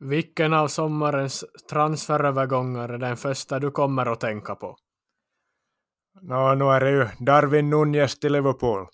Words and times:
Vilken 0.00 0.52
av 0.52 0.68
sommarens 0.68 1.44
transferövergångar 1.70 2.88
är 2.88 2.98
den 2.98 3.16
första 3.16 3.58
du 3.58 3.70
kommer 3.70 4.06
att 4.06 4.20
tänka 4.20 4.54
på? 4.54 4.76
Nå, 6.20 6.54
nu 6.54 6.64
är 6.64 6.80
det 6.80 6.90
ju 6.90 7.08
Darwin 7.18 7.70
Nunez 7.70 8.20
till 8.20 8.32
Liverpool. 8.32 8.86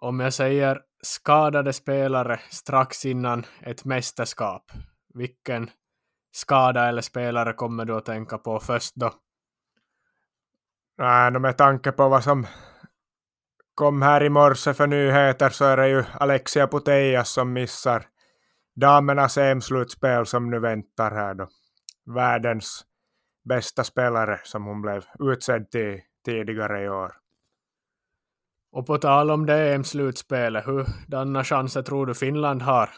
Om 0.00 0.20
jag 0.20 0.34
säger 0.34 0.80
skadade 1.02 1.72
spelare 1.72 2.40
strax 2.50 3.04
innan 3.04 3.46
ett 3.60 3.84
mästerskap, 3.84 4.72
vilken 5.14 5.70
skada 6.32 6.88
eller 6.88 7.02
spelare 7.02 7.52
kommer 7.52 7.84
du 7.84 7.96
att 7.96 8.04
tänka 8.04 8.38
på 8.38 8.60
först 8.60 8.94
då? 8.94 9.12
Nej, 10.98 11.30
med 11.30 11.58
tanke 11.58 11.92
på 11.92 12.08
vad 12.08 12.24
som 12.24 12.46
kom 13.74 14.02
här 14.02 14.22
i 14.22 14.28
morse 14.28 14.74
för 14.74 14.86
nyheter 14.86 15.50
så 15.50 15.64
är 15.64 15.76
det 15.76 15.88
ju 15.88 16.04
Alexia 16.12 16.66
Putellas 16.66 17.30
som 17.30 17.52
missar 17.52 18.06
damernas 18.74 19.38
EM-slutspel 19.38 20.26
som 20.26 20.50
nu 20.50 20.58
väntar 20.58 21.10
här 21.10 21.34
då. 21.34 21.48
Världens 22.14 22.84
bästa 23.48 23.84
spelare 23.84 24.40
som 24.44 24.64
hon 24.64 24.82
blev 24.82 25.04
utsedd 25.18 25.70
till 25.70 26.00
tidigare 26.24 26.84
i 26.84 26.88
år. 26.88 27.12
Och 28.72 28.86
på 28.86 28.98
tal 28.98 29.30
om 29.30 29.46
det 29.46 29.74
EM-slutspelet, 29.74 30.64
hurdana 30.64 31.44
chanser 31.44 31.82
tror 31.82 32.06
du 32.06 32.14
Finland 32.14 32.62
har? 32.62 32.90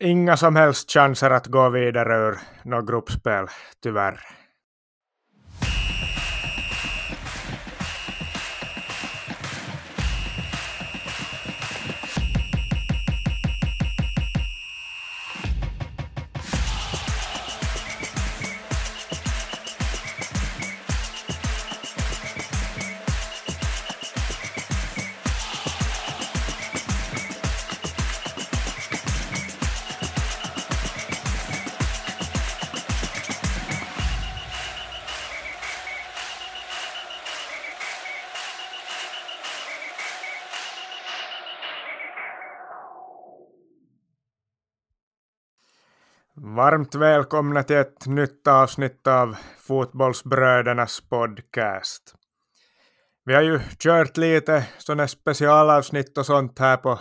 Inga 0.00 0.36
som 0.36 0.56
helst 0.56 0.90
chanser 0.90 1.30
att 1.30 1.46
gå 1.46 1.70
vidare 1.70 2.28
ur 2.28 2.38
något 2.64 2.88
gruppspel, 2.88 3.46
tyvärr. 3.82 4.20
Varmt 46.56 46.94
välkomna 46.94 47.62
till 47.62 47.76
ett 47.76 48.06
nytt 48.06 48.46
avsnitt 48.46 49.06
av 49.06 49.36
Fotbollsbrödernas 49.58 51.00
podcast. 51.00 52.14
Vi 53.24 53.34
har 53.34 53.42
ju 53.42 53.60
kört 53.78 54.16
lite 54.16 54.66
sådana 54.78 55.08
specialavsnitt 55.08 56.18
och 56.18 56.26
sånt 56.26 56.58
här 56.58 56.76
på, 56.76 56.98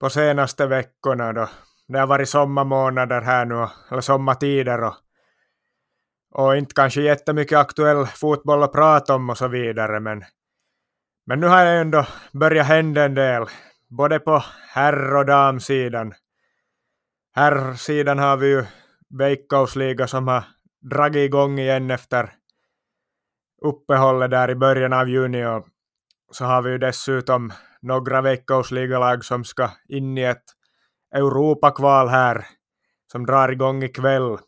på 0.00 0.10
senaste 0.10 0.66
veckorna 0.66 1.32
då. 1.32 1.48
Det 1.88 1.98
har 1.98 2.06
varit 2.06 2.28
sommarmånader 2.28 3.20
här 3.20 3.44
nu, 3.44 3.68
eller 3.90 4.00
sommartider 4.00 4.82
och, 4.84 4.94
och 6.34 6.56
inte 6.56 6.74
kanske 6.74 7.02
jättemycket 7.02 7.58
aktuell 7.58 8.06
fotboll 8.06 8.62
att 8.62 8.72
prata 8.72 9.14
om 9.14 9.30
och 9.30 9.38
så 9.38 9.48
vidare 9.48 10.00
men, 10.00 10.24
men 11.26 11.40
nu 11.40 11.46
har 11.46 11.64
det 11.64 11.70
ändå 11.70 12.06
börjat 12.32 12.66
hända 12.66 13.04
en 13.04 13.14
del, 13.14 13.44
både 13.88 14.18
på 14.18 14.44
herr 14.68 15.16
och 15.16 15.26
damsidan 15.26 16.14
här 17.34 17.74
sidan 17.74 18.18
har 18.18 18.36
vi 18.36 18.46
ju 18.46 18.64
Veikkausliga 19.18 20.06
som 20.06 20.28
har 20.28 20.44
dragit 20.80 21.24
igång 21.24 21.58
igen 21.58 21.90
efter 21.90 22.32
uppehållet 23.62 24.30
där 24.30 24.50
i 24.50 24.54
början 24.54 24.92
av 24.92 25.08
juni 25.08 25.44
och 25.46 25.66
så 26.30 26.44
har 26.44 26.62
vi 26.62 26.70
ju 26.70 26.78
dessutom 26.78 27.52
några 27.82 28.20
Veikkausligalag 28.20 29.24
som 29.24 29.44
ska 29.44 29.70
in 29.88 30.18
i 30.18 30.22
ett 30.22 30.44
Europakval 31.14 32.08
här 32.08 32.46
som 33.12 33.26
drar 33.26 33.48
igång 33.48 33.82
ikväll. 33.82 34.38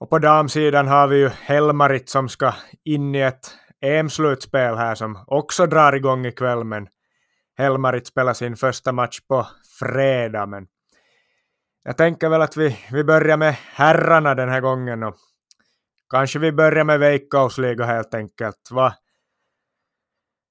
Och 0.00 0.10
på 0.10 0.18
damsidan 0.18 0.88
har 0.88 1.08
vi 1.08 1.16
ju 1.16 1.28
Helmarit 1.28 2.08
som 2.08 2.28
ska 2.28 2.54
in 2.84 3.14
i 3.14 3.20
ett 3.20 3.56
EM-slutspel 3.80 4.76
här 4.76 4.94
som 4.94 5.24
också 5.26 5.66
drar 5.66 5.92
igång 5.92 6.26
ikväll 6.26 6.64
men 6.64 6.88
Helmarit 7.58 8.06
spelar 8.06 8.32
sin 8.32 8.56
första 8.56 8.92
match 8.92 9.20
på 9.28 9.46
fredag 9.78 10.46
men 10.46 10.66
jag 11.82 11.96
tänker 11.96 12.28
väl 12.28 12.42
att 12.42 12.56
vi, 12.56 12.78
vi 12.92 13.04
börjar 13.04 13.36
med 13.36 13.54
herrarna 13.54 14.34
den 14.34 14.48
här 14.48 14.60
gången 14.60 15.02
och 15.02 15.16
kanske 16.10 16.38
vi 16.38 16.52
börjar 16.52 16.84
med 16.84 17.00
Veikkausliga 17.00 17.84
helt 17.84 18.14
enkelt. 18.14 18.70
Va, 18.70 18.94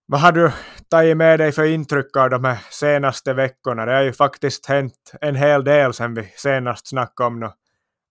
vad 0.05 0.21
har 0.21 0.31
du 0.31 0.51
tagit 0.89 1.17
med 1.17 1.39
dig 1.39 1.51
för 1.51 1.63
intryck 1.63 2.17
av 2.17 2.29
de 2.29 2.45
här 2.45 2.59
senaste 2.69 3.33
veckorna? 3.33 3.85
Det 3.85 3.93
har 3.93 4.01
ju 4.01 4.13
faktiskt 4.13 4.65
hänt 4.65 5.11
en 5.21 5.35
hel 5.35 5.63
del 5.63 5.93
sedan 5.93 6.13
vi 6.13 6.33
senast 6.35 6.87
snackade 6.87 7.27
om 7.27 7.39
något 7.39 7.55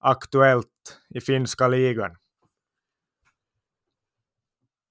aktuellt 0.00 0.98
i 1.14 1.20
finska 1.20 1.68
ligan. 1.68 2.16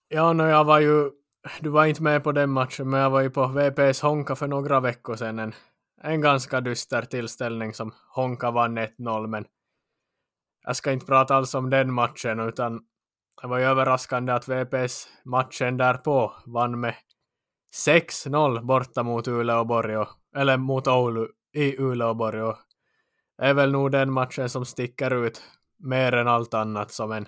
Ja, 0.08 0.34
no, 0.34 0.44
jag 0.44 0.64
var 0.64 0.80
ju, 0.80 1.12
du 1.60 1.70
var 1.70 1.86
inte 1.86 2.04
med 2.04 2.24
på 2.24 2.32
den 2.32 2.50
matchen, 2.50 2.90
men 2.90 3.00
jag 3.00 3.10
var 3.10 3.22
ju 3.22 3.30
på 3.30 3.48
VPS 3.48 4.02
Honka 4.02 4.36
för 4.36 4.48
några 4.48 4.80
veckor 4.80 5.16
sedan. 5.16 5.40
En 5.40 5.54
en 6.04 6.22
ganska 6.22 6.62
dyster 6.62 7.02
tillställning 7.02 7.74
som 7.74 7.94
Honka 8.16 8.52
vann 8.52 8.78
1-0, 8.78 9.28
men 9.28 9.46
jag 10.66 10.76
ska 10.76 10.92
inte 10.92 11.06
prata 11.06 11.36
alls 11.36 11.56
om 11.56 11.70
den 11.70 11.94
matchen, 11.94 12.40
utan 12.40 12.82
det 13.42 13.48
var 13.48 13.58
ju 13.58 13.66
överraskande 13.66 14.34
att 14.34 14.48
VPS 14.48 15.08
matchen 15.26 15.78
därpå 15.78 16.34
vann 16.46 16.80
med 16.80 16.96
6-0 17.88 18.66
borta 18.66 19.04
mot 19.04 19.28
Uleåborg, 19.28 20.06
eller 20.36 20.58
mot 20.58 20.88
Oulu 20.88 21.28
i 21.54 21.78
Uleåborg. 21.78 22.42
Och 22.42 22.58
det 23.38 23.46
är 23.46 23.54
väl 23.54 23.72
nog 23.72 23.92
den 23.92 24.12
matchen 24.12 24.50
som 24.50 24.66
sticker 24.66 25.26
ut 25.26 25.44
mer 25.78 26.12
än 26.14 26.28
allt 26.28 26.54
annat 26.54 26.92
som 26.92 27.12
en, 27.12 27.28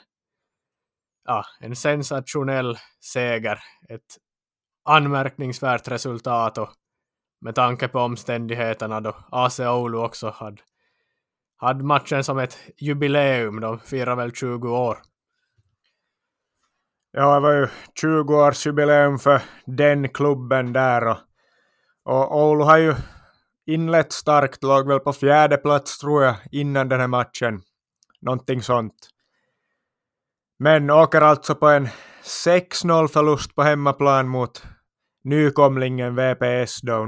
ja, 1.25 1.45
en 1.59 1.75
sensationell 1.75 2.77
seger. 2.99 3.59
Ett 3.89 4.17
anmärkningsvärt 4.83 5.87
resultat 5.87 6.57
och 6.57 6.69
med 7.41 7.55
tanke 7.55 7.87
på 7.87 7.99
omständigheterna 7.99 9.01
då 9.01 9.15
AC 9.31 9.59
Oulu 9.59 9.97
också 9.97 10.29
hade, 10.29 10.61
hade 11.57 11.83
matchen 11.83 12.23
som 12.23 12.39
ett 12.39 12.57
jubileum. 12.77 13.59
De 13.59 13.79
firar 13.79 14.15
väl 14.15 14.31
20 14.31 14.69
år. 14.69 14.97
Ja, 17.11 17.33
det 17.33 17.39
var 17.39 17.53
ju 17.53 17.67
20-årsjubileum 18.01 19.17
för 19.17 19.41
den 19.65 20.09
klubben 20.09 20.73
där 20.73 21.07
och, 21.07 21.17
och 22.03 22.43
Oulu 22.43 22.63
har 22.63 22.77
ju 22.77 22.95
inlett 23.65 24.11
starkt, 24.11 24.63
låg 24.63 24.87
väl 24.87 24.99
på 24.99 25.13
fjärde 25.13 25.57
plats 25.57 25.97
tror 25.97 26.23
jag 26.23 26.35
innan 26.51 26.89
den 26.89 26.99
här 26.99 27.07
matchen. 27.07 27.61
Någonting 28.21 28.61
sånt. 28.61 29.09
Men 30.59 30.89
åker 30.89 31.21
alltså 31.21 31.55
på 31.55 31.67
en 31.67 31.87
6-0 32.23 33.07
förlust 33.07 33.55
på 33.55 33.63
hemmaplan 33.63 34.27
mot 34.27 34.63
nykomlingen 35.23 36.15
VPS 36.15 36.81
då 36.81 37.07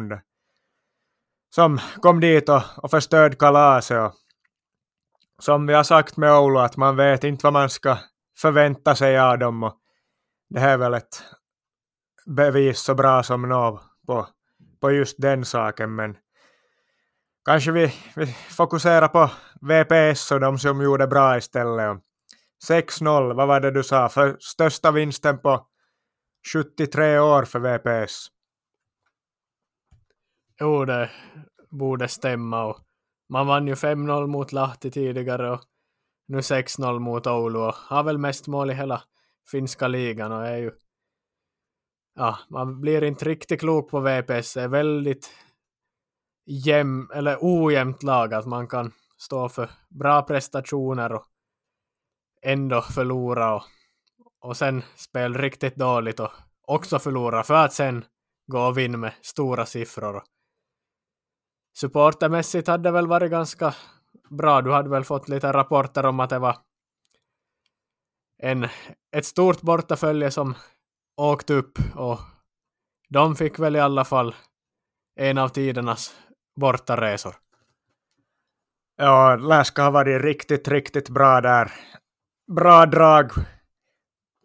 som 1.56 1.79
kom 2.01 2.19
dit 2.19 2.50
och, 2.50 2.62
och 2.78 2.91
förstörde 2.91 3.35
kalaset. 3.35 3.97
Och, 3.97 4.13
som 5.40 5.68
vi 5.68 5.74
har 5.74 5.84
sagt 5.84 6.18
med 6.18 6.38
Oulu 6.38 6.59
att 6.59 6.78
man 6.78 6.96
vet 6.96 7.24
inte 7.24 7.46
vad 7.46 7.53
man 7.53 7.69
ska 7.69 7.97
förvänta 8.38 8.96
sig 8.96 9.19
av 9.19 9.40
dem. 9.40 9.63
Och 9.63 9.78
det 10.50 10.59
här 10.59 10.74
är 10.74 10.78
väl 10.78 10.94
ett 10.94 11.24
bevis 12.25 12.79
så 12.79 12.96
bra 12.96 13.24
som 13.24 13.41
något 13.41 13.81
på, 14.07 14.28
på 14.81 14.91
just 14.91 15.22
den 15.22 15.45
saken. 15.45 15.95
Men 15.95 16.18
kanske 17.45 17.72
vi, 17.72 17.94
vi 18.16 18.25
fokuserar 18.50 19.07
på 19.07 19.31
VPS 19.62 20.31
och 20.31 20.39
de 20.39 20.59
som 20.59 20.81
gjorde 20.81 21.07
bra 21.07 21.38
istället. 21.38 21.98
6-0, 22.69 23.33
vad 23.33 23.48
var 23.48 23.59
det 23.59 23.71
du 23.71 23.83
sa? 23.83 24.09
För 24.09 24.38
största 24.39 24.92
vinsten 24.92 25.39
på 25.39 25.68
73 26.54 27.19
år 27.19 27.45
för 27.45 27.60
VPS. 27.60 28.28
Jo, 30.60 30.86
det 30.86 31.12
borde 31.69 32.07
stämma. 32.07 32.66
Och 32.66 32.80
man 33.30 33.48
vann 33.48 33.68
ju 33.68 33.74
5-0 33.74 34.28
mot 34.28 34.51
Lahti 34.51 34.92
tidigare 34.92 35.51
och 35.51 35.62
nu 36.28 36.38
6-0 36.38 37.00
mot 37.00 37.28
Oulu 37.28 37.60
och 37.60 37.75
har 37.75 38.04
väl 38.04 38.18
mest 38.18 38.48
mål 38.48 38.72
i 38.72 38.74
hela 38.74 39.04
finska 39.51 39.88
ligan 39.88 40.31
och 40.31 40.48
är 40.48 40.57
ju 40.57 40.72
ja, 42.16 42.40
man 42.50 42.81
blir 42.81 43.04
inte 43.04 43.25
riktigt 43.25 43.60
klok 43.60 43.90
på 43.90 44.00
VPS. 44.00 44.54
Det 44.54 44.62
är 44.62 44.68
väldigt 44.68 45.31
jäm, 46.45 47.10
eller 47.13 47.38
ojämnt 47.42 48.04
lag 48.04 48.34
att 48.34 48.45
man 48.45 48.68
kan 48.68 48.92
stå 49.18 49.50
för 49.50 49.69
bra 49.90 50.22
prestationer 50.22 51.13
och 51.13 51.25
ändå 52.42 52.81
förlora 52.81 53.56
och 53.56 53.63
och 54.44 54.57
sen 54.57 54.84
spel 54.95 55.38
riktigt 55.38 55.75
dåligt 55.75 56.19
och 56.19 56.31
också 56.68 57.00
förlora 57.00 57.44
för 57.44 57.54
att 57.54 57.74
sen 57.74 58.06
gå 58.51 58.60
och 58.68 58.78
vinna 58.78 58.98
med 58.98 59.13
stora 59.22 59.66
siffror. 59.66 60.24
supportermässigt 61.78 62.68
hade 62.68 62.84
det 62.84 62.92
väl 62.92 63.07
varit 63.07 63.31
ganska 63.31 63.75
bra. 64.30 64.62
Du 64.62 64.72
hade 64.72 64.90
väl 64.90 65.04
fått 65.04 65.30
lite 65.30 65.54
rapporter 65.54 66.06
om 66.06 66.19
att 66.19 66.30
det 66.30 66.40
var 66.40 66.57
en, 68.38 68.68
ett 69.16 69.25
stort 69.25 69.62
bortafölje 69.62 70.31
som 70.31 70.56
åkt 71.18 71.50
upp 71.50 71.80
och 71.95 72.19
de 73.10 73.36
fick 73.36 73.60
väl 73.60 73.75
i 73.75 73.80
alla 73.80 74.06
fall 74.06 74.36
en 75.16 75.38
av 75.38 75.50
tidernas 75.50 76.16
bortaresor. 76.56 77.36
Ja, 78.95 79.36
Läska 79.36 79.84
har 79.84 79.92
varit 79.92 80.22
riktigt, 80.22 80.68
riktigt 80.68 81.10
bra 81.10 81.42
där. 81.42 81.72
Bra 82.56 82.86
drag 82.86 83.31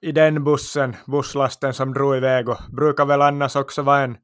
i 0.02 0.12
den 0.12 0.44
bussen, 0.44 0.96
busslasten 1.06 1.74
som 1.74 1.94
drog 1.94 2.16
iväg 2.16 2.48
och 2.48 2.58
brukar 2.72 3.06
väl 3.06 3.22
annars 3.22 3.56
också 3.56 3.82
vara 3.82 4.00
en, 4.00 4.16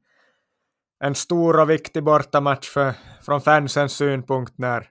en 1.03 1.15
stor 1.15 1.59
och 1.59 1.69
viktig 1.69 2.03
bortamatch 2.03 2.69
för, 2.69 2.93
från 3.21 3.41
fansens 3.41 3.93
synpunkt 3.93 4.57
när, 4.57 4.89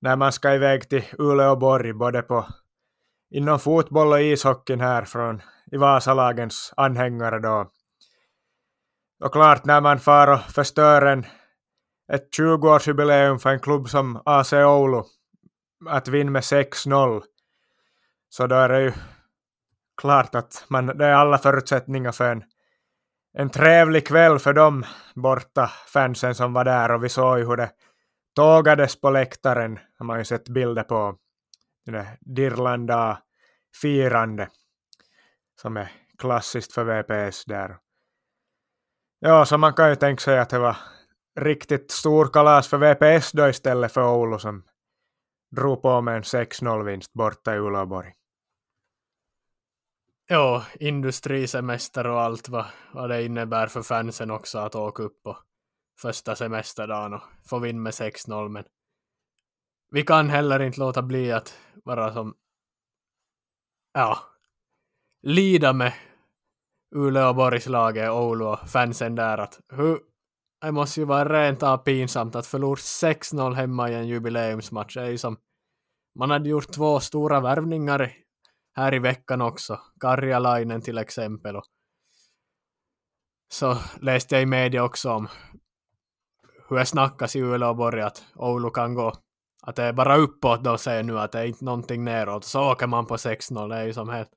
när 0.00 0.16
man 0.16 0.32
ska 0.32 0.54
iväg 0.54 0.88
till 0.88 1.04
Uleåborg 1.18 1.92
både 1.92 2.22
på 2.22 2.46
inom 3.30 3.58
fotboll 3.58 4.12
och 4.12 4.22
ishockeyn 4.22 4.80
här 4.80 5.04
från 5.04 5.42
i 5.72 5.76
Vasalagens 5.76 6.72
anhängare 6.76 7.38
då. 7.38 7.70
Och 9.24 9.32
klart 9.32 9.64
när 9.64 9.80
man 9.80 10.00
far 10.00 10.28
och 10.28 10.40
förstör 10.40 11.02
en, 11.06 11.26
ett 12.12 12.28
20-årsjubileum 12.38 13.38
för 13.38 13.50
en 13.50 13.60
klubb 13.60 13.88
som 13.88 14.22
AC 14.24 14.52
Oulu 14.52 15.02
att 15.86 16.08
vinna 16.08 16.30
med 16.30 16.42
6-0 16.42 17.22
så 18.28 18.46
då 18.46 18.56
är 18.56 18.68
det 18.68 18.80
ju 18.82 18.92
klart 19.98 20.34
att 20.34 20.64
man, 20.68 20.86
det 20.86 21.06
är 21.06 21.12
alla 21.12 21.38
förutsättningar 21.38 22.12
för 22.12 22.32
en, 22.32 22.44
en 23.32 23.50
trevlig 23.50 24.06
kväll 24.06 24.38
för 24.38 24.52
de 24.52 24.84
borta 25.14 25.70
fansen 25.92 26.34
som 26.34 26.52
var 26.52 26.64
där 26.64 26.90
och 26.90 27.04
vi 27.04 27.08
såg 27.08 27.38
ju 27.38 27.46
hur 27.46 27.56
det 27.56 27.70
tågades 28.36 29.00
på 29.00 29.10
läktaren, 29.10 29.78
man 29.98 30.08
har 30.08 30.18
ju 30.18 30.24
sett 30.24 30.48
bilder 30.48 30.82
på 30.82 31.16
det 31.86 32.18
Dirlanda 32.20 33.22
firande 33.82 34.48
som 35.60 35.76
är 35.76 35.92
klassiskt 36.18 36.72
för 36.72 36.84
VPS 36.84 37.44
där. 37.44 37.76
Ja, 39.20 39.44
så 39.44 39.58
man 39.58 39.74
kan 39.74 39.88
ju 39.88 39.96
tänka 39.96 40.20
sig 40.20 40.38
att 40.38 40.50
det 40.50 40.58
var 40.58 40.76
riktigt 41.40 41.90
stor 41.90 42.26
kalas 42.26 42.68
för 42.68 42.78
VPS 42.78 43.32
då 43.32 43.48
istället 43.48 43.92
för 43.92 44.14
Oulu 44.14 44.38
som 44.38 44.64
drog 45.56 45.82
på 45.82 46.00
med 46.00 46.16
en 46.16 46.22
6-0-vinst 46.22 47.12
borta 47.12 47.54
i 47.54 47.58
Uleåborg. 47.58 48.17
Ja, 50.30 50.64
industrisemester 50.80 52.06
och 52.06 52.20
allt 52.20 52.48
vad, 52.48 52.66
vad 52.92 53.10
det 53.10 53.24
innebär 53.24 53.66
för 53.66 53.82
fansen 53.82 54.30
också 54.30 54.58
att 54.58 54.74
åka 54.74 55.02
upp 55.02 55.22
på 55.22 55.38
första 56.00 56.36
semesterdagen 56.36 57.14
och 57.14 57.22
få 57.44 57.58
vinna 57.58 57.80
med 57.80 57.92
6-0 57.92 58.48
men 58.48 58.64
vi 59.90 60.02
kan 60.02 60.28
heller 60.28 60.62
inte 60.62 60.80
låta 60.80 61.02
bli 61.02 61.32
att 61.32 61.58
vara 61.84 62.12
som 62.12 62.34
ja, 63.94 64.18
lida 65.22 65.72
med 65.72 65.92
Uleåborgslaget, 66.94 68.10
Oulu 68.10 68.44
och 68.44 68.68
fansen 68.68 69.14
där 69.14 69.38
att 69.38 69.60
hur, 69.68 70.00
det 70.60 70.72
måste 70.72 71.00
ju 71.00 71.06
vara 71.06 71.42
rent 71.42 71.62
av 71.62 71.76
pinsamt 71.78 72.36
att 72.36 72.46
förlora 72.46 72.76
6-0 72.76 73.52
hemma 73.52 73.90
i 73.90 73.94
en 73.94 74.08
jubileumsmatch. 74.08 74.94
Det 74.94 75.02
är 75.02 75.10
ju 75.10 75.18
som, 75.18 75.36
man 76.18 76.30
hade 76.30 76.48
gjort 76.48 76.72
två 76.72 77.00
stora 77.00 77.40
värvningar 77.40 78.12
här 78.78 78.94
i 78.94 78.98
veckan 78.98 79.40
också. 79.40 79.80
Karjalainen 80.00 80.80
till 80.80 80.98
exempel. 80.98 81.56
Och 81.56 81.64
så 83.52 83.78
läste 84.00 84.34
jag 84.34 84.42
i 84.42 84.46
media 84.46 84.84
också 84.84 85.10
om 85.10 85.28
hur 86.68 86.76
det 86.76 86.86
snackas 86.86 87.36
i 87.36 87.40
Uleåborg 87.40 88.02
att 88.02 88.24
Oulu 88.34 88.70
kan 88.70 88.94
gå 88.94 89.12
att 89.62 89.76
det 89.76 89.82
är 89.82 89.92
bara 89.92 90.16
uppåt 90.16 90.64
då 90.64 90.78
säger 90.78 91.02
nu 91.02 91.18
att 91.18 91.32
det 91.32 91.38
är 91.38 91.44
inte 91.44 91.64
någonting 91.64 92.04
neråt. 92.04 92.44
Så 92.44 92.72
åker 92.72 92.86
man 92.86 93.06
på 93.06 93.16
6-0. 93.16 93.68
Det 93.68 93.76
är 93.76 93.84
ju 93.84 93.92
som 93.92 94.08
helt... 94.08 94.30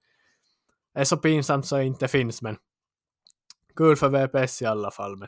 Det 0.94 1.00
är 1.00 1.04
så 1.04 1.18
pinsamt 1.18 1.66
så 1.66 1.78
det 1.78 1.86
inte 1.86 2.08
finns 2.08 2.42
men 2.42 2.58
kul 3.76 3.96
för 3.96 4.10
VPS 4.10 4.62
i 4.62 4.66
alla 4.66 4.92
fall. 4.92 5.18
Men 5.18 5.28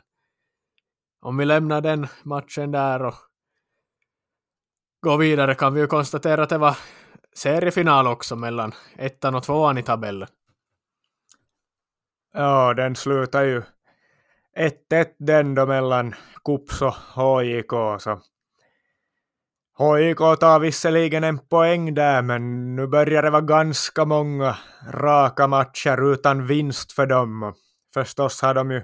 om 1.20 1.36
vi 1.36 1.44
lämnar 1.44 1.80
den 1.80 2.06
matchen 2.22 2.70
där 2.70 3.02
och 3.02 3.14
går 5.00 5.18
vidare 5.18 5.54
kan 5.54 5.74
vi 5.74 5.80
ju 5.80 5.86
konstatera 5.86 6.42
att 6.42 6.48
det 6.48 6.58
var 6.58 6.76
seriefinal 7.34 8.06
också 8.06 8.36
mellan 8.36 8.72
ettan 8.96 9.34
och 9.34 9.42
tvåan 9.42 9.78
i 9.78 9.82
tabellen. 9.82 10.28
Ja, 12.32 12.74
den 12.74 12.96
slutar 12.96 13.42
ju 13.42 13.62
1-1 14.56 15.06
den 15.18 15.54
då 15.54 15.66
mellan 15.66 16.14
Kups 16.44 16.82
och 16.82 16.94
HJK. 16.94 17.72
Så 17.98 18.20
HJK 19.78 20.18
tar 20.40 20.58
visserligen 20.58 21.24
en 21.24 21.38
poäng 21.38 21.94
där, 21.94 22.22
men 22.22 22.76
nu 22.76 22.86
börjar 22.86 23.22
det 23.22 23.30
vara 23.30 23.42
ganska 23.42 24.04
många 24.04 24.56
raka 24.90 25.46
matcher 25.46 26.12
utan 26.12 26.46
vinst 26.46 26.92
för 26.92 27.06
dem. 27.06 27.54
Förstås 27.94 28.42
har 28.42 28.54
de 28.54 28.70
ju 28.70 28.82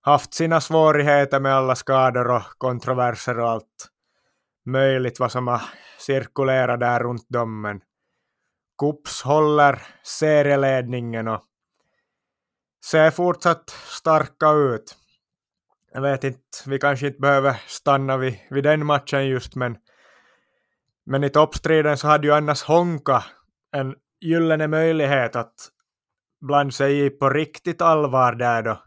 haft 0.00 0.34
sina 0.34 0.60
svårigheter 0.60 1.40
med 1.40 1.54
alla 1.54 1.74
skador 1.74 2.30
och 2.30 2.42
kontroverser 2.58 3.38
och 3.40 3.48
allt 3.50 3.90
möjligt 4.66 5.20
vad 5.20 5.32
som 5.32 5.46
har 5.46 5.62
cirkulerat 5.98 6.80
där 6.80 7.00
runt 7.00 7.26
dem. 7.28 7.60
Men 7.60 7.80
Kups 8.78 9.22
håller 9.22 9.82
serieledningen 10.02 11.28
och 11.28 11.44
ser 12.84 13.10
fortsatt 13.10 13.70
starka 13.70 14.50
ut. 14.50 14.96
Jag 15.92 16.02
vet 16.02 16.24
inte, 16.24 16.40
vi 16.66 16.78
kanske 16.78 17.06
inte 17.06 17.20
behöver 17.20 17.60
stanna 17.66 18.16
vid, 18.16 18.38
vid 18.50 18.64
den 18.64 18.86
matchen 18.86 19.26
just, 19.26 19.54
men 19.54 19.78
men 21.06 21.24
i 21.24 21.30
toppstriden 21.30 21.98
så 21.98 22.08
hade 22.08 22.26
ju 22.26 22.32
annars 22.32 22.62
Honka 22.62 23.24
en 23.72 23.94
gyllene 24.20 24.68
möjlighet 24.68 25.36
att 25.36 25.54
blanda 26.40 26.70
sig 26.70 27.06
i 27.06 27.10
på 27.10 27.30
riktigt 27.30 27.82
allvar 27.82 28.32
där 28.32 28.62
då. 28.62 28.82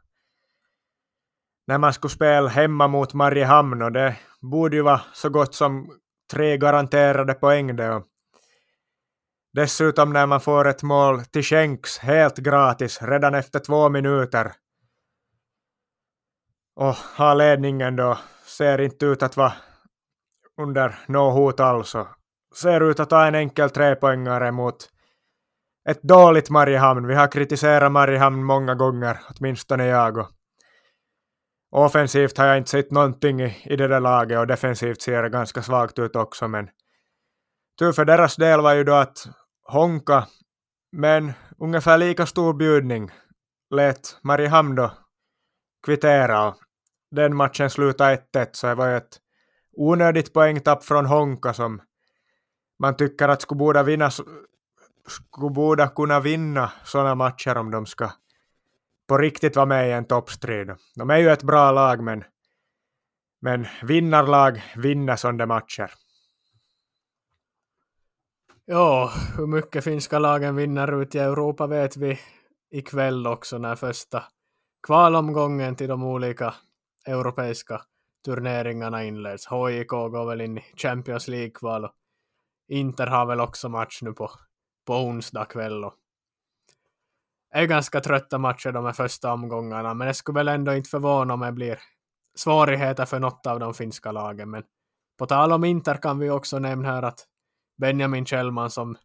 När 1.68 1.78
man 1.78 1.94
skulle 1.94 2.12
spela 2.12 2.50
hemma 2.50 2.88
mot 2.88 3.14
Mariehamn 3.14 3.82
och 3.82 3.92
det 3.92 4.16
borde 4.42 4.76
ju 4.76 4.82
vara 4.82 5.02
så 5.14 5.30
gott 5.30 5.56
som 5.56 6.00
tre 6.32 6.58
garanterade 6.58 7.34
poäng 7.34 7.76
det. 7.76 7.90
Och 7.90 8.06
dessutom 9.54 10.14
när 10.14 10.26
man 10.26 10.42
får 10.42 10.68
ett 10.68 10.84
mål 10.84 11.26
till 11.26 11.44
skänks 11.44 11.98
helt 11.98 12.38
gratis 12.38 13.02
redan 13.02 13.36
efter 13.36 13.60
två 13.60 13.90
minuter 13.90 14.52
och 16.76 16.96
har 17.16 17.36
ledningen 17.36 17.96
då 17.96 18.18
ser 18.46 18.82
inte 18.82 19.06
ut 19.06 19.24
att 19.24 19.38
vara 19.38 19.54
under 20.62 21.00
något 21.08 21.34
hot 21.34 21.60
alls 21.60 21.96
ser 22.56 22.90
ut 22.90 23.00
att 23.00 23.10
ta 23.10 23.26
en 23.26 23.36
enkel 23.36 23.70
trepoängare 23.70 24.52
mot 24.52 24.90
ett 25.90 26.02
dåligt 26.02 26.50
Mariehamn. 26.50 27.08
Vi 27.08 27.16
har 27.16 27.32
kritiserat 27.32 27.92
Mariehamn 27.92 28.44
många 28.44 28.76
gånger, 28.76 29.20
åtminstone 29.30 29.86
jag. 29.86 30.18
Och 30.18 30.28
offensivt 31.72 32.38
har 32.38 32.46
jag 32.46 32.58
inte 32.58 32.70
sett 32.70 32.92
någonting 32.92 33.42
i, 33.42 33.58
i 33.64 33.76
det 33.76 33.88
där 33.88 34.00
laget 34.00 34.40
och 34.40 34.48
defensivt 34.48 35.02
ser 35.02 35.24
det 35.24 35.30
ganska 35.30 35.62
svagt 35.62 36.00
ut 36.00 36.16
också. 36.16 36.48
Men 36.48 36.70
tur 37.80 37.92
för 37.92 38.06
deras 38.06 38.36
del 38.36 38.62
var 38.62 38.74
ju 38.74 38.84
då 38.84 38.94
att 38.94 39.28
Honka 39.64 40.28
med 40.92 41.18
en 41.18 41.34
ungefär 41.60 41.98
lika 41.98 42.26
stor 42.26 42.54
bjudning 42.54 43.12
lät 43.70 44.18
Mariehamn 44.24 44.76
då 44.76 44.92
kvittera 45.86 46.48
och 46.48 46.56
den 47.12 47.36
matchen 47.36 47.70
slutade 47.70 48.24
1-1 48.34 48.48
så 48.52 48.68
det 48.68 48.76
var 48.76 48.88
ju 48.88 48.98
ett 48.98 49.18
onödigt 49.72 50.34
poängtapp 50.34 50.84
från 50.84 51.06
Honka 51.06 51.54
som 51.54 51.82
man 52.80 52.96
tycker 52.96 53.28
att 53.28 53.42
skulle 53.42 53.58
borde, 53.58 53.84
vinna, 53.84 54.12
skulle 54.12 55.50
borde 55.50 55.88
kunna 55.96 56.20
vinna 56.20 56.72
sådana 56.84 57.16
matcher 57.16 57.58
om 57.58 57.72
de 57.72 57.86
ska 57.86 58.12
på 59.10 59.18
riktigt 59.18 59.56
vara 59.56 59.66
med 59.66 59.90
i 59.90 59.92
en 59.92 60.06
toppstrid. 60.06 60.76
De 60.96 61.10
är 61.10 61.18
ju 61.18 61.30
ett 61.30 61.44
bra 61.44 61.72
lag 61.72 62.04
men, 62.04 62.24
men 63.42 63.68
vinnarlag 63.84 64.64
vinner 64.76 65.16
sådana 65.16 65.46
matcher. 65.46 65.92
Ja, 68.66 69.14
hur 69.38 69.48
mycket 69.48 69.84
finska 69.84 70.20
lagen 70.20 70.56
vinner 70.56 71.02
ut 71.02 71.16
i 71.16 71.20
Europa 71.20 71.68
vet 71.68 71.98
vi 71.98 72.20
ikväll 72.72 73.28
också 73.28 73.58
när 73.58 73.76
första 73.76 74.24
kvalomgången 74.88 75.76
till 75.76 75.88
de 75.88 76.04
olika 76.04 76.54
europeiska 77.06 77.82
turneringarna 78.26 79.04
inleds. 79.04 79.48
HIK 79.48 79.88
går 79.88 80.26
väl 80.26 80.42
in 80.42 80.58
i 80.58 80.64
Champions 80.76 81.28
League-kval 81.28 81.86
och 81.86 81.92
Inter 82.68 83.08
har 83.08 83.26
väl 83.26 83.40
också 83.40 83.70
match 83.70 84.00
nu 84.02 84.14
på, 84.14 84.32
på 84.88 84.94
onsdag 84.94 85.46
kväll. 85.46 85.84
Och 85.84 85.94
är 87.52 87.66
ganska 87.66 88.02
trötta 88.02 88.38
matcher 88.38 88.72
de 88.72 88.86
här 88.86 88.94
första 88.94 89.34
omgångarna, 89.34 89.94
men 89.94 90.08
det 90.08 90.14
skulle 90.14 90.40
väl 90.40 90.48
ändå 90.48 90.74
inte 90.74 90.90
förvåna 90.90 91.34
om 91.34 91.40
det 91.40 91.52
blir 91.52 91.80
svårigheter 92.36 93.06
för 93.06 93.20
något 93.20 93.48
av 93.48 93.60
de 93.60 93.74
finska 93.74 94.12
lagen. 94.12 94.50
Men 94.50 94.64
på 95.18 95.26
tal 95.26 95.52
om 95.52 95.64
Inter 95.64 95.96
kan 95.96 96.20
vi 96.20 96.30
också 96.30 96.60
nämna 96.60 96.92
här 96.92 97.04
att 97.04 97.26
Benjamin 97.78 98.26
Kjellman 98.26 98.70
som 98.70 98.98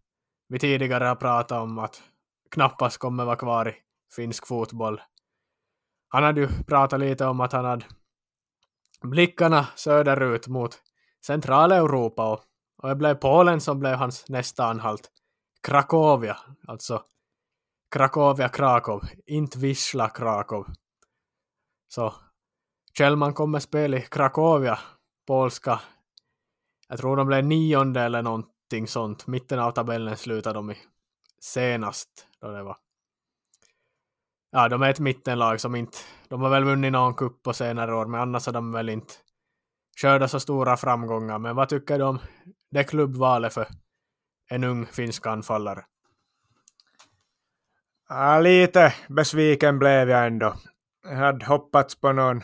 vi 0.49 0.59
tidigare 0.59 1.05
har 1.05 1.15
pratat 1.15 1.63
om 1.63 1.79
att 1.79 2.03
knappast 2.51 2.99
kommer 2.99 3.25
vara 3.25 3.37
kvar 3.37 3.69
i 3.69 3.75
finsk 4.17 4.47
fotboll. 4.47 5.01
Han 6.09 6.23
hade 6.23 6.41
ju 6.41 6.49
pratat 6.67 7.01
lite 7.01 7.27
om 7.27 7.41
att 7.41 7.53
han 7.53 7.65
hade 7.65 7.87
blickarna 9.03 9.67
söderut 9.75 10.49
mot 10.49 10.79
Centraleuropa 11.27 12.33
och, 12.33 12.41
och 12.83 12.89
det 12.89 12.95
blev 12.95 13.15
Polen 13.15 13.61
som 13.61 13.81
blev 13.81 13.95
hans 13.95 14.29
nästa 14.29 14.65
anhalt. 14.65 15.11
Krakowia, 15.63 16.37
alltså 16.67 17.03
Krakowia 17.95 18.49
Krakow, 18.49 19.03
inte 19.27 19.59
Wisla 19.59 20.09
Krakow. 20.09 20.67
Så 21.89 22.15
Kjellman 22.99 23.35
kommer 23.35 23.59
spela 23.59 23.97
i 23.97 24.01
Krakowia, 24.01 24.79
polska. 25.27 25.81
Jag 26.89 26.99
tror 26.99 27.17
de 27.17 27.27
blev 27.27 27.45
nionde 27.45 28.01
eller 28.01 28.23
någonting 28.23 28.87
sånt. 28.87 29.27
Mitten 29.27 29.59
av 29.59 29.71
tabellen 29.71 30.17
slutade 30.17 30.59
de 30.59 30.71
i 30.71 30.77
senast 31.41 32.29
då 32.41 32.51
det 32.51 32.63
var. 32.63 32.77
Ja, 34.51 34.69
de 34.69 34.83
är 34.83 34.91
ett 34.91 35.01
mittenlag 35.01 35.61
som 35.61 35.75
inte, 35.75 35.99
de 36.29 36.41
har 36.43 36.51
väl 36.51 36.65
vunnit 36.65 36.93
någon 36.93 37.15
kupp 37.15 37.43
på 37.43 37.53
senare 37.53 37.95
år, 37.95 38.07
men 38.07 38.21
annars 38.21 38.47
har 38.47 38.53
de 38.53 38.73
väl 38.73 38.89
inte 38.89 39.15
skördat 40.03 40.31
så 40.31 40.41
stora 40.41 40.77
framgångar. 40.77 41.39
Men 41.39 41.57
vad 41.57 41.69
tycker 41.69 41.99
du 41.99 42.05
om 42.05 42.19
det 42.71 42.85
klubbvalet 42.85 43.55
för 43.55 43.69
en 44.51 44.65
ung 44.65 44.87
finsk 44.87 45.27
anfallare? 45.27 45.85
Ja, 48.17 48.41
lite 48.41 48.95
besviken 49.09 49.79
blev 49.79 50.11
jag 50.11 50.27
ändå. 50.27 50.55
Jag 51.05 51.17
hade 51.17 51.47
hoppats 51.47 52.01
på 52.01 52.13
någon 52.13 52.43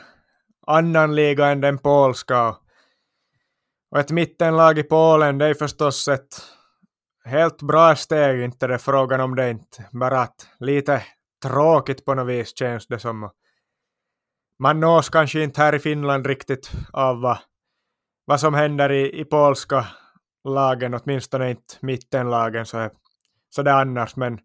annan 0.66 1.14
liga 1.14 1.46
än 1.46 1.60
den 1.60 1.78
polska. 1.78 2.56
Och 3.90 3.98
ett 3.98 4.10
mittenlag 4.10 4.78
i 4.78 4.82
Polen, 4.82 5.38
det 5.38 5.46
är 5.46 5.54
förstås 5.54 6.08
ett 6.08 6.42
helt 7.24 7.62
bra 7.62 7.96
steg, 7.96 8.40
inte 8.40 8.66
det 8.66 8.78
frågan 8.78 9.20
om 9.20 9.34
det 9.34 9.50
inte. 9.50 9.88
Bara 9.92 10.20
att 10.20 10.48
lite 10.58 11.02
tråkigt 11.42 12.04
på 12.04 12.14
något 12.14 12.28
vis 12.28 12.58
känns 12.58 12.86
det 12.86 12.98
som. 12.98 13.30
Man 14.58 14.80
nås 14.80 15.08
kanske 15.08 15.42
inte 15.42 15.62
här 15.62 15.74
i 15.74 15.78
Finland 15.78 16.26
riktigt 16.26 16.70
av 16.92 17.20
vad, 17.20 17.38
vad 18.24 18.40
som 18.40 18.54
händer 18.54 18.92
i, 18.92 19.20
i 19.20 19.24
polska 19.24 19.86
lagen, 20.44 20.94
åtminstone 20.94 21.50
inte 21.50 21.74
mittenlagen 21.80 22.66
så, 22.66 22.90
så 23.50 23.62
det 23.62 23.74
annars, 23.74 24.16
men 24.16 24.40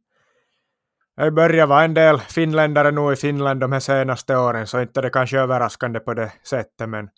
det 1.16 1.32
börjar 1.32 1.68
vara 1.68 1.84
en 1.84 1.94
del 1.94 2.20
finländare 2.20 2.92
nu 2.92 3.14
i 3.14 3.16
Finland 3.16 3.60
de 3.60 3.72
här 3.72 3.80
senaste 3.80 4.38
åren, 4.38 4.68
så 4.68 4.82
inte 4.82 5.02
det 5.02 5.10
kanske 5.10 5.40
överraskande 5.40 6.00
på 6.00 6.14
det 6.14 6.32
sättet, 6.44 6.90
men 6.90 7.10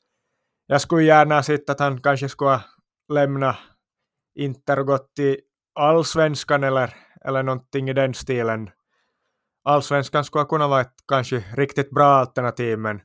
jag 0.67 0.81
skulle 0.81 1.03
gärna 1.03 1.43
sett 1.43 1.69
att 1.69 1.79
han 1.79 2.01
kanske 2.01 2.29
skulle 2.29 2.59
lämna 3.13 3.57
Inter 4.35 4.79
och 4.79 4.87
gått 4.87 5.15
till 5.15 5.37
allsvenskan 5.79 6.63
eller, 6.63 6.95
eller 7.25 7.43
någonting 7.43 7.89
i 7.89 7.93
den 7.93 8.13
stilen. 8.13 8.69
Allsvenskan 9.63 10.23
skulle 10.23 10.45
kunna 10.45 10.67
vara 10.67 10.81
ett 10.81 10.95
kanske 11.07 11.43
riktigt 11.55 11.89
bra 11.89 12.07
alternativ, 12.07 12.79
men 12.79 13.01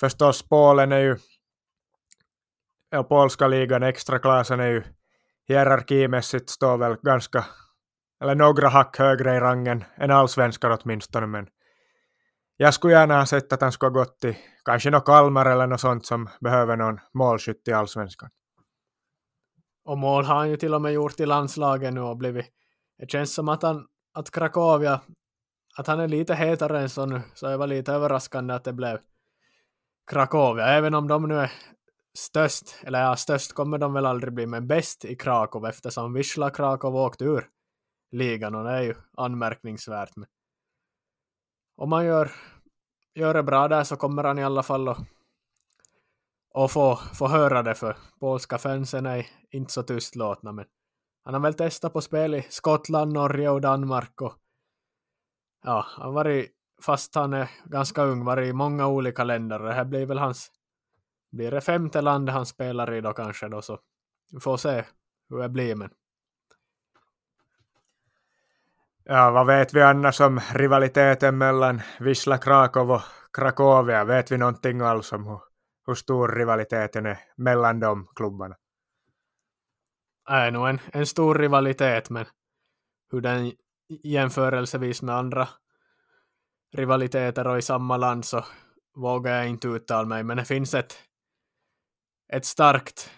förstås 0.00 0.42
Polen 0.42 0.92
är 0.92 0.98
ju, 0.98 1.16
ja, 2.90 3.04
polska 3.04 3.48
ligan, 3.48 3.82
extraklassen 3.82 4.60
är 4.60 4.68
ju 4.68 4.82
hierarkimässigt 5.48 6.50
står 6.50 6.76
väl 6.76 6.96
ganska 7.02 7.44
eller 8.20 8.34
några 8.34 8.68
hack 8.68 8.98
högre 8.98 9.36
i 9.36 9.40
rangen 9.40 9.84
än 9.96 10.10
allsvenskar 10.10 10.78
åtminstone, 10.80 11.26
men 11.26 11.48
jag 12.56 12.74
skulle 12.74 12.94
gärna 12.94 13.18
ha 13.18 13.26
sett 13.26 13.52
att 13.52 13.60
han 13.60 13.72
skulle 13.72 13.90
ha 13.90 13.98
gått 13.98 14.20
till 14.20 14.36
kanske 14.64 14.90
något 14.90 15.04
Kalmar 15.04 15.46
eller 15.46 15.66
något 15.66 15.80
sånt 15.80 16.06
som 16.06 16.28
behöver 16.40 16.76
någon 16.76 17.00
målskytt 17.14 17.68
i 17.68 17.72
allsvenskan. 17.72 18.30
Och 19.84 19.98
mål 19.98 20.24
har 20.24 20.36
han 20.36 20.50
ju 20.50 20.56
till 20.56 20.74
och 20.74 20.82
med 20.82 20.92
gjort 20.92 21.20
i 21.20 21.26
landslaget 21.26 21.94
nu 21.94 22.00
och 22.00 22.16
blivit... 22.16 22.46
Det 22.98 23.10
känns 23.10 23.34
som 23.34 23.48
att 23.48 23.62
han, 23.62 23.86
att 24.14 24.30
Krakowia, 24.30 25.00
att 25.76 25.86
han 25.86 26.00
är 26.00 26.08
lite 26.08 26.34
hetare 26.34 26.80
än 26.80 26.88
så 26.88 27.06
nu, 27.06 27.22
så 27.34 27.48
det 27.48 27.56
var 27.56 27.66
lite 27.66 27.92
överraskande 27.92 28.54
att 28.54 28.64
det 28.64 28.72
blev 28.72 28.98
Krakowia, 30.10 30.66
även 30.66 30.94
om 30.94 31.08
de 31.08 31.28
nu 31.28 31.38
är 31.38 31.52
störst, 32.18 32.76
eller 32.82 33.02
ja, 33.02 33.16
störst 33.16 33.52
kommer 33.52 33.78
de 33.78 33.92
väl 33.92 34.06
aldrig 34.06 34.34
bli, 34.34 34.46
men 34.46 34.66
bäst 34.66 35.04
i 35.04 35.16
Krakow 35.16 35.68
eftersom 35.68 36.12
Wisla 36.12 36.50
Krakow 36.50 36.96
åkte 36.96 37.24
ur 37.24 37.48
ligan 38.12 38.54
och 38.54 38.64
det 38.64 38.70
är 38.70 38.82
ju 38.82 38.94
anmärkningsvärt. 39.16 40.16
Men 40.16 40.28
om 41.76 41.90
man 41.90 42.04
gör, 42.04 42.30
gör 43.14 43.34
det 43.34 43.42
bra 43.42 43.68
där 43.68 43.84
så 43.84 43.96
kommer 43.96 44.24
han 44.24 44.38
i 44.38 44.44
alla 44.44 44.62
fall 44.62 44.88
att 44.88 44.98
och 46.56 46.70
få, 46.70 46.96
få 46.96 47.28
höra 47.28 47.62
det 47.62 47.74
för 47.74 47.96
polska 48.20 48.58
fansen 48.58 49.06
är 49.06 49.26
inte 49.50 49.72
så 49.72 49.82
tystlåtna 49.82 50.52
men 50.52 50.64
han 51.24 51.34
har 51.34 51.40
väl 51.40 51.54
testat 51.54 51.92
på 51.92 52.00
spel 52.00 52.34
i 52.34 52.46
Skottland, 52.50 53.12
Norge 53.12 53.50
och 53.50 53.60
Danmark 53.60 54.20
och 54.20 54.34
ja, 55.64 55.86
han 55.88 56.06
har 56.06 56.12
varit, 56.12 56.52
fast 56.82 57.14
han 57.14 57.32
är 57.32 57.50
ganska 57.64 58.02
ung, 58.02 58.24
varit 58.24 58.48
i 58.48 58.52
många 58.52 58.86
olika 58.86 59.24
länder 59.24 59.60
och 59.60 59.68
det 59.68 59.74
här 59.74 59.84
blir 59.84 60.06
väl 60.06 60.18
hans 60.18 60.52
blir 61.32 61.50
det 61.50 61.60
femte 61.60 62.00
landet 62.00 62.34
han 62.34 62.46
spelar 62.46 62.94
i 62.94 63.00
då 63.00 63.12
kanske 63.12 63.48
då 63.48 63.62
så 63.62 63.78
vi 64.32 64.40
får 64.40 64.56
se 64.56 64.84
hur 65.28 65.38
det 65.38 65.48
blir 65.48 65.74
men 65.74 65.90
Ja, 69.08 69.30
vad 69.30 69.46
vet 69.46 69.74
vi 69.74 69.82
annars 69.82 70.20
om 70.20 70.40
rivaliteten 70.54 71.38
mellan 71.38 71.80
Wisla 72.00 72.38
Krakow 72.38 72.90
och 72.90 73.02
Krakowia? 73.32 74.04
Vet 74.04 74.32
vi 74.32 74.38
någonting 74.38 74.80
alls 74.80 75.12
om 75.12 75.26
hur, 75.26 75.40
hur 75.86 75.94
stor 75.94 76.28
rivaliteten 76.28 77.06
är 77.06 77.18
mellan 77.36 77.80
de 77.80 78.06
klubbarna? 78.16 78.56
är 80.28 80.50
nog 80.50 80.68
en, 80.68 80.80
en 80.92 81.06
stor 81.06 81.34
rivalitet, 81.34 82.10
men 82.10 82.26
hur 83.12 83.20
den 83.20 83.52
jämförelsevis 84.04 85.02
med 85.02 85.14
andra 85.14 85.48
rivaliteter 86.76 87.46
och 87.46 87.58
i 87.58 87.62
samma 87.62 87.96
land 87.96 88.24
så 88.24 88.44
vågar 88.94 89.36
jag 89.36 89.48
inte 89.48 89.68
uttala 89.68 90.08
mig, 90.08 90.24
men 90.24 90.36
det 90.36 90.44
finns 90.44 90.74
ett, 90.74 90.94
ett 92.32 92.44
starkt, 92.44 93.10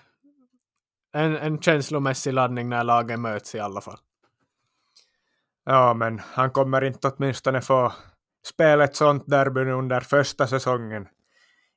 en, 1.13 1.37
en 1.37 1.61
känslomässig 1.61 2.33
laddning 2.33 2.69
när 2.69 2.85
lagen 2.85 3.21
möts 3.21 3.55
i 3.55 3.61
alla 3.61 3.81
fall. 3.81 3.99
Ja, 5.71 5.95
men 5.95 6.19
han 6.19 6.51
kommer 6.51 6.85
inte 6.85 7.09
åtminstone 7.09 7.61
få 7.61 7.93
spela 8.47 8.85
ett 8.85 8.97
sånt 8.97 9.27
derby 9.27 9.61
under 9.61 10.01
första 10.01 10.47
säsongen. 10.47 11.09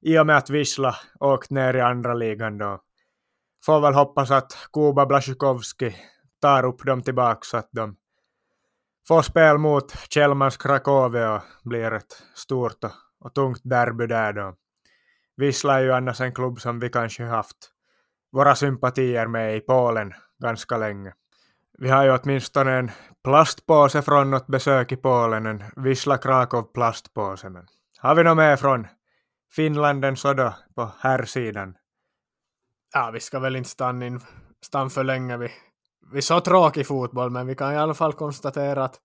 I 0.01 0.19
och 0.19 0.25
med 0.25 0.37
att 0.37 0.49
Wisla 0.49 0.95
åkt 1.19 1.49
ner 1.49 1.73
i 1.73 1.81
andra 1.81 2.13
ligan 2.13 2.57
då. 2.57 2.81
Får 3.65 3.81
väl 3.81 3.93
hoppas 3.93 4.31
att 4.31 4.57
Kuba 4.73 5.05
Blasjukovski 5.05 5.95
tar 6.41 6.65
upp 6.65 6.85
dem 6.85 7.01
tillbaka 7.01 7.39
så 7.41 7.57
att 7.57 7.69
de 7.71 7.95
får 9.07 9.21
spel 9.21 9.57
mot 9.57 9.91
Kjellmans 10.09 10.57
Krakowie 10.57 11.27
och 11.27 11.41
blir 11.63 11.91
ett 11.93 12.23
stort 12.35 12.83
och, 12.83 12.91
och 13.19 13.33
tungt 13.33 13.61
derby 13.63 14.07
där 14.07 14.33
då. 14.33 14.55
Wisla 15.37 15.79
är 15.79 15.83
ju 15.83 15.91
annars 15.91 16.21
en 16.21 16.33
klubb 16.33 16.59
som 16.61 16.79
vi 16.79 16.89
kanske 16.89 17.23
haft 17.23 17.57
våra 18.31 18.55
sympatier 18.55 19.27
med 19.27 19.55
i 19.57 19.59
Polen 19.59 20.13
ganska 20.39 20.77
länge. 20.77 21.13
Vi 21.81 21.89
har 21.89 22.03
ju 22.03 22.17
åtminstone 22.17 22.71
en 22.71 22.91
plastpåse 23.23 24.01
från 24.01 24.31
något 24.31 24.47
besök 24.47 24.91
i 24.91 24.95
Polen, 24.95 25.45
en 25.45 25.63
Wisla 25.75 26.17
Krakow 26.17 26.63
plastpåse. 26.63 27.49
Men 27.49 27.67
har 27.97 28.15
vi 28.15 28.23
något 28.23 28.37
mer 28.37 28.55
från 28.55 28.87
Finland 29.51 30.05
än 30.05 30.17
så 30.17 30.33
då 30.33 30.53
på 30.75 30.91
här 30.99 31.25
sidan? 31.25 31.77
Ja, 32.93 33.11
vi 33.13 33.19
ska 33.19 33.39
väl 33.39 33.55
inte 33.55 33.69
stanna, 33.69 34.05
in, 34.05 34.19
stanna 34.61 34.89
för 34.89 35.03
länge 35.03 35.37
vid, 35.37 35.49
vid 36.11 36.23
så 36.23 36.39
tråkig 36.39 36.87
fotboll, 36.87 37.29
men 37.29 37.47
vi 37.47 37.55
kan 37.55 37.73
i 37.73 37.77
alla 37.77 37.93
fall 37.93 38.13
konstatera 38.13 38.83
att 38.83 38.99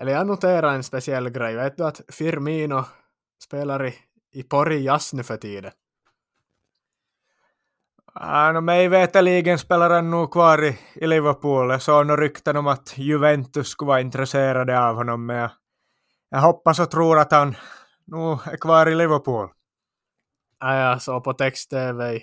eller 0.00 0.12
jag 0.12 0.26
noterar 0.26 0.74
en 0.74 0.84
speciell 0.84 1.30
grej. 1.30 1.56
Vet 1.56 1.76
du 1.76 1.84
att 1.84 2.00
Firmino 2.08 2.84
spelar 3.42 3.86
i, 3.86 3.94
i 4.32 4.42
Pori 4.42 4.84
Jazz 4.84 5.12
nu 5.12 5.22
för 5.22 5.36
tiden? 5.36 5.72
Äh, 8.20 8.52
no, 8.52 8.60
mig 8.60 8.88
veterligen 8.88 9.58
spelar 9.58 9.90
han 9.90 10.10
nog 10.10 10.32
kvar 10.32 10.64
i, 10.64 10.78
i 10.94 11.06
Liverpool. 11.06 11.70
Jag 11.70 11.82
såg 11.82 12.06
några 12.06 12.20
rykten 12.20 12.56
om 12.56 12.66
att 12.66 12.98
Juventus 12.98 13.68
skulle 13.68 13.88
vara 13.88 14.00
intresserade 14.00 14.80
av 14.80 14.96
honom, 14.96 15.26
men 15.26 15.36
jag, 15.36 15.50
jag 16.30 16.40
hoppas 16.40 16.78
och 16.78 16.90
tror 16.90 17.18
att 17.18 17.32
han 17.32 17.56
nog 18.06 18.46
är 18.46 18.56
kvar 18.56 18.86
i 18.86 18.94
Liverpool. 18.94 19.48
Ja, 20.60 20.76
jag 20.76 21.02
såg 21.02 21.24
på 21.24 21.32
text-tv 21.32 22.22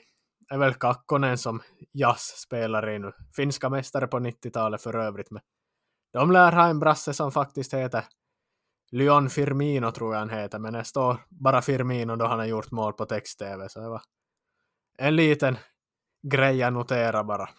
är 0.49 0.57
väl 0.57 0.73
Kakkonen 0.73 1.37
som 1.37 1.61
Jazz 1.93 2.21
spelar 2.21 2.89
i 2.89 2.99
nu. 2.99 3.11
Finska 3.35 3.69
mästare 3.69 4.07
på 4.07 4.19
90-talet 4.19 4.81
för 4.81 4.95
övrigt. 4.95 5.31
Men 5.31 5.41
de 6.13 6.31
lär 6.31 6.51
ha 6.51 6.67
en 6.67 6.79
brasse 6.79 7.13
som 7.13 7.31
faktiskt 7.31 7.73
heter 7.73 8.03
Lyon 8.91 9.29
Firmino 9.29 9.91
tror 9.91 10.13
jag 10.13 10.19
han 10.19 10.29
heter, 10.29 10.59
men 10.59 10.73
det 10.73 10.83
står 10.83 11.17
bara 11.29 11.61
Firmino 11.61 12.15
då 12.15 12.25
han 12.25 12.39
har 12.39 12.45
gjort 12.45 12.71
mål 12.71 12.93
på 12.93 13.05
text-tv. 13.05 13.69
Så 13.69 13.79
det 13.79 13.89
var 13.89 14.01
en 14.97 15.15
liten 15.15 15.57
grej 16.23 16.57
jag 16.57 16.73
noterar 16.73 17.23
bara. 17.23 17.49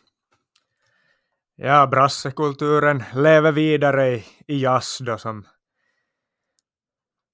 Ja, 1.57 1.87
brassekulturen 1.87 3.03
lever 3.15 3.53
vidare 3.53 4.09
i, 4.09 4.25
i 4.47 4.63
jazz 4.63 4.99
då 5.01 5.19
som, 5.19 5.47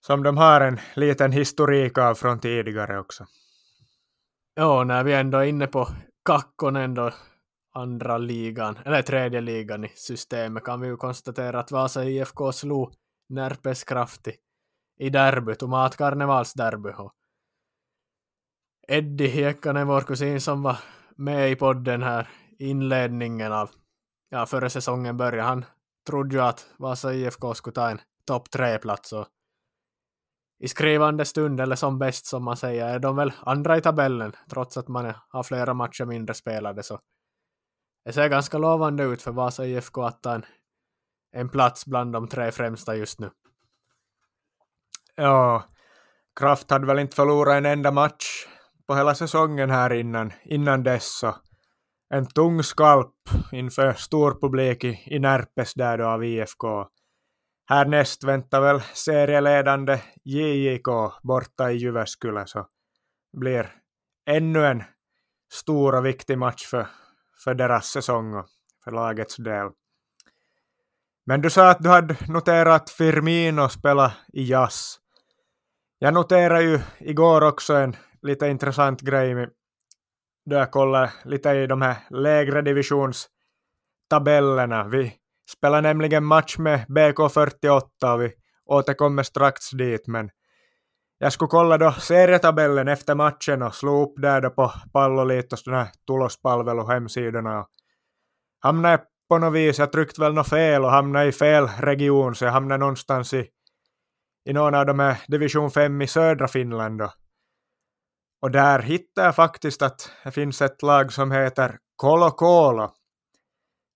som 0.07 0.23
de 0.23 0.37
har 0.37 0.61
en 0.61 0.81
liten 0.95 1.33
historik 1.33 1.99
av 1.99 2.15
från 2.15 2.41
tidigare 2.41 2.99
också. 2.99 3.27
Ja, 4.55 4.85
när 4.85 5.05
vi 5.05 5.15
ändå 5.15 5.39
är 5.39 5.45
inne 5.45 5.67
på 5.67 5.89
Kakkonen 6.25 6.95
då, 6.95 7.11
andra 7.75 8.19
ligan, 8.19 8.79
eller 8.85 9.03
tredje 9.03 9.41
ligan 9.41 9.85
i 9.85 9.93
systemet, 9.95 10.65
kan 10.65 10.81
vi 10.81 10.89
ju 10.89 10.97
konstatera 10.97 11.61
att 11.61 11.71
Vasa 11.71 12.05
IFK 12.05 12.53
slog 12.53 12.95
Närpes 13.29 13.85
Krafti 13.85 14.33
i 14.99 15.11
derby, 15.11 15.55
tomatkarnevalsderby. 15.55 16.91
Eddie 18.89 19.27
Hiekkanen, 19.27 19.87
vår 19.87 20.01
kusin 20.01 20.41
som 20.41 20.63
var 20.63 20.77
med 21.17 21.51
i 21.51 21.57
podden 21.57 22.03
här 22.03 22.29
inledningen 22.59 23.53
av, 23.53 23.71
ja, 24.29 24.47
före 24.47 24.71
säsongen 24.71 25.17
började. 25.17 25.43
Han 25.43 25.65
trodde 26.07 26.35
ju 26.35 26.43
att 26.43 26.67
Vasa 26.79 27.15
IFK 27.15 27.55
skulle 27.55 27.75
ta 27.75 27.91
en 27.91 28.01
topp 28.27 28.51
tre-plats 28.51 29.13
och 29.13 29.27
i 30.63 30.69
skrivande 30.69 31.25
stund, 31.25 31.61
eller 31.61 31.77
som 31.77 31.99
bäst 31.99 32.27
som 32.27 32.45
man 32.45 32.57
säger, 32.57 32.87
är 32.87 32.99
de 32.99 33.17
väl 33.17 33.33
andra 33.41 33.77
i 33.77 33.81
tabellen, 33.81 34.33
trots 34.51 34.77
att 34.77 34.89
man 34.89 35.13
har 35.29 35.43
flera 35.43 35.75
matcher 35.75 36.05
mindre 36.05 36.35
spelade. 36.35 36.83
Så 36.83 37.01
det 38.05 38.13
ser 38.13 38.29
ganska 38.29 38.59
lovande 38.59 39.03
ut 39.05 39.23
för 39.23 39.33
Vasa 39.33 39.67
IFK 39.67 40.03
att 40.03 40.23
ta 40.23 40.35
en, 40.35 40.47
en 41.33 41.49
plats 41.49 41.87
bland 41.87 42.13
de 42.13 42.29
tre 42.29 42.53
främsta 42.53 42.97
just 42.97 43.21
nu. 43.21 43.31
Ja, 45.15 45.65
Kraft 46.41 46.71
hade 46.71 46.87
väl 46.87 46.99
inte 46.99 47.17
förlorat 47.17 47.57
en 47.57 47.67
enda 47.67 47.91
match 47.91 48.47
på 48.91 48.97
hela 48.97 49.15
säsongen 49.15 49.71
här 49.71 49.93
innan, 49.93 50.33
innan 50.45 50.83
dess. 50.83 51.19
Så 51.19 51.37
en 52.15 52.27
tung 52.27 52.63
skalp 52.63 53.15
inför 53.53 53.93
stor 53.93 54.39
publik 54.41 54.85
i, 54.85 55.03
i 55.07 55.19
Närpes 55.19 55.75
där 55.75 55.99
då 55.99 56.07
av 56.07 56.25
IFK. 56.25 56.87
Härnäst 57.69 58.25
väntar 58.25 58.61
väl 58.61 58.81
serieledande 58.81 60.01
JJK 60.25 60.87
borta 61.23 61.71
i 61.71 61.77
Jyväskylä 61.77 62.47
så 62.47 62.67
blir 63.37 63.73
ännu 64.27 64.67
en 64.67 64.83
stor 65.53 65.95
och 65.95 66.07
viktig 66.07 66.39
match 66.39 66.67
för, 66.67 66.87
för 67.45 67.55
deras 67.55 67.87
säsong 67.87 68.35
och 68.35 68.47
för 68.85 68.91
lagets 68.91 69.37
del. 69.37 69.71
Men 71.27 71.41
du 71.41 71.51
sa 71.51 71.71
att 71.71 71.83
du 71.83 71.89
hade 71.89 72.17
noterat 72.29 72.91
Firmino 72.91 73.69
spela 73.69 74.13
i 74.33 74.45
jazz. 74.45 74.97
Jag 75.99 76.15
noterade 76.15 76.63
ju 76.63 76.81
igår 76.99 77.43
också 77.43 77.75
en 77.75 77.97
lite 78.23 78.49
intressant 78.49 79.01
grej 79.01 79.49
då 80.51 80.57
jag 80.57 80.71
kollade 80.71 81.13
lite 81.25 81.51
i 81.51 81.67
de 81.67 81.83
här 81.83 81.97
lägre 82.11 82.63
divisionstabellerna. 82.63 84.85
Vi 84.85 85.13
spelar 85.51 85.83
nämligen 85.83 86.25
match 86.25 86.59
med 86.59 86.87
BK48 86.89 88.15
och 88.15 88.23
vi 88.23 88.33
återkommer 88.65 89.23
strax 89.23 89.71
dit 89.71 90.07
men 90.07 90.31
jag 91.19 91.33
skulle 91.33 91.49
kolla 91.49 91.79
då 91.79 91.93
serietabellen 91.93 92.89
efter 92.89 93.15
matchen 93.15 93.63
och 93.63 93.75
slå 93.75 94.03
upp 94.03 94.13
där 94.17 94.41
då 94.41 94.51
på 94.51 94.73
Palloliitos 94.93 95.65
den 95.65 95.75
här 95.75 95.89
tulospalvelu 96.07 96.83
hemsidorna 96.83 97.67
hamnade 98.61 99.03
på 99.29 99.39
något 99.39 99.55
vis, 99.55 99.79
jag 99.79 99.93
tryckte 99.93 100.21
väl 100.21 100.35
något 100.35 100.49
fel 100.49 100.85
och 100.85 100.91
hamnade 100.91 101.27
i 101.27 101.33
fel 101.33 101.67
region 101.67 102.35
så 102.35 102.45
jag 102.45 102.53
hamnade 102.53 102.79
någonstans 102.79 103.35
i, 103.35 103.49
i 104.49 104.53
någon 104.53 104.75
av 104.75 104.87
de 104.87 104.99
här 104.99 105.17
division 105.27 105.71
5 105.71 106.03
i 106.03 106.07
södra 106.07 106.49
Finland 106.49 106.99
då. 106.99 107.13
Och 108.43 108.51
där 108.51 108.79
hittade 108.79 109.27
jag 109.27 109.37
faktiskt 109.37 109.83
att 109.83 110.13
det 110.25 110.31
finns 110.31 110.63
ett 110.63 110.83
lag 110.83 111.13
som 111.13 111.33
heter 111.33 111.79
Colo 111.97 112.31
Colo. 112.31 112.91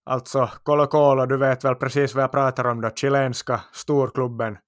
Alltså 0.07 0.51
Colo 0.63 0.87
Colo, 0.87 1.27
du 1.27 1.37
vet 1.37 1.65
väl 1.65 1.75
precis 1.75 2.15
vad 2.15 2.25
jag 2.25 2.33
pratar 2.33 2.65
om 2.65 2.81
då, 2.81 2.91
chilenska 2.91 3.61
storklubben. 3.73 4.59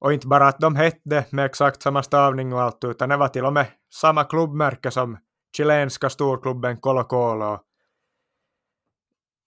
Och 0.00 0.12
inte 0.12 0.26
bara 0.26 0.48
att 0.48 0.58
de 0.58 0.76
hette 0.76 1.26
med 1.30 1.44
exakt 1.44 1.82
samma 1.82 2.02
stavning 2.02 2.52
och 2.52 2.62
allt, 2.62 2.84
utan 2.84 3.08
det 3.08 3.16
var 3.16 3.28
till 3.28 3.44
och 3.44 3.52
med 3.52 3.66
samma 3.94 4.24
klubbmärke 4.24 4.90
som 4.90 5.18
chilenska 5.56 6.10
storklubben 6.10 6.76
Colo 6.80 7.04
Colo. 7.04 7.60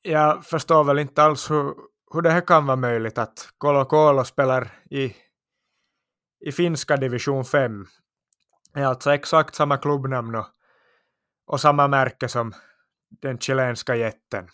Jag 0.02 0.46
förstår 0.46 0.84
väl 0.84 1.00
inte 1.00 1.24
alls 1.24 1.52
hur, 1.52 1.74
hur 2.14 2.22
det 2.22 2.30
här 2.30 2.42
kan 2.42 2.66
vara 2.66 2.78
möjligt 2.78 3.18
att 3.18 3.50
Colo 3.58 3.86
Colo 3.86 4.24
spelar 4.24 4.72
i, 4.90 5.16
i 6.46 6.52
finska 6.52 6.98
division 6.98 7.46
5 7.46 7.88
är 8.74 8.86
alltså 8.86 9.14
exakt 9.14 9.56
samma 9.56 9.78
klubbnamn 9.78 10.36
och, 10.36 10.46
och 11.46 11.62
samma 11.62 11.88
märke 11.88 12.28
som 12.28 12.54
den 13.10 13.40
chilenska 13.40 13.96
jätten. 13.96 14.48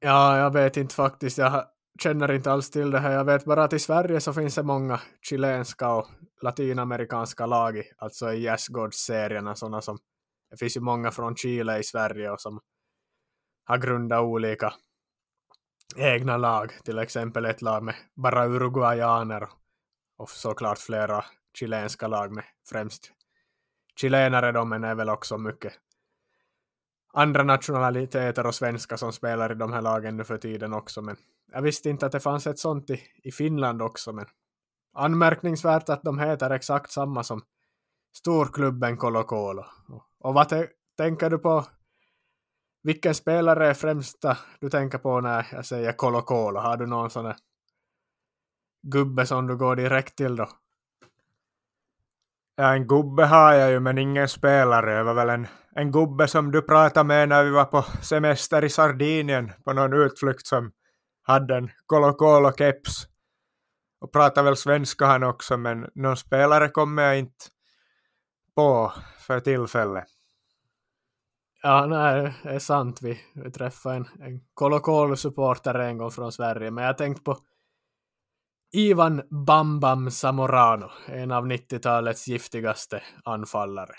Ja, 0.00 0.38
jag 0.38 0.52
vet 0.52 0.76
inte 0.76 0.94
faktiskt. 0.94 1.38
Jag 1.38 1.64
känner 2.02 2.32
inte 2.32 2.52
alls 2.52 2.70
till 2.70 2.90
det 2.90 2.98
här. 2.98 3.12
Jag 3.12 3.24
vet 3.24 3.44
bara 3.44 3.64
att 3.64 3.72
i 3.72 3.78
Sverige 3.78 4.20
så 4.20 4.32
finns 4.32 4.54
det 4.54 4.62
många 4.62 5.00
chilenska 5.22 5.90
och 5.90 6.06
latinamerikanska 6.42 7.46
lag, 7.46 7.82
alltså 7.98 8.32
i 8.32 8.44
Yes-Gods-serierna, 8.44 9.54
sådana 9.54 9.80
som 9.80 9.98
det 10.50 10.56
finns 10.56 10.76
ju 10.76 10.80
många 10.80 11.10
från 11.10 11.36
Chile 11.36 11.78
i 11.78 11.84
Sverige 11.84 12.30
och 12.30 12.40
som 12.40 12.60
har 13.64 13.78
grundat 13.78 14.22
olika 14.22 14.74
egna 15.96 16.36
lag, 16.36 16.72
till 16.84 16.98
exempel 16.98 17.44
ett 17.44 17.62
lag 17.62 17.82
med 17.82 17.94
bara 18.14 18.46
uruguayaner 18.46 19.48
och 20.16 20.30
såklart 20.30 20.78
flera 20.78 21.24
chilenska 21.58 22.08
lag 22.08 22.32
med 22.32 22.44
främst 22.68 23.12
chilenare 24.00 24.52
då, 24.52 24.64
men 24.64 24.84
är 24.84 24.94
väl 24.94 25.08
också 25.08 25.38
mycket 25.38 25.72
andra 27.16 27.42
nationaliteter 27.42 28.46
och 28.46 28.54
svenskar 28.54 28.96
som 28.96 29.12
spelar 29.12 29.52
i 29.52 29.54
de 29.54 29.72
här 29.72 29.82
lagen 29.82 30.16
nu 30.16 30.24
för 30.24 30.38
tiden 30.38 30.72
också. 30.72 31.02
Men 31.02 31.16
jag 31.52 31.62
visste 31.62 31.90
inte 31.90 32.06
att 32.06 32.12
det 32.12 32.20
fanns 32.20 32.46
ett 32.46 32.58
sånt 32.58 32.90
i, 32.90 33.02
i 33.22 33.32
Finland 33.32 33.82
också. 33.82 34.12
Men 34.12 34.26
anmärkningsvärt 34.92 35.88
att 35.88 36.02
de 36.02 36.18
heter 36.18 36.50
exakt 36.50 36.90
samma 36.90 37.24
som 37.24 37.42
storklubben 38.16 38.96
Colo 38.96 39.22
Colo. 39.22 39.64
Och, 40.18 40.34
vad 40.34 40.68
tänker 40.96 41.30
du 41.30 41.38
på? 41.38 41.66
Vilken 42.82 43.14
spelare 43.14 43.66
är 43.66 43.74
främsta 43.74 44.38
du 44.60 44.70
tänker 44.70 44.98
på 44.98 45.20
när 45.20 45.46
jag 45.52 45.66
säger 45.66 45.92
Colo 45.92 46.22
Colo? 46.22 46.60
Har 46.60 46.76
du 46.76 46.86
någon 46.86 47.10
sån 47.10 47.24
där 47.24 47.36
gubbe 48.82 49.26
som 49.26 49.46
du 49.46 49.56
går 49.56 49.76
direkt 49.76 50.16
till 50.16 50.36
då? 50.36 50.48
Ja, 52.58 52.74
en 52.74 52.86
gubbe 52.86 53.24
har 53.24 53.52
jag 53.52 53.70
ju, 53.70 53.80
men 53.80 53.98
ingen 53.98 54.28
spelare. 54.28 54.96
Det 54.96 55.02
var 55.02 55.14
väl 55.14 55.28
en, 55.28 55.46
en 55.74 55.92
gubbe 55.92 56.28
som 56.28 56.52
du 56.52 56.62
pratade 56.62 57.04
med 57.04 57.28
när 57.28 57.44
vi 57.44 57.50
var 57.50 57.64
på 57.64 57.82
semester 57.82 58.64
i 58.64 58.68
Sardinien 58.68 59.52
på 59.64 59.72
någon 59.72 59.92
utflykt 59.92 60.46
som 60.46 60.72
hade 61.22 61.56
en 61.56 61.70
Colo 61.86 62.12
Colo-keps. 62.12 63.06
Och 64.00 64.12
pratade 64.12 64.44
väl 64.44 64.56
svenska 64.56 65.06
han 65.06 65.22
också, 65.22 65.56
men 65.56 65.90
någon 65.94 66.16
spelare 66.16 66.68
kommer 66.68 67.02
jag 67.02 67.18
inte 67.18 67.44
på 68.54 68.92
för 69.26 69.40
tillfället. 69.40 70.04
Ja, 71.62 71.86
nej, 71.86 72.34
det 72.42 72.50
är 72.50 72.58
sant. 72.58 73.02
Vi, 73.02 73.20
vi 73.34 73.50
träffade 73.50 73.96
en, 73.96 74.06
en 74.20 74.40
Colo 74.54 74.80
Colo-supporter 74.80 75.74
en 75.74 75.98
gång 75.98 76.10
från 76.10 76.32
Sverige, 76.32 76.70
men 76.70 76.84
jag 76.84 76.98
tänkte 76.98 77.22
på 77.22 77.38
Ivan 78.76 79.22
Bambam 79.46 80.10
Samorano, 80.10 80.90
en 81.06 81.32
av 81.32 81.46
90-talets 81.46 82.28
giftigaste 82.28 83.02
anfallare. 83.24 83.94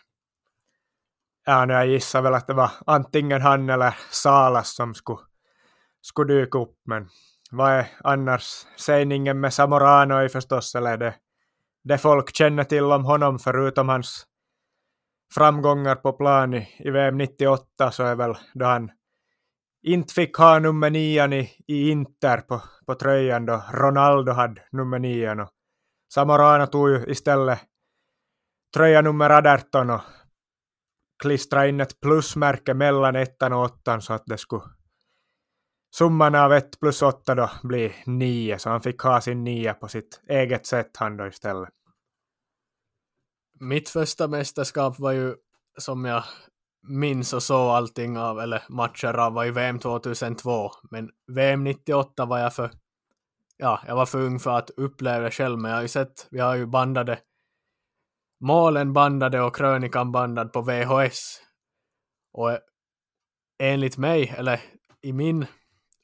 Ja, 1.46 1.66
nu 1.66 1.74
jag 1.74 1.88
gissar 1.88 2.22
väl 2.22 2.34
att 2.34 2.48
det 2.48 2.54
var 2.54 2.72
antingen 2.86 3.42
han 3.42 3.70
eller 3.70 3.96
Salas 4.12 4.76
som 4.76 4.94
skulle, 4.94 5.20
skulle 6.02 6.34
dyka 6.34 6.60
upp, 6.60 6.76
men 6.86 7.10
vad 7.52 7.72
är 7.72 7.88
annars 8.04 8.66
sägningen 8.76 9.40
med 9.40 9.54
Samorano? 9.54 10.16
är 10.16 10.28
förstås, 10.28 10.76
eller 10.76 10.98
det, 10.98 11.16
det 11.84 11.98
folk 11.98 12.36
känner 12.36 12.64
till 12.64 12.84
om 12.84 13.06
honom 13.06 13.40
förutom 13.40 13.90
hans 13.90 14.26
framgångar 15.34 15.96
på 15.96 16.14
plan 16.14 16.54
i, 16.54 16.68
i 16.80 16.90
VM 16.90 17.18
98 17.18 17.92
så 17.92 18.04
är 18.04 18.16
väl 18.16 18.34
då 18.54 18.66
han 18.66 18.92
inte 19.84 20.14
fick 20.14 20.38
ha 20.38 20.60
nummer 20.60 20.90
nian 20.90 21.34
i, 21.34 21.52
i 21.68 21.90
Inter 21.90 22.38
på, 22.38 22.62
på 22.86 22.96
tröjan 22.96 23.46
då 23.46 23.64
Ronaldo 23.72 24.32
hade 24.32 24.62
nummer 24.72 25.00
nian. 25.00 25.40
Och 25.40 25.50
Samorana 26.14 26.68
tog 26.68 26.90
ju 26.90 27.06
istället 27.08 27.60
tröja 28.76 29.02
nummer 29.02 29.30
18 29.30 29.90
och 29.90 30.02
klistrade 31.24 31.70
in 31.70 31.82
ett 31.82 32.00
plusmärke 32.00 32.74
mellan 32.74 33.16
ettan 33.16 33.54
och 33.54 33.62
åttan 33.62 34.02
så 34.02 34.14
att 34.14 34.26
det 34.26 34.38
skulle 34.38 34.64
summan 35.96 36.36
av 36.36 36.54
ett 36.54 36.80
plus 36.80 37.02
åtta 37.02 37.36
då 37.36 37.50
bli 37.64 37.96
nio, 38.06 38.60
så 38.60 38.70
han 38.70 38.82
fick 38.82 39.02
ha 39.02 39.22
sin 39.22 39.44
nia 39.44 39.74
på 39.74 39.88
sitt 39.88 40.22
eget 40.30 40.66
sätt 40.66 40.98
han 40.98 41.18
då 41.18 41.28
istället. 41.28 41.70
Mitt 43.60 43.90
första 43.90 44.28
mästerskap 44.28 45.00
var 45.00 45.12
ju 45.12 45.36
som 45.78 46.06
jag 46.06 46.24
minns 46.88 47.34
och 47.34 47.44
såg 47.44 47.70
allting 47.70 48.18
av, 48.18 48.40
eller 48.40 48.64
matcher 48.70 49.14
av 49.14 49.34
var 49.34 49.46
i 49.46 49.52
VM 49.52 49.80
2002. 49.80 50.72
Men 50.92 51.10
VM 51.28 51.64
98 51.64 52.26
var 52.26 52.40
jag 52.40 52.54
för, 52.54 52.72
ja, 53.58 53.82
jag 53.88 53.96
var 53.96 54.06
för 54.06 54.22
ung 54.22 54.40
för 54.40 54.58
att 54.58 54.70
uppleva 54.70 55.20
det 55.20 55.32
själv, 55.32 55.60
men 55.60 55.72
jag 55.72 55.78
har 55.78 55.82
ju 55.82 55.88
sett, 55.88 56.28
vi 56.32 56.40
har 56.40 56.56
ju 56.56 56.66
bandade, 56.66 57.20
målen 58.40 58.94
bandade 58.94 59.42
och 59.42 59.56
krönikan 59.56 60.12
bandad 60.12 60.54
på 60.54 60.62
VHS. 60.62 61.42
Och 62.34 62.60
enligt 63.60 63.98
mig, 63.98 64.34
eller 64.38 64.62
i 65.02 65.14
min 65.14 65.46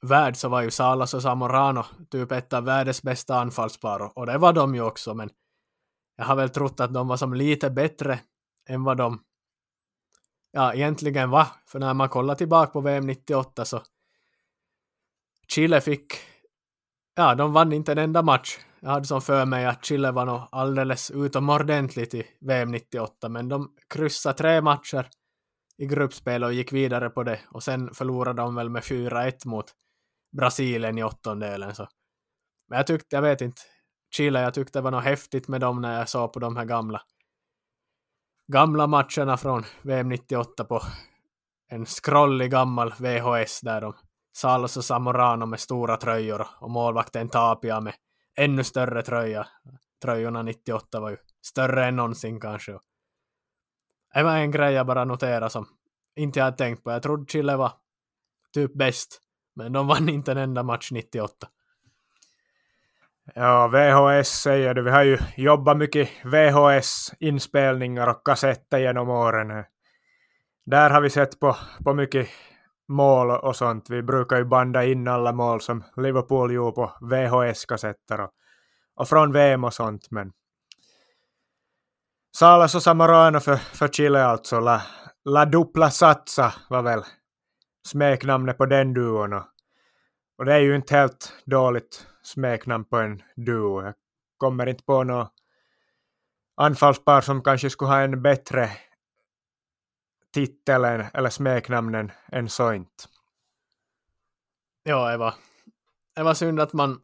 värld 0.04 0.36
så 0.38 0.50
var 0.50 0.62
ju 0.62 0.72
Salas 0.72 1.14
och 1.14 1.22
Samorano 1.22 1.84
typ 2.12 2.32
ett 2.32 2.54
av 2.54 2.64
världens 2.64 3.04
bästa 3.04 3.36
anfallspar 3.36 4.18
och 4.18 4.26
det 4.26 4.38
var 4.38 4.54
de 4.54 4.76
ju 4.76 4.82
också 4.82 5.14
men 5.14 5.30
jag 6.16 6.26
har 6.26 6.36
väl 6.36 6.50
trott 6.50 6.80
att 6.80 6.94
de 6.94 7.08
var 7.08 7.18
som 7.18 7.34
lite 7.34 7.70
bättre 7.70 8.20
än 8.70 8.84
vad 8.84 8.98
de 8.98 9.20
ja, 10.54 10.74
egentligen 10.74 11.30
va? 11.30 11.48
För 11.66 11.80
när 11.80 11.94
man 11.94 12.10
kollar 12.10 12.36
tillbaka 12.36 12.72
på 12.72 12.82
VM 12.82 13.08
98 13.08 13.66
så 13.66 13.82
Chile 15.48 15.82
fick 15.82 16.14
ja, 17.16 17.36
de 17.36 17.54
vann 17.54 17.74
inte 17.74 17.92
en 17.92 17.98
enda 17.98 18.22
match. 18.22 18.58
Jag 18.80 18.90
hade 18.90 19.06
som 19.06 19.22
för 19.22 19.46
mig 19.46 19.66
att 19.66 19.86
Chile 19.86 20.12
var 20.12 20.26
nog 20.26 20.42
alldeles 20.52 21.12
utomordentligt 21.12 22.14
i 22.14 22.28
VM 22.42 22.72
98, 22.72 23.30
men 23.30 23.50
de 23.50 23.72
kryssade 23.90 24.38
tre 24.38 24.62
matcher 24.62 25.10
i 25.78 25.86
gruppspel 25.86 26.44
och 26.44 26.54
gick 26.54 26.74
vidare 26.74 27.10
på 27.10 27.24
det 27.24 27.40
och 27.50 27.64
sen 27.64 27.94
förlorade 27.94 28.42
de 28.42 28.56
väl 28.56 28.70
med 28.70 28.84
4-1 28.84 29.48
mot 29.48 29.66
Brasilien 30.38 30.98
i 30.98 31.04
åttondelen. 31.04 31.76
Så. 31.76 31.88
Men 32.70 32.78
jag 32.78 32.88
tyckte, 32.88 33.16
jag 33.16 33.22
vet 33.22 33.42
inte, 33.42 33.62
Chile, 34.16 34.42
jag 34.42 34.54
tyckte 34.54 34.80
det 34.80 34.84
var 34.84 34.92
något 34.92 35.04
häftigt 35.04 35.48
med 35.48 35.62
dem 35.62 35.82
när 35.82 35.98
jag 35.98 36.10
såg 36.10 36.34
på 36.34 36.40
de 36.40 36.58
här 36.58 36.66
gamla 36.66 37.02
gamla 38.48 38.88
matcherna 38.88 39.38
från 39.38 39.64
VM 39.82 40.10
98 40.10 40.64
på 40.64 40.82
en 41.68 41.86
scrollig 41.86 42.52
gammal 42.52 42.94
VHS 43.00 43.62
där 43.62 43.82
de 43.82 43.94
Salos 44.36 44.78
och 44.78 44.86
Samorano 44.86 45.46
med 45.46 45.60
stora 45.60 45.98
tröjor 45.98 46.48
och 46.60 46.72
målvakten 46.72 47.30
Tapia 47.30 47.82
med 47.82 47.94
ännu 48.38 48.64
större 48.64 49.02
tröja. 49.02 49.48
Tröjorna 50.02 50.44
98 50.44 51.00
var 51.00 51.10
ju 51.10 51.18
större 51.46 51.86
än 51.86 51.96
någonsin 51.96 52.40
kanske. 52.40 52.80
Det 54.14 54.24
var 54.24 54.38
en 54.38 54.52
grej 54.52 54.74
jag 54.74 54.88
bara 54.88 55.06
noterade 55.06 55.50
som 55.50 55.68
inte 56.16 56.40
jag 56.40 56.46
hade 56.46 56.58
tänkt 56.58 56.84
på. 56.84 56.92
Jag 56.92 57.04
trodde 57.04 57.32
Chile 57.32 57.56
var 57.56 57.72
typ 58.54 58.74
bäst, 58.74 59.22
men 59.56 59.74
de 59.74 59.88
vann 59.88 60.10
inte 60.10 60.32
en 60.32 60.38
enda 60.38 60.64
match 60.64 60.92
98. 60.92 61.48
Ja, 63.26 63.68
VHS 63.68 64.28
säger 64.28 64.74
du. 64.74 64.82
Vi 64.82 64.90
har 64.90 65.04
ju 65.04 65.18
jobbat 65.38 65.78
mycket 65.78 66.10
VHS-inspelningar 66.24 68.08
och 68.08 68.26
kassetter 68.26 68.80
genom 68.80 69.10
åren. 69.10 69.64
Där 70.66 70.90
har 70.90 71.02
vi 71.02 71.10
sett 71.10 71.40
på, 71.40 71.56
på 71.84 71.94
mycket 71.94 72.28
mål 72.88 73.32
och 73.32 73.56
sånt. 73.56 73.90
Vi 73.90 74.02
brukar 74.02 74.38
ju 74.38 74.46
banda 74.46 74.86
in 74.86 75.08
alla 75.08 75.32
mål 75.32 75.62
som 75.62 75.84
Liverpool 75.98 76.54
gjorde 76.54 76.76
på 76.76 76.94
VHS-kassetter 77.02 78.22
och, 78.22 78.32
och 78.96 79.10
från 79.10 79.32
VM 79.32 79.64
och 79.64 79.74
sånt. 79.74 80.12
Men 80.12 80.32
Salas 82.38 82.76
och 82.76 82.84
Samorano 82.84 83.40
för, 83.40 83.56
för 83.56 83.88
Chile 83.88 84.24
alltså. 84.24 84.60
La, 84.60 84.82
La 85.26 85.46
Dupla 85.46 85.90
Satsa 85.90 86.54
var 86.70 86.82
väl 86.82 87.04
smeknamnet 87.88 88.58
på 88.58 88.66
den 88.66 88.94
duon. 88.94 89.34
Och, 89.34 89.44
och 90.38 90.46
det 90.46 90.54
är 90.54 90.60
ju 90.60 90.76
inte 90.76 90.96
helt 90.96 91.34
dåligt 91.46 92.08
smeknamn 92.24 92.86
på 92.86 92.98
en 92.98 93.24
duo. 93.36 93.84
Jag 93.84 93.94
kommer 94.38 94.68
inte 94.68 94.84
på 94.84 95.04
något 95.04 95.34
anfallspar 96.56 97.22
som 97.22 97.44
kanske 97.44 97.70
skulle 97.70 97.92
ha 97.92 98.02
en 98.02 98.22
bättre 98.22 98.70
titeln 100.34 101.06
eller 101.14 101.30
smeknamnen 101.30 102.12
än 102.32 102.50
så. 102.50 102.86
Ja, 104.84 105.12
det 105.12 105.18
var, 105.18 105.34
det 106.16 106.24
var 106.24 106.34
synd 106.34 106.60
att 106.60 106.74
man 106.74 107.02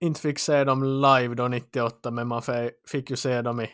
inte 0.00 0.20
fick 0.20 0.38
se 0.38 0.64
dem 0.64 0.84
live 0.84 1.34
då 1.34 1.48
98, 1.48 2.10
men 2.10 2.28
man 2.28 2.42
fick 2.88 3.10
ju 3.10 3.16
se 3.16 3.42
dem 3.42 3.60
i, 3.60 3.70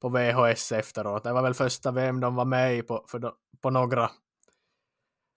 på 0.00 0.08
VHS 0.08 0.72
efteråt. 0.72 1.24
Det 1.24 1.32
var 1.32 1.42
väl 1.42 1.54
första 1.54 1.90
VM 1.90 2.20
de 2.20 2.34
var 2.34 2.44
med 2.44 2.78
i 2.78 2.82
på, 2.82 3.04
för, 3.08 3.32
på 3.62 3.70
några 3.70 4.10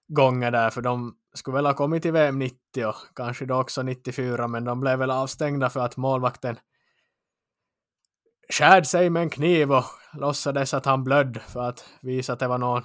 gånger 0.07 0.51
där, 0.51 0.69
för 0.69 0.81
de 0.81 1.17
skulle 1.37 1.55
väl 1.55 1.65
ha 1.65 1.73
kommit 1.73 2.03
till 2.03 2.11
VM 2.11 2.39
90 2.39 2.85
och 2.85 2.95
kanske 3.15 3.45
då 3.45 3.55
också 3.55 3.81
94, 3.81 4.47
men 4.47 4.63
de 4.63 4.79
blev 4.79 4.99
väl 4.99 5.11
avstängda 5.11 5.69
för 5.69 5.79
att 5.79 5.97
målvakten 5.97 6.59
skärde 8.53 8.85
sig 8.85 9.09
med 9.09 9.23
en 9.23 9.29
kniv 9.29 9.71
och 9.71 9.83
låtsades 10.13 10.73
att 10.73 10.85
han 10.85 11.03
blödde 11.03 11.39
för 11.39 11.69
att 11.69 11.85
visa 12.01 12.33
att 12.33 12.39
det 12.39 12.47
var 12.47 12.57
någon, 12.57 12.83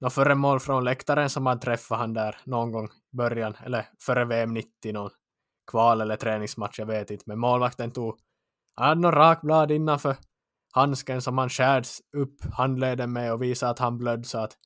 någon 0.00 0.10
föremål 0.10 0.60
från 0.60 0.84
läktaren 0.84 1.30
som 1.30 1.46
hade 1.46 1.60
träffat 1.60 1.98
han 1.98 2.14
där 2.14 2.36
någon 2.44 2.72
gång 2.72 2.86
i 3.12 3.16
början, 3.16 3.56
eller 3.64 3.88
före 4.00 4.24
VM 4.24 4.54
90, 4.54 4.92
någon 4.92 5.10
kval 5.70 6.00
eller 6.00 6.16
träningsmatch, 6.16 6.78
jag 6.78 6.86
vet 6.86 7.10
inte, 7.10 7.24
men 7.26 7.38
målvakten 7.38 7.90
tog, 7.90 8.18
han 8.74 8.88
hade 8.88 9.00
någon 9.00 9.12
rakblad 9.12 9.70
innanför 9.70 10.16
handsken 10.72 11.22
som 11.22 11.38
han 11.38 11.48
skärde 11.48 11.88
upp 12.16 12.44
handleden 12.52 13.12
med 13.12 13.32
och 13.32 13.42
visade 13.42 13.70
att 13.72 13.78
han 13.78 13.98
blödde 13.98 14.24
så 14.24 14.38
att 14.38 14.56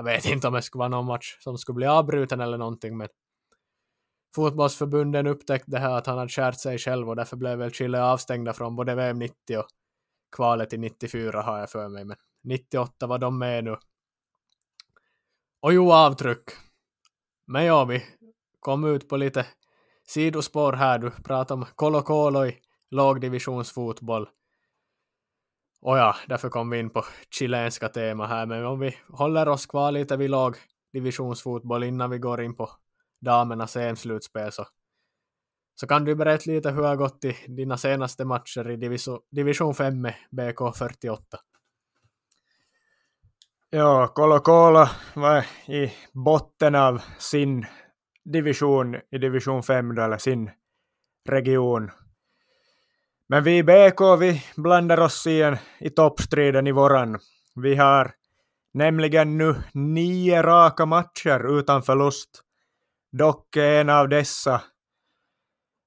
jag 0.00 0.04
vet 0.04 0.24
inte 0.24 0.48
om 0.48 0.54
det 0.54 0.62
skulle 0.62 0.80
vara 0.80 0.88
någon 0.88 1.06
match 1.06 1.36
som 1.40 1.58
skulle 1.58 1.76
bli 1.76 1.86
avbruten 1.86 2.40
eller 2.40 2.58
någonting, 2.58 2.96
men 2.96 3.08
fotbollsförbunden 4.34 5.26
upptäckte 5.26 5.70
det 5.70 5.78
här 5.78 5.90
att 5.90 6.06
han 6.06 6.18
hade 6.18 6.30
skärt 6.30 6.60
sig 6.60 6.78
själv 6.78 7.08
och 7.08 7.16
därför 7.16 7.36
blev 7.36 7.58
väl 7.58 7.70
Chile 7.70 8.02
avstängda 8.02 8.52
från 8.52 8.76
både 8.76 8.94
VM 8.94 9.18
90 9.18 9.58
och 9.58 9.66
kvalet 10.36 10.72
i 10.72 10.78
94 10.78 11.42
har 11.42 11.58
jag 11.58 11.70
för 11.70 11.88
mig, 11.88 12.04
men 12.04 12.16
98 12.44 13.06
var 13.06 13.18
de 13.18 13.38
med 13.38 13.64
nu. 13.64 13.76
Och 15.60 15.72
jo, 15.72 15.92
avtryck. 15.92 16.50
Men 17.46 17.64
ja, 17.64 17.84
vi 17.84 18.04
kom 18.60 18.84
ut 18.84 19.08
på 19.08 19.16
lite 19.16 19.46
sidospår 20.08 20.72
här. 20.72 20.98
Du 20.98 21.10
pratade 21.10 21.60
om 21.60 21.66
Colo 21.74 22.02
Colo 22.02 22.46
i 22.46 22.58
lågdivisionsfotboll. 22.90 24.28
Och 25.82 25.98
ja, 25.98 26.16
därför 26.28 26.48
kom 26.48 26.70
vi 26.70 26.78
in 26.78 26.90
på 26.90 27.04
chilenska 27.30 27.88
tema 27.88 28.26
här, 28.26 28.46
men 28.46 28.66
om 28.66 28.80
vi 28.80 28.96
håller 29.08 29.48
oss 29.48 29.66
kvar 29.66 29.92
lite 29.92 30.16
vid 30.16 30.30
lagdivisionsfotboll 30.30 31.84
innan 31.84 32.10
vi 32.10 32.18
går 32.18 32.42
in 32.42 32.56
på 32.56 32.70
damernas 33.20 33.76
EM-slutspel 33.76 34.52
så, 34.52 34.66
så 35.74 35.86
kan 35.86 36.04
du 36.04 36.14
berätta 36.14 36.50
lite 36.50 36.70
hur 36.70 36.82
det 36.82 36.88
har 36.88 36.96
gått 36.96 37.24
i 37.24 37.36
dina 37.48 37.76
senaste 37.76 38.24
matcher 38.24 38.70
i 38.70 38.76
division, 38.76 39.20
division 39.30 39.74
5 39.74 40.00
med 40.00 40.14
BK48. 40.30 41.18
Ja, 43.70 44.06
Colo 44.06 44.38
Colo 44.38 44.86
var 45.14 45.46
i 45.66 45.92
botten 46.12 46.74
av 46.74 47.02
sin 47.18 47.66
division 48.24 48.94
i 49.10 49.18
division 49.18 49.62
5 49.62 49.98
eller 49.98 50.18
sin 50.18 50.50
region 51.28 51.90
men 53.30 53.44
vi 53.44 53.58
i 53.58 53.62
BK, 53.62 54.00
vi 54.20 54.42
blandar 54.56 55.00
oss 55.00 55.26
igen 55.26 55.56
i 55.78 55.90
toppstriden 55.90 56.66
i 56.66 56.72
våran. 56.72 57.18
Vi 57.54 57.76
har 57.76 58.12
nämligen 58.74 59.38
nu 59.38 59.54
nio 59.74 60.42
raka 60.42 60.86
matcher 60.86 61.58
utan 61.58 61.82
förlust. 61.82 62.30
Dock 63.12 63.56
är 63.56 63.80
en 63.80 63.90
av 63.90 64.08
dessa 64.08 64.62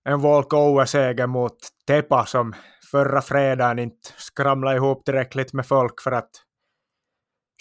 en 0.09 0.21
walkover-seger 0.21 1.27
mot 1.27 1.57
Tepa 1.87 2.25
som 2.25 2.53
förra 2.91 3.21
fredagen 3.21 3.79
inte 3.79 4.09
skramlade 4.17 4.75
ihop 4.75 5.05
tillräckligt 5.05 5.53
med 5.53 5.65
folk 5.65 6.01
för 6.01 6.11
att 6.11 6.31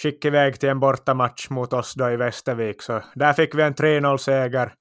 skicka 0.02 0.28
iväg 0.28 0.60
till 0.60 0.68
en 0.68 0.80
bortamatch 0.80 1.50
mot 1.50 1.72
oss 1.72 1.94
då 1.94 2.10
i 2.10 2.16
Västervik. 2.16 2.82
Så 2.82 3.02
där 3.14 3.32
fick 3.32 3.54
vi 3.54 3.62
en 3.62 3.74
3-0-seger. 3.74 4.74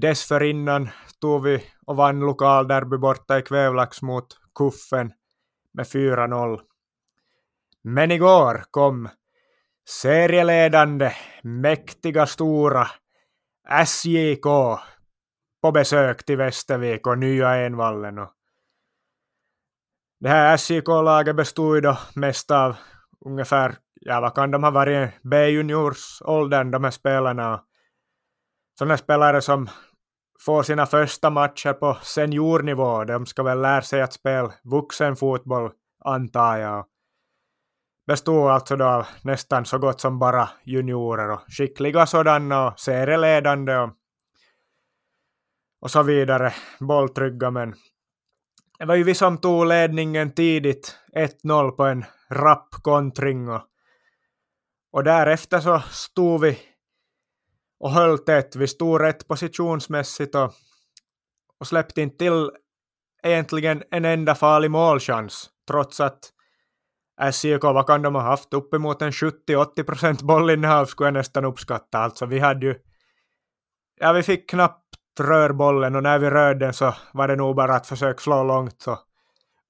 Dessförinnan 0.00 0.88
tog 1.20 1.42
vi 1.42 1.64
och 1.86 1.96
vann 1.96 2.20
lokalderby 2.20 2.96
borta 2.96 3.38
i 3.38 3.42
Kvävlax 3.42 4.02
mot 4.02 4.26
Kuffen 4.54 5.12
med 5.72 5.86
4-0. 5.86 6.60
Men 7.82 8.10
igår 8.10 8.64
kom 8.70 9.08
serieledande, 9.88 11.12
mäktiga, 11.42 12.26
stora 12.26 12.86
SJK 13.86 14.44
på 15.62 15.72
besök 15.72 16.24
till 16.24 16.36
Västervik 16.36 17.06
och 17.06 17.18
nya 17.18 17.54
Envallen. 17.54 18.18
Och 18.18 18.32
det 20.20 20.28
här 20.28 20.56
SJK-laget 20.56 21.36
bestod 21.36 21.82
då 21.82 21.98
mest 22.14 22.50
av 22.50 22.76
ungefär, 23.20 23.76
ja 23.94 24.20
vad 24.20 24.34
kan 24.34 24.50
de 24.50 24.64
ha 24.64 24.70
varit, 24.70 25.10
B-juniorsåldern 25.22 26.70
de 26.70 26.84
här 26.84 26.90
spelarna. 26.90 27.64
Sådana 28.78 28.96
spelare 28.96 29.40
som 29.40 29.68
får 30.40 30.62
sina 30.62 30.86
första 30.86 31.30
matcher 31.30 31.72
på 31.72 31.96
seniornivå. 32.02 33.04
De 33.04 33.26
ska 33.26 33.42
väl 33.42 33.60
lära 33.60 33.82
sig 33.82 34.02
att 34.02 34.12
spela 34.12 34.52
vuxenfotboll, 34.64 35.70
antar 36.04 36.56
jag. 36.56 36.86
Bestod 38.06 38.50
alltså 38.50 38.76
då 38.76 38.84
av 38.84 39.06
nästan 39.22 39.64
så 39.64 39.78
gott 39.78 40.00
som 40.00 40.18
bara 40.18 40.48
juniorer 40.64 41.30
och 41.30 41.40
skickliga 41.48 42.06
sådana 42.06 42.66
och 42.66 42.80
serieledande 42.80 43.76
och, 43.76 43.90
och 45.80 45.90
så 45.90 46.02
vidare. 46.02 46.52
Bolltrygga 46.80 47.50
men 47.50 47.74
det 48.78 48.84
var 48.84 48.94
ju 48.94 49.02
vi 49.02 49.14
som 49.14 49.38
tog 49.38 49.66
ledningen 49.66 50.32
tidigt, 50.32 50.96
1-0 51.16 51.70
på 51.70 51.84
en 51.84 52.04
rapp 52.30 52.68
kontring 52.82 53.48
och, 53.48 53.62
och 54.92 55.04
därefter 55.04 55.60
så 55.60 55.78
stod 55.78 56.40
vi 56.40 56.58
och 57.80 57.90
höll 57.90 58.18
tätt. 58.18 58.56
Vi 58.56 58.68
stod 58.68 59.00
rätt 59.00 59.28
positionsmässigt 59.28 60.34
och, 60.34 60.52
och 61.60 61.66
släppte 61.66 62.02
inte 62.02 62.16
till 62.16 62.50
egentligen 63.22 63.82
en 63.90 64.04
enda 64.04 64.34
farlig 64.34 64.70
målchans, 64.70 65.50
trots 65.68 66.00
att 66.00 66.32
SJK, 67.32 67.62
vad 67.62 67.86
kan 67.86 68.02
de 68.02 68.14
ha 68.14 68.22
haft? 68.22 68.54
Uppemot 68.54 69.02
en 69.02 69.10
70-80 69.10 70.24
bollinnehav 70.24 70.86
skulle 70.86 71.06
jag 71.06 71.14
nästan 71.14 71.44
uppskatta. 71.44 71.98
Alltså 71.98 72.26
vi 72.26 72.38
hade 72.38 72.66
ju... 72.66 72.74
Ja, 74.00 74.12
vi 74.12 74.22
fick 74.22 74.50
knappt 74.50 74.84
rör 75.20 75.52
bollen 75.52 75.96
och 75.96 76.02
när 76.02 76.18
vi 76.18 76.30
rörde 76.30 76.66
den 76.66 76.74
så 76.74 76.94
var 77.12 77.28
det 77.28 77.36
nog 77.36 77.56
bara 77.56 77.74
att 77.74 77.86
försöka 77.86 78.18
slå 78.18 78.44
långt 78.44 78.86
och 78.86 78.98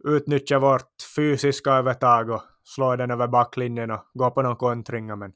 utnyttja 0.04 0.58
vårt 0.58 0.92
fysiska 1.16 1.72
övertag 1.72 2.30
och 2.30 2.42
slå 2.64 2.96
den 2.96 3.10
över 3.10 3.28
backlinjen 3.28 3.90
och 3.90 4.04
gå 4.14 4.30
på 4.30 4.42
någon 4.42 4.56
kontring. 4.56 5.18
Men 5.18 5.32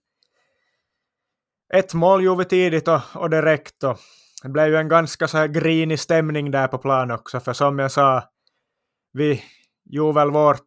ett 1.73 1.95
mål 1.95 2.25
gjorde 2.25 2.39
vi 2.39 2.45
tidigt 2.45 2.89
och, 2.89 3.01
och 3.15 3.31
det 3.31 3.61
Och 3.85 3.99
det 4.43 4.49
blev 4.49 4.69
ju 4.69 4.77
en 4.77 4.89
ganska 4.89 5.29
så 5.29 5.39
här 5.39 5.49
grinig 5.49 6.01
stämning 6.01 6.51
där 6.51 6.69
på 6.69 6.79
plan 6.79 7.11
också, 7.11 7.41
för 7.41 7.53
som 7.53 7.79
jag 7.79 7.93
sa, 7.93 8.25
vi 9.13 9.43
gjorde 9.85 10.15
väl 10.15 10.31
vårt 10.31 10.61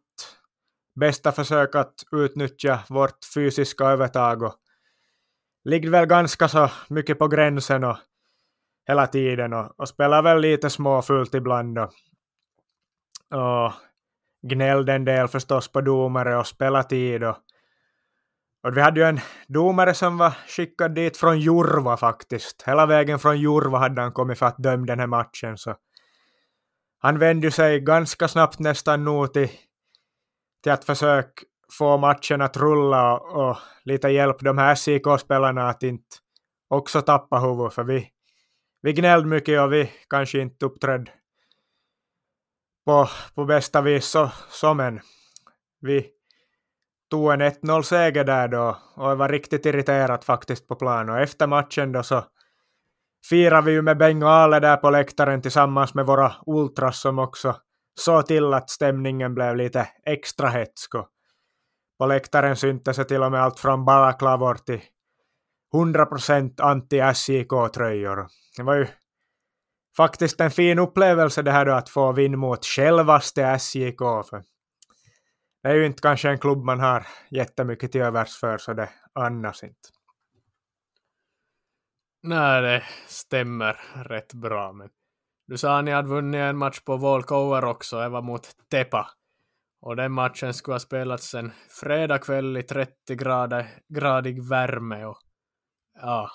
bästa 1.00 1.32
försök 1.32 1.74
att 1.74 1.94
utnyttja 2.12 2.80
vårt 2.88 3.18
fysiska 3.34 3.84
övertag 3.84 4.42
och 4.42 4.54
ligger 5.64 5.90
väl 5.90 6.06
ganska 6.06 6.48
så 6.48 6.70
mycket 6.88 7.18
på 7.18 7.28
gränsen 7.28 7.84
och 7.84 7.96
hela 8.88 9.06
tiden 9.06 9.52
och, 9.52 9.80
och 9.80 9.88
spelar 9.88 10.22
väl 10.22 10.40
lite 10.40 10.70
småfult 10.70 11.34
ibland 11.34 11.78
och, 11.78 11.92
och 13.34 13.72
gnällde 14.42 14.92
en 14.92 15.04
del 15.04 15.28
förstås 15.28 15.68
på 15.68 15.80
domare 15.80 16.36
och 16.36 16.46
spelartid 16.46 17.24
och, 17.24 17.36
och 18.66 18.76
vi 18.76 18.80
hade 18.80 19.00
ju 19.00 19.06
en 19.06 19.20
domare 19.48 19.94
som 19.94 20.18
var 20.18 20.30
skickad 20.48 20.94
dit 20.94 21.16
från 21.16 21.40
Jurva 21.40 21.96
faktiskt. 21.96 22.62
Hela 22.66 22.86
vägen 22.86 23.18
från 23.18 23.40
Jurva 23.40 23.78
hade 23.78 24.02
han 24.02 24.12
kommit 24.12 24.38
för 24.38 24.46
att 24.46 24.58
döma 24.58 24.86
den 24.86 25.00
här 25.00 25.06
matchen 25.06 25.58
så 25.58 25.76
han 26.98 27.18
vände 27.18 27.50
sig 27.50 27.80
ganska 27.80 28.28
snabbt 28.28 28.58
nästan 28.58 29.04
nog 29.04 29.32
till, 29.32 29.48
till 30.62 30.72
att 30.72 30.84
försöka 30.84 31.42
få 31.78 31.96
matchen 31.96 32.40
att 32.40 32.56
rulla 32.56 33.18
och, 33.18 33.48
och 33.48 33.56
lite 33.84 34.08
hjälp 34.08 34.36
de 34.40 34.58
här 34.58 34.74
SIK-spelarna 34.74 35.68
att 35.68 35.82
inte 35.82 36.16
också 36.68 37.02
tappa 37.02 37.38
huvudet 37.38 37.74
för 37.74 37.84
vi, 37.84 38.08
vi 38.82 38.92
gnällde 38.92 39.28
mycket 39.28 39.60
och 39.60 39.72
vi 39.72 39.90
kanske 40.10 40.40
inte 40.40 40.66
uppträdde 40.66 41.10
på, 42.86 43.08
på 43.34 43.44
bästa 43.44 43.80
vis 43.80 44.04
så, 44.04 44.30
som 44.48 44.80
en. 44.80 45.00
Vi 45.80 46.15
tog 47.10 47.32
en 47.32 47.42
1-0-seger 47.42 48.24
där 48.24 48.48
då 48.48 48.76
och 48.94 49.10
jag 49.10 49.16
var 49.16 49.28
riktigt 49.28 49.66
irriterad 49.66 50.24
faktiskt 50.24 50.68
på 50.68 50.74
plan 50.74 51.08
och 51.08 51.20
efter 51.20 51.46
matchen 51.46 51.92
då 51.92 52.02
så 52.02 52.24
firade 53.28 53.66
vi 53.66 53.72
ju 53.72 53.82
med 53.82 53.98
Beng 53.98 54.22
och 54.22 54.30
Ale 54.30 54.60
där 54.60 54.76
på 54.76 54.90
läktaren 54.90 55.42
tillsammans 55.42 55.94
med 55.94 56.06
våra 56.06 56.32
ultras 56.46 57.00
som 57.00 57.18
också 57.18 57.56
såg 58.00 58.26
till 58.26 58.54
att 58.54 58.70
stämningen 58.70 59.34
blev 59.34 59.56
lite 59.56 59.88
extra 60.06 60.48
hetsk 60.48 60.92
på 61.98 62.06
läktaren 62.06 62.56
syntes 62.56 62.96
det 62.96 63.04
till 63.04 63.22
och 63.22 63.32
med 63.32 63.42
allt 63.42 63.60
från 63.60 63.84
balaklavor 63.84 64.54
till 64.54 64.80
100% 65.74 66.60
anti-SJK-tröjor. 66.60 68.26
Det 68.56 68.62
var 68.62 68.74
ju 68.74 68.86
faktiskt 69.96 70.40
en 70.40 70.50
fin 70.50 70.78
upplevelse 70.78 71.42
det 71.42 71.50
här 71.50 71.66
då 71.66 71.72
att 71.72 71.88
få 71.88 72.12
vinna 72.12 72.36
mot 72.36 72.64
självaste 72.64 73.58
SJK. 73.58 73.98
För 73.98 74.42
det 75.66 75.72
är 75.72 75.76
ju 75.76 75.86
inte 75.86 76.02
kanske 76.02 76.28
en 76.28 76.38
klubb 76.38 76.64
man 76.64 76.80
har 76.80 77.06
jättemycket 77.30 77.92
till 77.92 78.00
övers 78.00 78.40
för 78.40 78.58
så 78.58 78.72
det 78.72 78.90
annars 79.12 79.62
inte. 79.62 79.88
Nej, 82.22 82.62
det 82.62 82.82
stämmer 83.06 83.80
rätt 83.94 84.34
bra. 84.34 84.72
Men 84.72 84.88
du 85.46 85.58
sa 85.58 85.78
att 85.78 85.84
ni 85.84 85.90
hade 85.90 86.08
vunnit 86.08 86.38
en 86.38 86.56
match 86.56 86.80
på 86.80 86.96
Volkover 86.96 87.64
också, 87.64 88.00
det 88.00 88.08
var 88.08 88.22
mot 88.22 88.48
Tepa. 88.70 89.10
Och 89.80 89.96
den 89.96 90.12
matchen 90.12 90.54
skulle 90.54 90.74
ha 90.74 90.80
spelats 90.80 91.34
en 91.34 91.52
fredag 91.80 92.18
kväll 92.18 92.56
i 92.56 92.62
30 92.62 93.14
grader, 93.14 93.66
gradig 93.88 94.48
värme 94.48 95.04
och 95.04 95.18
ja, 96.00 96.30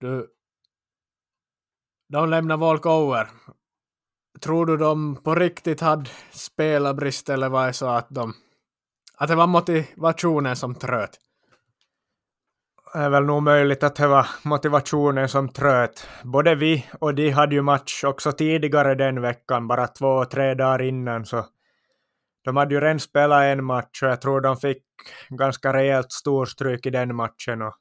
du, 0.00 0.28
de 2.08 2.30
lämnar 2.30 2.56
Volkover 2.56 3.28
Tror 4.40 4.66
du 4.66 4.76
de 4.76 5.16
på 5.16 5.34
riktigt 5.34 5.80
hade 5.80 6.10
spelarbrist 6.30 7.28
eller 7.28 7.48
var 7.48 7.66
det 7.66 7.72
så 7.72 7.86
att 7.86 8.06
de 8.10 8.34
att 9.16 9.28
det 9.28 9.34
var 9.34 9.46
motivationen 9.46 10.56
som 10.56 10.74
tröt? 10.74 11.10
Det 12.92 12.98
är 12.98 13.10
väl 13.10 13.24
nog 13.24 13.42
möjligt 13.42 13.82
att 13.82 13.96
det 13.96 14.06
var 14.06 14.26
motivationen 14.42 15.28
som 15.28 15.48
tröt. 15.48 16.08
Både 16.22 16.54
vi 16.54 16.86
och 17.00 17.14
de 17.14 17.30
hade 17.30 17.54
ju 17.54 17.62
match 17.62 18.04
också 18.04 18.32
tidigare 18.32 18.94
den 18.94 19.20
veckan, 19.20 19.68
bara 19.68 19.86
två, 19.86 20.24
tre 20.24 20.54
dagar 20.54 20.82
innan, 20.82 21.26
så 21.26 21.46
de 22.44 22.56
hade 22.56 22.74
ju 22.74 22.80
redan 22.80 23.00
spelat 23.00 23.42
en 23.42 23.64
match 23.64 24.02
och 24.02 24.08
jag 24.08 24.20
tror 24.20 24.40
de 24.40 24.56
fick 24.56 24.82
ganska 25.28 25.72
rejält 25.72 26.12
storstryk 26.12 26.86
i 26.86 26.90
den 26.90 27.14
matchen. 27.16 27.62
Och 27.62 27.74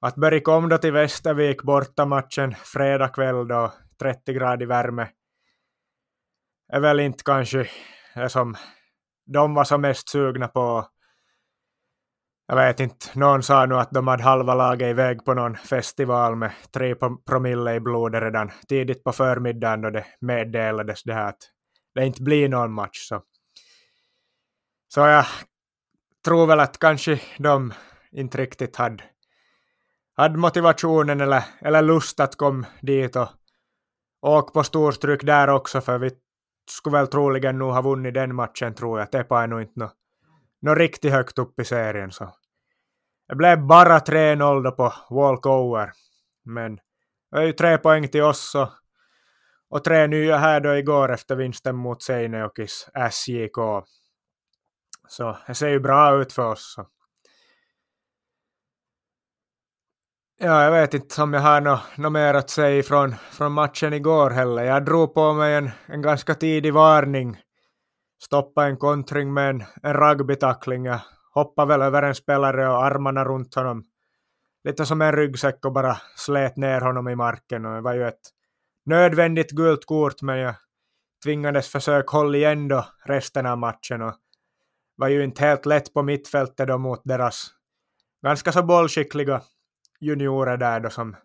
att 0.00 0.14
börja 0.14 0.40
komma 0.40 0.68
då 0.68 0.78
till 0.78 0.92
Västervik 0.92 1.62
borta 1.62 2.06
matchen 2.06 2.54
fredag 2.64 3.08
kväll 3.08 3.48
då, 3.48 3.72
30 4.00 4.32
grader 4.32 4.66
värme, 4.66 5.08
är 6.74 6.80
väl 6.80 7.00
inte 7.00 7.24
kanske 7.24 7.68
det 8.14 8.28
som 8.28 8.56
de 9.26 9.54
var 9.54 9.64
som 9.64 9.80
mest 9.80 10.08
sugna 10.08 10.48
på. 10.48 10.88
Jag 12.46 12.56
vet 12.56 12.80
inte, 12.80 13.06
någon 13.18 13.42
sa 13.42 13.66
nu 13.66 13.74
att 13.74 13.90
de 13.90 14.08
hade 14.08 14.22
halva 14.22 14.54
laget 14.54 14.90
iväg 14.90 15.24
på 15.24 15.34
någon 15.34 15.56
festival 15.56 16.36
med 16.36 16.52
tre 16.72 16.94
promille 17.26 17.74
i 17.74 17.80
blodet 17.80 18.22
redan 18.22 18.50
tidigt 18.68 19.04
på 19.04 19.12
förmiddagen 19.12 19.80
då 19.80 19.90
det 19.90 20.06
meddelades 20.20 21.02
det 21.02 21.14
här 21.14 21.28
att 21.28 21.38
det 21.94 22.06
inte 22.06 22.22
blir 22.22 22.48
någon 22.48 22.72
match. 22.72 23.08
Så 23.08 23.22
så 24.88 25.00
jag 25.00 25.24
tror 26.24 26.46
väl 26.46 26.60
att 26.60 26.78
kanske 26.78 27.20
de 27.38 27.72
inte 28.12 28.38
riktigt 28.38 28.76
hade, 28.76 29.04
hade 30.16 30.38
motivationen 30.38 31.20
eller, 31.20 31.44
eller 31.60 31.82
lust 31.82 32.20
att 32.20 32.36
komma 32.36 32.66
dit 32.80 33.16
och 33.16 33.28
åka 34.22 34.52
på 34.52 34.64
storstryk 34.64 35.22
där 35.22 35.48
också, 35.48 35.80
för 35.80 35.98
vi 35.98 36.10
skulle 36.70 36.98
väl 36.98 37.06
troligen 37.06 37.58
nog 37.58 37.72
ha 37.72 37.82
vunnit 37.82 38.14
den 38.14 38.34
matchen 38.34 38.74
tror 38.74 38.98
jag. 38.98 39.12
Tepa 39.12 39.42
är 39.42 39.46
nog 39.46 39.62
inte 39.62 39.80
något 39.80 39.94
nå 40.64 40.74
riktigt 40.74 41.12
högt 41.12 41.38
upp 41.38 41.60
i 41.60 41.64
serien. 41.64 42.12
Så. 42.12 42.34
Det 43.28 43.34
blev 43.34 43.66
bara 43.66 43.98
3-0 43.98 44.62
då 44.62 44.72
på 44.72 44.92
walkover. 45.10 45.92
Men 46.44 46.76
det 47.30 47.38
är 47.38 47.42
ju 47.42 47.52
tre 47.52 47.78
poäng 47.78 48.08
till 48.08 48.22
oss 48.22 48.54
och, 48.54 48.68
och 49.70 49.84
tre 49.84 50.06
nya 50.06 50.36
här 50.36 50.60
då 50.60 50.76
igår 50.76 51.12
efter 51.12 51.36
vinsten 51.36 51.76
mot 51.76 52.02
Seineokis 52.02 52.88
SJK. 53.10 53.56
Så 55.08 55.38
det 55.46 55.54
ser 55.54 55.68
ju 55.68 55.80
bra 55.80 56.20
ut 56.20 56.32
för 56.32 56.52
oss. 56.52 56.74
Så. 56.74 56.86
Ja, 60.38 60.64
jag 60.64 60.70
vet 60.70 60.94
inte 60.94 61.22
om 61.22 61.32
jag 61.32 61.40
har 61.40 61.60
något 61.60 61.80
nå 61.96 62.10
mer 62.10 62.34
att 62.34 62.50
säga 62.50 62.82
från, 62.82 63.14
från 63.30 63.52
matchen 63.52 63.92
igår 63.92 64.30
heller. 64.30 64.64
Jag 64.64 64.84
drog 64.84 65.14
på 65.14 65.32
mig 65.32 65.54
en, 65.54 65.70
en 65.86 66.02
ganska 66.02 66.34
tidig 66.34 66.72
varning. 66.72 67.40
Stoppade 68.22 68.66
en 68.66 68.76
kontring 68.76 69.34
med 69.34 69.50
en, 69.50 69.64
en 69.82 69.94
rugbytackling. 69.94 70.84
Jag 70.84 71.00
hoppade 71.34 71.68
väl 71.68 71.82
över 71.82 72.02
en 72.02 72.14
spelare 72.14 72.68
och 72.68 72.84
armarna 72.84 73.24
runt 73.24 73.54
honom. 73.54 73.84
Lite 74.64 74.86
som 74.86 75.02
en 75.02 75.12
ryggsäck 75.12 75.64
och 75.64 75.72
bara 75.72 75.96
slet 76.16 76.56
ner 76.56 76.80
honom 76.80 77.08
i 77.08 77.16
marken. 77.16 77.66
Och 77.66 77.74
det 77.74 77.80
var 77.80 77.94
ju 77.94 78.08
ett 78.08 78.30
nödvändigt 78.86 79.50
gult 79.50 79.84
kort 79.86 80.22
men 80.22 80.38
jag 80.38 80.54
tvingades 81.24 81.68
försöka 81.68 82.16
hålla 82.16 82.36
igen 82.36 82.68
då 82.68 82.86
resten 83.04 83.46
av 83.46 83.58
matchen. 83.58 84.02
Och 84.02 84.14
var 84.96 85.08
ju 85.08 85.24
inte 85.24 85.44
helt 85.44 85.66
lätt 85.66 85.94
på 85.94 86.02
mittfältet 86.02 86.68
då 86.68 86.78
mot 86.78 87.00
deras 87.04 87.46
ganska 88.22 88.52
så 88.52 88.62
bollskickliga 88.62 89.42
juniorer 90.04 90.56
där 90.56 90.80
då 90.80 90.90
som 90.90 91.16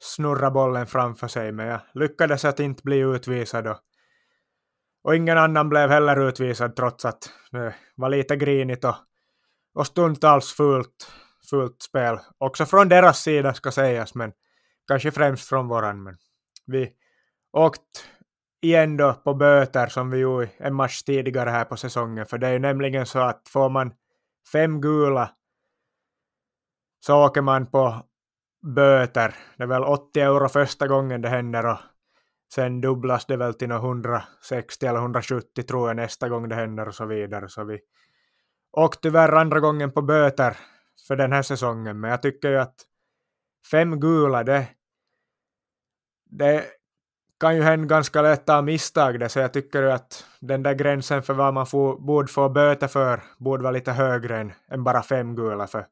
snurrade 0.00 0.50
bollen 0.50 0.86
framför 0.86 1.28
sig, 1.28 1.52
men 1.52 1.66
jag 1.66 1.80
lyckades 1.94 2.44
att 2.44 2.60
inte 2.60 2.82
bli 2.82 2.98
utvisad 2.98 3.66
och, 3.66 3.78
och 5.02 5.16
ingen 5.16 5.38
annan 5.38 5.68
blev 5.68 5.90
heller 5.90 6.28
utvisad 6.28 6.76
trots 6.76 7.04
att 7.04 7.30
det 7.50 7.74
var 7.94 8.08
lite 8.08 8.36
grinigt 8.36 8.84
och, 8.84 8.94
och 9.74 9.86
stundtals 9.86 10.52
fult, 10.52 11.12
fult 11.50 11.82
spel. 11.82 12.18
Också 12.38 12.66
från 12.66 12.88
deras 12.88 13.22
sida 13.22 13.54
ska 13.54 13.70
sägas, 13.70 14.14
men 14.14 14.32
kanske 14.88 15.10
främst 15.10 15.48
från 15.48 15.68
våran. 15.68 16.02
Men 16.02 16.16
vi 16.66 16.92
åkt 17.52 18.06
igen 18.60 18.96
då 18.96 19.12
på 19.12 19.34
böter 19.34 19.86
som 19.86 20.10
vi 20.10 20.18
gjorde 20.18 20.50
en 20.56 20.74
match 20.74 21.02
tidigare 21.02 21.50
här 21.50 21.64
på 21.64 21.76
säsongen. 21.76 22.26
För 22.26 22.38
det 22.38 22.46
är 22.46 22.52
ju 22.52 22.58
nämligen 22.58 23.06
så 23.06 23.18
att 23.18 23.48
får 23.48 23.68
man 23.68 23.92
fem 24.52 24.80
gula 24.80 25.30
så 27.00 27.26
åker 27.26 27.42
man 27.42 27.66
på 27.66 28.02
böter. 28.62 29.34
Det 29.56 29.62
är 29.62 29.66
väl 29.66 29.84
80 29.84 30.20
euro 30.20 30.48
första 30.48 30.88
gången 30.88 31.22
det 31.22 31.28
händer 31.28 31.66
och 31.66 31.78
sen 32.54 32.80
dubblas 32.80 33.26
det 33.26 33.36
väl 33.36 33.54
till 33.54 33.70
160 33.70 34.86
eller 34.86 35.00
170 35.00 35.62
tror 35.62 35.88
jag 35.88 35.96
nästa 35.96 36.28
gång 36.28 36.48
det 36.48 36.54
händer 36.54 36.88
och 36.88 36.94
så 36.94 37.04
vidare. 37.04 37.48
Så 37.48 37.64
vi 37.64 37.80
åkte 38.72 39.00
tyvärr 39.02 39.32
andra 39.32 39.60
gången 39.60 39.92
på 39.92 40.02
böter 40.02 40.56
för 41.08 41.16
den 41.16 41.32
här 41.32 41.42
säsongen. 41.42 42.00
Men 42.00 42.10
jag 42.10 42.22
tycker 42.22 42.50
ju 42.50 42.58
att 42.58 42.74
fem 43.70 44.00
gula 44.00 44.44
det, 44.44 44.68
det 46.30 46.64
kan 47.40 47.56
ju 47.56 47.62
hända 47.62 47.86
ganska 47.86 48.22
lätt 48.22 48.48
av 48.48 48.64
misstag 48.64 49.20
det, 49.20 49.28
så 49.28 49.38
jag 49.38 49.52
tycker 49.52 49.82
att 49.82 50.24
den 50.40 50.62
där 50.62 50.74
gränsen 50.74 51.22
för 51.22 51.34
vad 51.34 51.54
man 51.54 51.66
får, 51.66 51.98
borde 51.98 52.32
få 52.32 52.48
böter 52.48 52.88
för 52.88 53.22
borde 53.38 53.62
vara 53.62 53.72
lite 53.72 53.92
högre 53.92 54.38
än, 54.38 54.52
än 54.68 54.84
bara 54.84 55.02
fem 55.02 55.36
gula, 55.36 55.66
för 55.66 55.86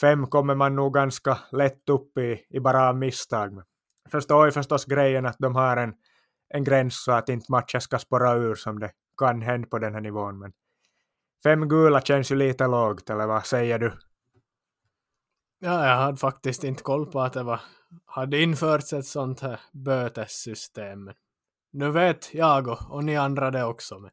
fem 0.00 0.26
kommer 0.26 0.54
man 0.54 0.76
nog 0.76 0.94
ganska 0.94 1.38
lätt 1.52 1.88
upp 1.88 2.18
i, 2.18 2.46
i 2.48 2.60
bara 2.60 2.88
av 2.88 2.96
misstag. 2.96 3.62
Förstår 4.10 4.46
ju 4.46 4.52
förstås 4.52 4.84
grejen 4.84 5.26
att 5.26 5.36
de 5.38 5.54
har 5.54 5.76
en, 5.76 5.94
en 6.48 6.64
gräns 6.64 7.04
så 7.04 7.12
att 7.12 7.28
inte 7.28 7.52
matchen 7.52 7.80
ska 7.80 7.98
spåra 7.98 8.34
ur 8.34 8.54
som 8.54 8.78
det 8.78 8.90
kan 9.18 9.42
hända 9.42 9.68
på 9.68 9.78
den 9.78 9.94
här 9.94 10.00
nivån, 10.00 10.38
men 10.38 10.52
fem 11.42 11.68
gula 11.68 12.00
känns 12.00 12.32
ju 12.32 12.36
lite 12.36 12.66
lågt, 12.66 13.10
eller 13.10 13.26
vad 13.26 13.46
säger 13.46 13.78
du? 13.78 13.92
Ja, 15.58 15.86
jag 15.86 15.96
hade 15.96 16.16
faktiskt 16.16 16.64
inte 16.64 16.82
koll 16.82 17.06
på 17.06 17.20
att 17.20 17.32
det 17.32 17.42
var, 17.42 17.60
hade 18.06 18.42
införts 18.42 18.92
ett 18.92 19.06
sånt 19.06 19.40
här 19.40 19.60
bötessystem. 19.72 21.10
Nu 21.72 21.90
vet 21.90 22.34
jag 22.34 22.68
och, 22.68 22.90
och 22.90 23.04
ni 23.04 23.16
andra 23.16 23.50
det 23.50 23.64
också. 23.64 23.98
Men, 23.98 24.10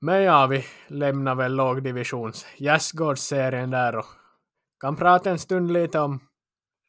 men 0.00 0.22
ja, 0.22 0.46
vi 0.46 0.64
lämnar 0.86 1.34
väl 1.34 1.54
lågdivisions 1.54 2.46
gästgårdsserien 2.56 3.70
där 3.70 3.96
och 3.96 4.06
kan 4.80 4.96
prata 4.96 5.30
en 5.30 5.38
stund 5.38 5.72
lite 5.72 6.00
om 6.00 6.20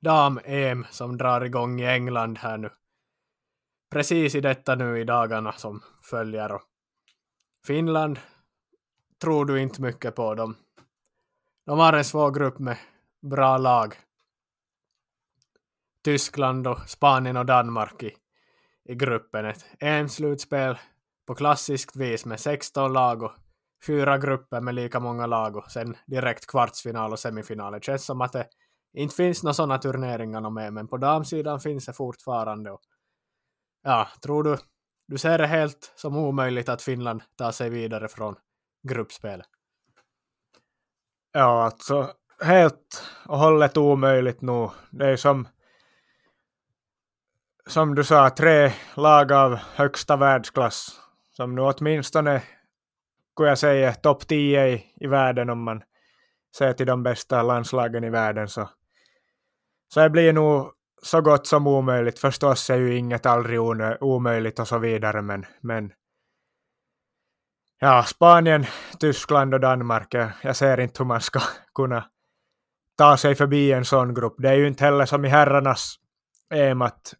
dam-EM 0.01 0.85
som 0.89 1.17
drar 1.17 1.41
igång 1.41 1.81
i 1.81 1.85
England 1.85 2.37
här 2.37 2.57
nu. 2.57 2.69
Precis 3.91 4.35
i 4.35 4.41
detta 4.41 4.75
nu 4.75 4.99
i 4.99 5.03
dagarna 5.03 5.51
som 5.51 5.83
följer. 6.01 6.51
Och 6.51 6.61
Finland 7.67 8.19
tror 9.21 9.45
du 9.45 9.61
inte 9.61 9.81
mycket 9.81 10.15
på 10.15 10.35
dem. 10.35 10.55
De 11.65 11.79
har 11.79 11.93
en 11.93 12.05
svår 12.05 12.31
grupp 12.31 12.59
med 12.59 12.77
bra 13.21 13.57
lag. 13.57 13.95
Tyskland 16.03 16.67
och 16.67 16.89
Spanien 16.89 17.37
och 17.37 17.45
Danmark 17.45 18.03
i, 18.03 18.15
i 18.85 18.95
gruppen. 18.95 19.45
Ett 19.45 19.65
EM-slutspel 19.79 20.77
på 21.27 21.35
klassiskt 21.35 21.95
vis 21.95 22.25
med 22.25 22.39
16 22.39 22.93
lag 22.93 23.23
och 23.23 23.31
fyra 23.87 24.17
grupper 24.17 24.61
med 24.61 24.75
lika 24.75 24.99
många 24.99 25.25
lag 25.25 25.55
och 25.55 25.71
sen 25.71 25.97
direkt 26.07 26.47
kvartsfinal 26.47 27.11
och 27.11 27.19
semifinal. 27.19 27.73
Det 27.73 27.83
känns 27.83 28.05
som 28.05 28.21
att 28.21 28.33
det 28.33 28.47
inte 28.93 29.15
finns 29.15 29.43
några 29.43 29.53
sådana 29.53 29.77
turneringar 29.77 30.49
med, 30.49 30.73
men 30.73 30.87
på 30.87 30.97
damsidan 30.97 31.59
finns 31.59 31.85
det 31.85 31.93
fortfarande. 31.93 32.71
Och, 32.71 32.81
ja, 33.83 34.07
tror 34.23 34.43
du, 34.43 34.57
du 35.07 35.17
ser 35.17 35.37
det 35.37 35.47
helt 35.47 35.93
som 35.95 36.17
omöjligt 36.17 36.69
att 36.69 36.81
Finland 36.81 37.21
tar 37.37 37.51
sig 37.51 37.69
vidare 37.69 38.07
från 38.07 38.35
gruppspelet? 38.87 39.47
Ja, 41.31 41.63
alltså 41.63 42.13
helt 42.43 43.03
och 43.25 43.37
hållet 43.37 43.77
omöjligt 43.77 44.41
nu. 44.41 44.69
Det 44.91 45.05
är 45.05 45.15
som 45.15 45.47
som 47.69 47.95
du 47.95 48.03
sa, 48.03 48.29
tre 48.29 48.73
lag 48.95 49.31
av 49.31 49.55
högsta 49.55 50.15
världsklass 50.15 50.99
som 51.31 51.55
nu 51.55 51.61
åtminstone 51.61 52.41
skulle 53.39 53.49
jag 53.49 53.59
säga 53.59 53.93
topp 53.93 54.27
10 54.27 54.67
i, 54.67 54.85
i 54.95 55.07
världen 55.07 55.49
om 55.49 55.63
man 55.63 55.83
ser 56.57 56.73
till 56.73 56.85
de 56.85 57.03
bästa 57.03 57.43
landslagen 57.43 58.03
i 58.03 58.09
världen 58.09 58.47
så, 58.47 58.69
så 59.93 59.99
det 59.99 60.09
blir 60.09 60.33
nog 60.33 60.71
så 61.03 61.21
gott 61.21 61.47
som 61.47 61.67
omöjligt. 61.67 62.19
Förstås 62.19 62.69
är 62.69 62.77
ju 62.77 62.95
inget 62.97 63.25
aldrig 63.25 63.59
omöjligt 64.01 64.59
och 64.59 64.67
så 64.67 64.77
vidare 64.77 65.21
men, 65.21 65.45
men 65.61 65.91
ja, 67.79 68.03
Spanien, 68.03 68.65
Tyskland 68.99 69.53
och 69.53 69.59
Danmark, 69.59 70.13
jag 70.43 70.55
ser 70.55 70.79
inte 70.79 71.03
hur 71.03 71.07
man 71.07 71.21
ska 71.21 71.39
kunna 71.75 72.05
ta 72.97 73.17
sig 73.17 73.35
förbi 73.35 73.71
en 73.71 73.85
sån 73.85 74.13
grupp. 74.13 74.35
Det 74.37 74.49
är 74.49 74.55
ju 74.55 74.67
inte 74.67 74.85
heller 74.85 75.05
som 75.05 75.25
i 75.25 75.27
herrarnas 75.27 75.95
EM 76.53 76.81
att 76.81 77.13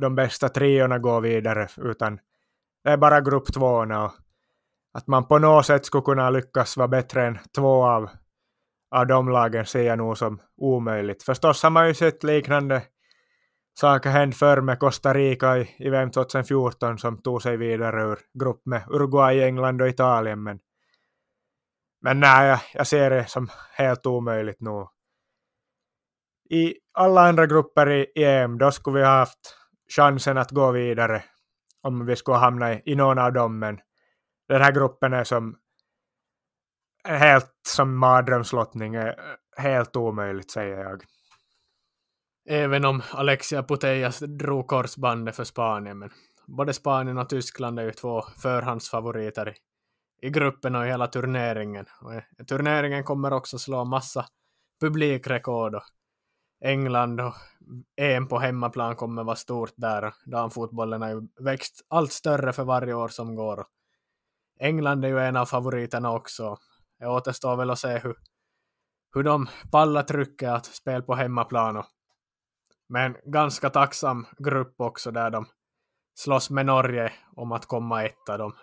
de 0.00 0.14
bästa 0.14 0.48
triorna 0.48 0.98
går 0.98 1.20
vidare, 1.20 1.68
utan 1.76 2.18
det 2.84 2.90
är 2.90 2.96
bara 2.96 3.20
grupp 3.20 3.52
tvåorna 3.52 4.04
och 4.04 4.12
att 4.92 5.06
man 5.06 5.28
på 5.28 5.38
något 5.38 5.66
sätt 5.66 5.86
skulle 5.86 6.02
kunna 6.02 6.30
lyckas 6.30 6.76
vara 6.76 6.88
bättre 6.88 7.26
än 7.26 7.38
två 7.56 7.84
av, 7.84 8.10
av 8.90 9.06
de 9.06 9.28
lagen 9.28 9.66
ser 9.66 9.82
jag 9.82 9.98
nog 9.98 10.18
som 10.18 10.40
omöjligt. 10.56 11.22
Förstås 11.22 11.62
har 11.62 11.70
man 11.70 11.88
ju 11.88 11.94
sett 11.94 12.24
liknande 12.24 12.82
saker 13.80 14.10
hända 14.10 14.36
förr 14.36 14.60
med 14.60 14.78
Costa 14.78 15.14
Rica 15.14 15.58
i, 15.58 15.74
i 15.78 15.90
VM 15.90 16.10
2014 16.10 16.98
som 16.98 17.22
tog 17.22 17.42
sig 17.42 17.56
vidare 17.56 18.02
ur 18.02 18.18
grupp 18.38 18.62
med 18.64 18.84
Uruguay, 18.90 19.42
England 19.42 19.82
och 19.82 19.88
Italien. 19.88 20.42
Men, 20.42 20.58
men 22.02 22.20
nej, 22.20 22.48
jag, 22.48 22.60
jag 22.74 22.86
ser 22.86 23.10
det 23.10 23.26
som 23.26 23.48
helt 23.72 24.06
omöjligt 24.06 24.60
nu. 24.60 24.86
I 26.50 26.74
alla 26.92 27.28
andra 27.28 27.46
grupper 27.46 27.90
i 27.90 28.24
EM, 28.24 28.58
då 28.58 28.70
skulle 28.70 28.98
vi 28.98 29.04
ha 29.04 29.18
haft 29.18 29.56
chansen 29.96 30.38
att 30.38 30.50
gå 30.50 30.70
vidare 30.70 31.24
om 31.82 32.06
vi 32.06 32.16
skulle 32.16 32.36
hamna 32.36 32.74
i, 32.74 32.82
i 32.84 32.94
någon 32.94 33.18
av 33.18 33.32
dem, 33.32 33.58
men 33.58 33.80
den 34.50 34.62
här 34.62 34.72
gruppen 34.72 35.12
är 35.12 35.24
som 35.24 35.56
helt 37.04 37.52
som 37.68 37.96
mardrömslottning, 37.96 38.94
eh, 38.94 39.14
helt 39.56 39.96
omöjligt 39.96 40.50
säger 40.50 40.78
jag. 40.78 41.02
Även 42.48 42.84
om 42.84 43.02
Alexia 43.12 43.62
Putellas 43.62 44.18
drog 44.18 44.66
korsbandet 44.66 45.36
för 45.36 45.44
Spanien, 45.44 45.98
men 45.98 46.10
både 46.46 46.72
Spanien 46.72 47.18
och 47.18 47.28
Tyskland 47.28 47.78
är 47.78 47.84
ju 47.84 47.92
två 47.92 48.22
förhandsfavoriter 48.22 49.48
i, 49.48 49.54
i 50.26 50.30
gruppen 50.30 50.74
och 50.74 50.86
i 50.86 50.88
hela 50.88 51.06
turneringen. 51.06 51.86
Och 52.00 52.14
eh, 52.14 52.22
turneringen 52.48 53.04
kommer 53.04 53.32
också 53.32 53.58
slå 53.58 53.84
massa 53.84 54.26
publikrekord 54.80 55.74
och 55.74 55.84
England 56.64 57.20
och 57.20 57.34
EM 57.96 58.28
på 58.28 58.38
hemmaplan 58.38 58.96
kommer 58.96 59.24
vara 59.24 59.36
stort 59.36 59.72
där. 59.76 60.14
Damfotbollen 60.24 61.02
har 61.02 61.08
ju 61.08 61.28
växt 61.40 61.86
allt 61.88 62.12
större 62.12 62.52
för 62.52 62.64
varje 62.64 62.94
år 62.94 63.08
som 63.08 63.34
går. 63.34 63.64
England 64.60 65.04
är 65.04 65.08
ju 65.08 65.18
en 65.18 65.36
av 65.36 65.46
favoriterna 65.46 66.12
också. 66.12 66.58
Det 66.98 67.06
återstår 67.06 67.56
väl 67.56 67.70
att 67.70 67.78
se 67.78 67.98
hur, 67.98 68.16
hur 69.14 69.22
de 69.22 69.48
pallar 69.72 70.02
trycket 70.02 70.48
att 70.48 70.66
spela 70.66 71.02
på 71.02 71.14
hemmaplan. 71.14 71.76
Och, 71.76 71.86
men 72.88 73.16
ganska 73.24 73.70
tacksam 73.70 74.26
grupp 74.38 74.74
också 74.80 75.10
där 75.10 75.30
de 75.30 75.46
slåss 76.14 76.50
med 76.50 76.66
Norge 76.66 77.12
om 77.36 77.52
att 77.52 77.66
komma 77.66 78.04
etta. 78.04 78.36
De 78.36 78.54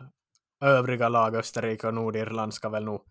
övriga 0.61 1.09
lag, 1.09 1.35
Österrike 1.35 1.87
och 1.87 1.93
Nordirland, 1.93 2.53
ska 2.53 2.69
väl 2.69 2.83
nog 2.83 3.01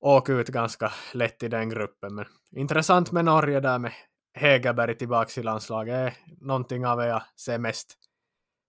åka 0.00 0.32
ut 0.32 0.48
ganska 0.48 0.92
lätt 1.12 1.42
i 1.42 1.48
den 1.48 1.68
gruppen. 1.68 2.14
Men 2.14 2.26
intressant 2.50 3.12
med 3.12 3.24
Norge 3.24 3.60
där 3.60 3.78
med 3.78 3.92
Hegerberg 4.34 4.98
tillbaka 4.98 5.40
i 5.40 5.44
landslaget 5.44 5.94
är 5.94 6.14
någonting 6.40 6.86
av 6.86 6.98
det 6.98 7.06
jag 7.06 7.22
ser 7.36 7.58
mest 7.58 7.94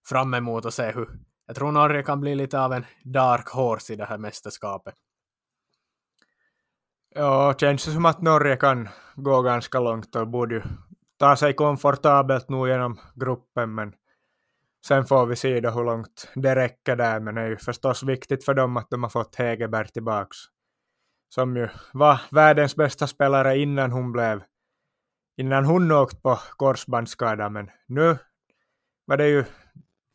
fram 0.07 0.33
emot 0.33 0.65
och 0.65 0.73
se 0.73 0.91
hur 0.91 1.28
jag 1.49 1.55
tror 1.55 1.71
Norge 1.71 2.03
kan 2.03 2.21
bli 2.21 2.35
lite 2.35 2.59
av 2.59 2.73
en 2.73 2.85
dark 3.03 3.49
horse 3.49 3.93
i 3.93 3.95
det 3.95 4.05
här 4.05 4.17
mästerskapet. 4.17 4.93
Ja, 7.15 7.53
känns 7.57 7.85
det 7.85 7.91
som 7.91 8.05
att 8.05 8.21
Norge 8.21 8.55
kan 8.55 8.89
gå 9.15 9.41
ganska 9.41 9.79
långt 9.79 10.15
och 10.15 10.27
borde 10.27 10.55
ju 10.55 10.61
ta 11.19 11.35
sig 11.35 11.53
komfortabelt 11.53 12.49
nu 12.49 12.67
genom 12.69 12.99
gruppen, 13.15 13.75
men 13.75 13.93
sen 14.87 15.05
får 15.05 15.25
vi 15.25 15.35
se 15.35 15.59
då 15.59 15.69
hur 15.69 15.83
långt 15.83 16.31
det 16.35 16.55
räcker 16.55 16.95
där, 16.95 17.19
men 17.19 17.35
det 17.35 17.41
är 17.41 17.47
ju 17.47 17.57
förstås 17.57 18.03
viktigt 18.03 18.45
för 18.45 18.53
dem 18.53 18.77
att 18.77 18.89
de 18.89 19.03
har 19.03 19.09
fått 19.09 19.35
Hegerberg 19.35 19.87
tillbaks 19.87 20.37
som 21.29 21.57
ju 21.57 21.69
var 21.93 22.21
världens 22.31 22.75
bästa 22.75 23.07
spelare 23.07 23.57
innan 23.57 23.91
hon 23.91 24.11
blev 24.11 24.43
innan 25.37 25.65
hon 25.65 25.91
åkt 25.91 26.21
på 26.21 26.39
korsbandsskada, 26.57 27.49
men 27.49 27.69
nu 27.87 28.17
var 29.05 29.17
det 29.17 29.27
ju 29.27 29.45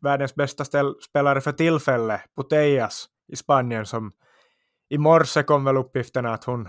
världens 0.05 0.35
bästa 0.35 0.65
spelare 1.09 1.41
för 1.41 1.53
tillfället, 1.53 2.21
Putellas 2.37 3.07
i 3.33 3.37
Spanien, 3.37 3.87
som 3.87 4.13
i 4.89 4.99
morse 4.99 5.43
kom 5.43 5.65
väl 5.65 5.77
uppgifterna 5.77 6.35
att 6.35 6.45
hon 6.45 6.69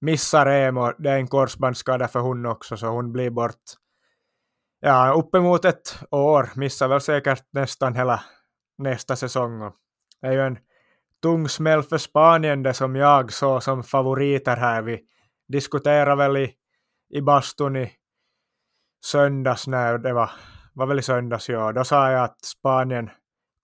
missar 0.00 0.46
EM 0.46 0.76
och 0.76 0.92
det 0.98 1.10
är 1.10 1.16
en 1.16 1.28
korsbandsskada 1.28 2.08
för 2.08 2.20
hon 2.20 2.46
också, 2.46 2.76
så 2.76 2.86
hon 2.86 3.12
blir 3.12 3.30
bort 3.30 3.62
ja, 4.80 5.12
uppemot 5.16 5.64
ett 5.64 5.98
år, 6.10 6.50
missar 6.54 6.88
väl 6.88 7.00
säkert 7.00 7.44
nästan 7.50 7.94
hela 7.94 8.22
nästa 8.78 9.16
säsong. 9.16 9.62
Och 9.62 9.74
det 10.20 10.26
är 10.26 10.32
ju 10.32 10.40
en 10.40 10.58
tung 11.22 11.48
smäll 11.48 11.82
för 11.82 11.98
Spanien 11.98 12.62
det 12.62 12.74
som 12.74 12.96
jag 12.96 13.32
såg 13.32 13.62
som 13.62 13.82
favoriter 13.82 14.56
här. 14.56 14.82
Vi 14.82 15.00
diskuterade 15.48 16.16
väl 16.16 16.36
i, 16.36 16.54
i 17.10 17.20
bastun 17.20 17.76
i 17.76 17.92
söndags 19.04 19.66
när 19.66 19.98
det 19.98 20.12
var, 20.12 20.30
var 20.76 20.86
väl 20.86 20.98
i 20.98 21.02
söndags, 21.02 21.48
ja. 21.48 21.72
Då 21.72 21.84
sa 21.84 22.10
jag 22.10 22.24
att 22.24 22.44
Spanien 22.44 23.10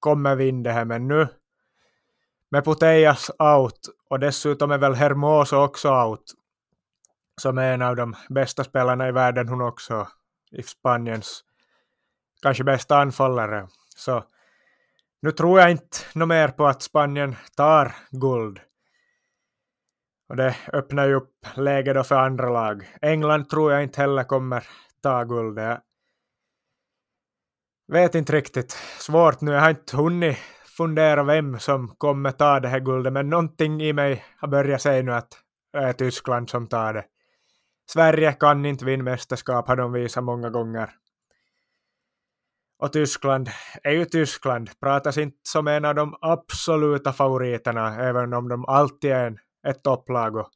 kommer 0.01 0.37
vinna 0.37 0.63
det 0.63 0.73
här, 0.73 0.85
men 0.85 1.09
nu 1.09 1.29
med 2.51 2.65
Putellas 2.65 3.31
out 3.39 3.81
och 4.11 4.21
dessutom 4.21 4.71
är 4.71 4.79
väl 4.79 4.95
Hermoso 4.95 5.57
också 5.57 5.91
out 5.91 6.35
som 7.41 7.59
är 7.59 7.75
en 7.75 7.83
av 7.83 7.97
de 7.97 8.17
bästa 8.29 8.65
spelarna 8.65 9.09
i 9.09 9.13
världen 9.13 9.49
hon 9.49 9.61
också 9.61 10.09
i 10.51 10.63
Spaniens 10.63 11.45
kanske 12.43 12.65
bästa 12.65 12.97
anfallare. 12.97 13.69
Så 13.97 14.25
nu 15.23 15.33
tror 15.33 15.61
jag 15.61 15.71
inte 15.71 15.99
något 16.15 16.29
mer 16.29 16.49
på 16.49 16.67
att 16.67 16.83
Spanien 16.83 17.37
tar 17.57 17.95
guld. 18.11 18.61
Och 20.29 20.37
det 20.37 20.57
öppnar 20.73 21.07
ju 21.07 21.15
upp 21.15 21.47
läge 21.55 21.93
då 21.93 22.05
för 22.05 22.17
andra 22.17 22.49
lag. 22.49 22.97
England 23.03 23.51
tror 23.51 23.73
jag 23.73 23.83
inte 23.83 24.01
heller 24.01 24.25
kommer 24.25 24.65
ta 25.03 25.25
guld. 25.25 25.59
Jag 27.93 28.03
vet 28.03 28.15
inte 28.15 28.33
riktigt. 28.33 28.71
Svårt 28.99 29.41
nu. 29.41 29.53
Jag 29.53 29.61
har 29.61 29.71
inte 29.71 29.97
hunnit 29.97 30.39
fundera 30.65 31.23
vem 31.23 31.59
som 31.59 31.89
kommer 31.89 32.31
ta 32.31 32.61
det 32.61 32.69
här 32.69 32.81
guldet, 32.81 33.13
men 33.13 33.31
någonting 33.31 33.83
i 33.83 33.93
mig 33.93 34.25
har 34.39 34.49
börjat 34.49 34.83
säga 34.83 35.03
nu 35.03 35.13
att 35.13 35.29
det 35.73 35.79
är 35.79 35.93
Tyskland 35.93 36.51
som 36.51 36.67
tar 36.67 36.95
det. 36.95 37.05
Sverige 37.91 38.33
kan 38.33 38.67
inte 38.67 38.85
vinna 38.85 39.05
mästerskap, 39.05 39.69
har 39.69 39.77
de 39.77 39.93
visat 39.93 40.25
många 40.25 40.51
gånger. 40.51 40.91
Och 42.79 42.93
Tyskland 42.93 43.51
är 43.83 43.93
ju 43.93 44.05
Tyskland, 44.05 44.71
pratas 44.81 45.19
inte 45.19 45.39
som 45.43 45.69
en 45.69 45.85
av 45.85 45.95
de 45.95 46.17
absoluta 46.21 47.13
favoriterna, 47.13 47.97
även 48.01 48.33
om 48.33 48.49
de 48.49 48.65
alltid 48.65 49.13
är 49.13 49.27
en, 49.27 49.39
ett 49.69 49.83
topplag 49.83 50.37
och 50.37 50.51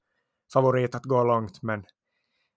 favorit 0.52 0.94
att 0.94 1.04
gå 1.04 1.24
långt. 1.24 1.62
Men 1.62 1.84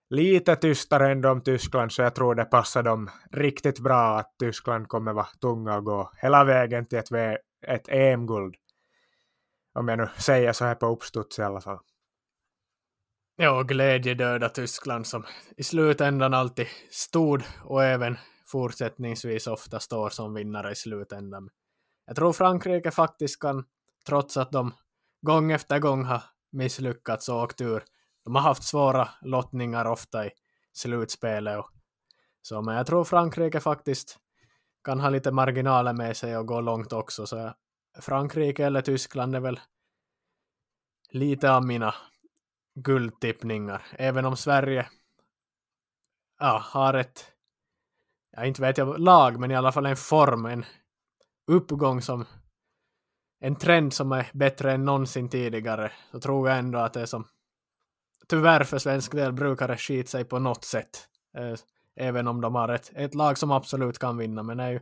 lite 0.10 0.55
tystare 0.55 1.12
än 1.12 1.26
om 1.26 1.41
Tyskland, 1.41 1.91
så 1.91 2.01
jag 2.01 2.16
tror 2.16 2.36
det 2.36 2.45
passar 2.45 2.84
dem 2.84 3.10
riktigt 3.32 3.80
bra 3.80 4.20
att 4.20 4.36
Tyskland 4.39 4.88
kommer 4.88 5.14
vara 5.14 5.28
tunga 5.41 5.78
och 5.78 5.86
gå 5.86 6.12
hela 6.22 6.43
vägen 6.43 6.86
till 6.86 6.97
ett, 6.97 7.12
ett 7.68 7.89
EM-guld. 7.89 8.55
Om 9.74 9.88
jag 9.88 9.97
nu 9.97 10.10
säger 10.18 10.53
så 10.53 10.66
här 10.66 10.76
på 10.76 10.86
uppstuds 10.86 11.39
i 11.39 11.41
alla 11.41 11.62
fall. 11.62 11.80
Ja, 13.36 13.64
glädjedöda 13.64 14.49
Tyskland 14.49 15.07
som 15.07 15.26
i 15.57 15.64
slutändan 15.64 16.34
alltid 16.34 16.68
stod 16.91 17.43
och 17.64 17.84
även 17.84 18.18
fortsättningsvis 18.47 19.47
ofta 19.47 19.80
står 19.80 20.10
som 20.10 20.34
vinnare 20.34 20.72
i 20.72 20.76
slutändan. 20.76 21.49
Jag 22.05 22.16
tror 22.16 22.34
Frankrike 22.34 22.91
faktiskt 22.91 23.41
kan, 23.41 23.66
trots 24.07 24.38
att 24.38 24.51
de 24.51 24.74
gång 25.22 25.51
efter 25.51 25.80
gång 25.80 26.03
har 26.03 26.24
misslyckats 26.51 27.30
och 27.30 27.43
åkt 27.43 27.62
ur, 27.62 27.84
de 28.30 28.36
har 28.36 28.42
haft 28.42 28.64
svåra 28.64 29.10
lottningar 29.22 29.86
ofta 29.86 30.26
i 30.26 30.30
slutspelet. 30.74 31.60
Och 31.60 31.70
så, 32.42 32.62
men 32.62 32.76
jag 32.76 32.88
tror 32.88 33.04
Frankrike 33.04 33.60
faktiskt 33.60 34.18
kan 34.84 35.00
ha 35.00 35.10
lite 35.10 35.32
marginaler 35.32 35.94
med 35.94 36.18
sig 36.18 36.38
och 36.38 36.48
gå 36.48 36.62
långt 36.62 36.94
också. 36.94 37.28
Så 37.28 37.54
Frankrike 38.00 38.66
eller 38.66 38.82
Tyskland 38.82 39.36
är 39.36 39.40
väl 39.40 39.60
lite 41.12 41.52
av 41.52 41.66
mina 41.66 41.96
guldtippningar. 42.76 43.86
Även 43.92 44.26
om 44.26 44.38
Sverige 44.38 44.90
ja, 46.40 46.64
har 46.66 46.94
ett, 46.94 47.26
ja, 48.32 48.46
inte 48.46 48.62
vet 48.62 48.78
jag 48.78 49.00
lag, 49.00 49.40
men 49.40 49.52
i 49.52 49.56
alla 49.56 49.72
fall 49.72 49.86
en 49.86 49.96
form, 49.96 50.46
en 50.46 50.66
uppgång 51.48 52.02
som 52.02 52.26
en 53.40 53.56
trend 53.56 53.94
som 53.94 54.12
är 54.12 54.32
bättre 54.34 54.74
än 54.74 54.86
någonsin 54.86 55.30
tidigare, 55.30 55.92
så 56.12 56.20
tror 56.20 56.50
jag 56.50 56.60
ändå 56.60 56.80
att 56.80 56.94
det 56.94 57.02
är 57.02 57.06
som 57.06 57.28
tyvärr 58.30 58.64
för 58.64 58.78
svensk 58.78 59.12
del 59.12 59.34
brukar 59.34 59.68
det 59.68 59.78
skita 59.78 60.10
sig 60.10 60.26
på 60.26 60.40
något 60.40 60.64
sätt. 60.64 61.08
Eh, 61.38 61.54
även 61.96 62.28
om 62.28 62.42
de 62.42 62.56
har 62.56 62.70
ett, 62.70 62.92
ett 62.96 63.16
lag 63.16 63.38
som 63.38 63.52
absolut 63.52 64.00
kan 64.00 64.18
vinna, 64.18 64.44
men 64.44 64.58
det 64.58 64.64
är 64.64 64.72
ju 64.72 64.80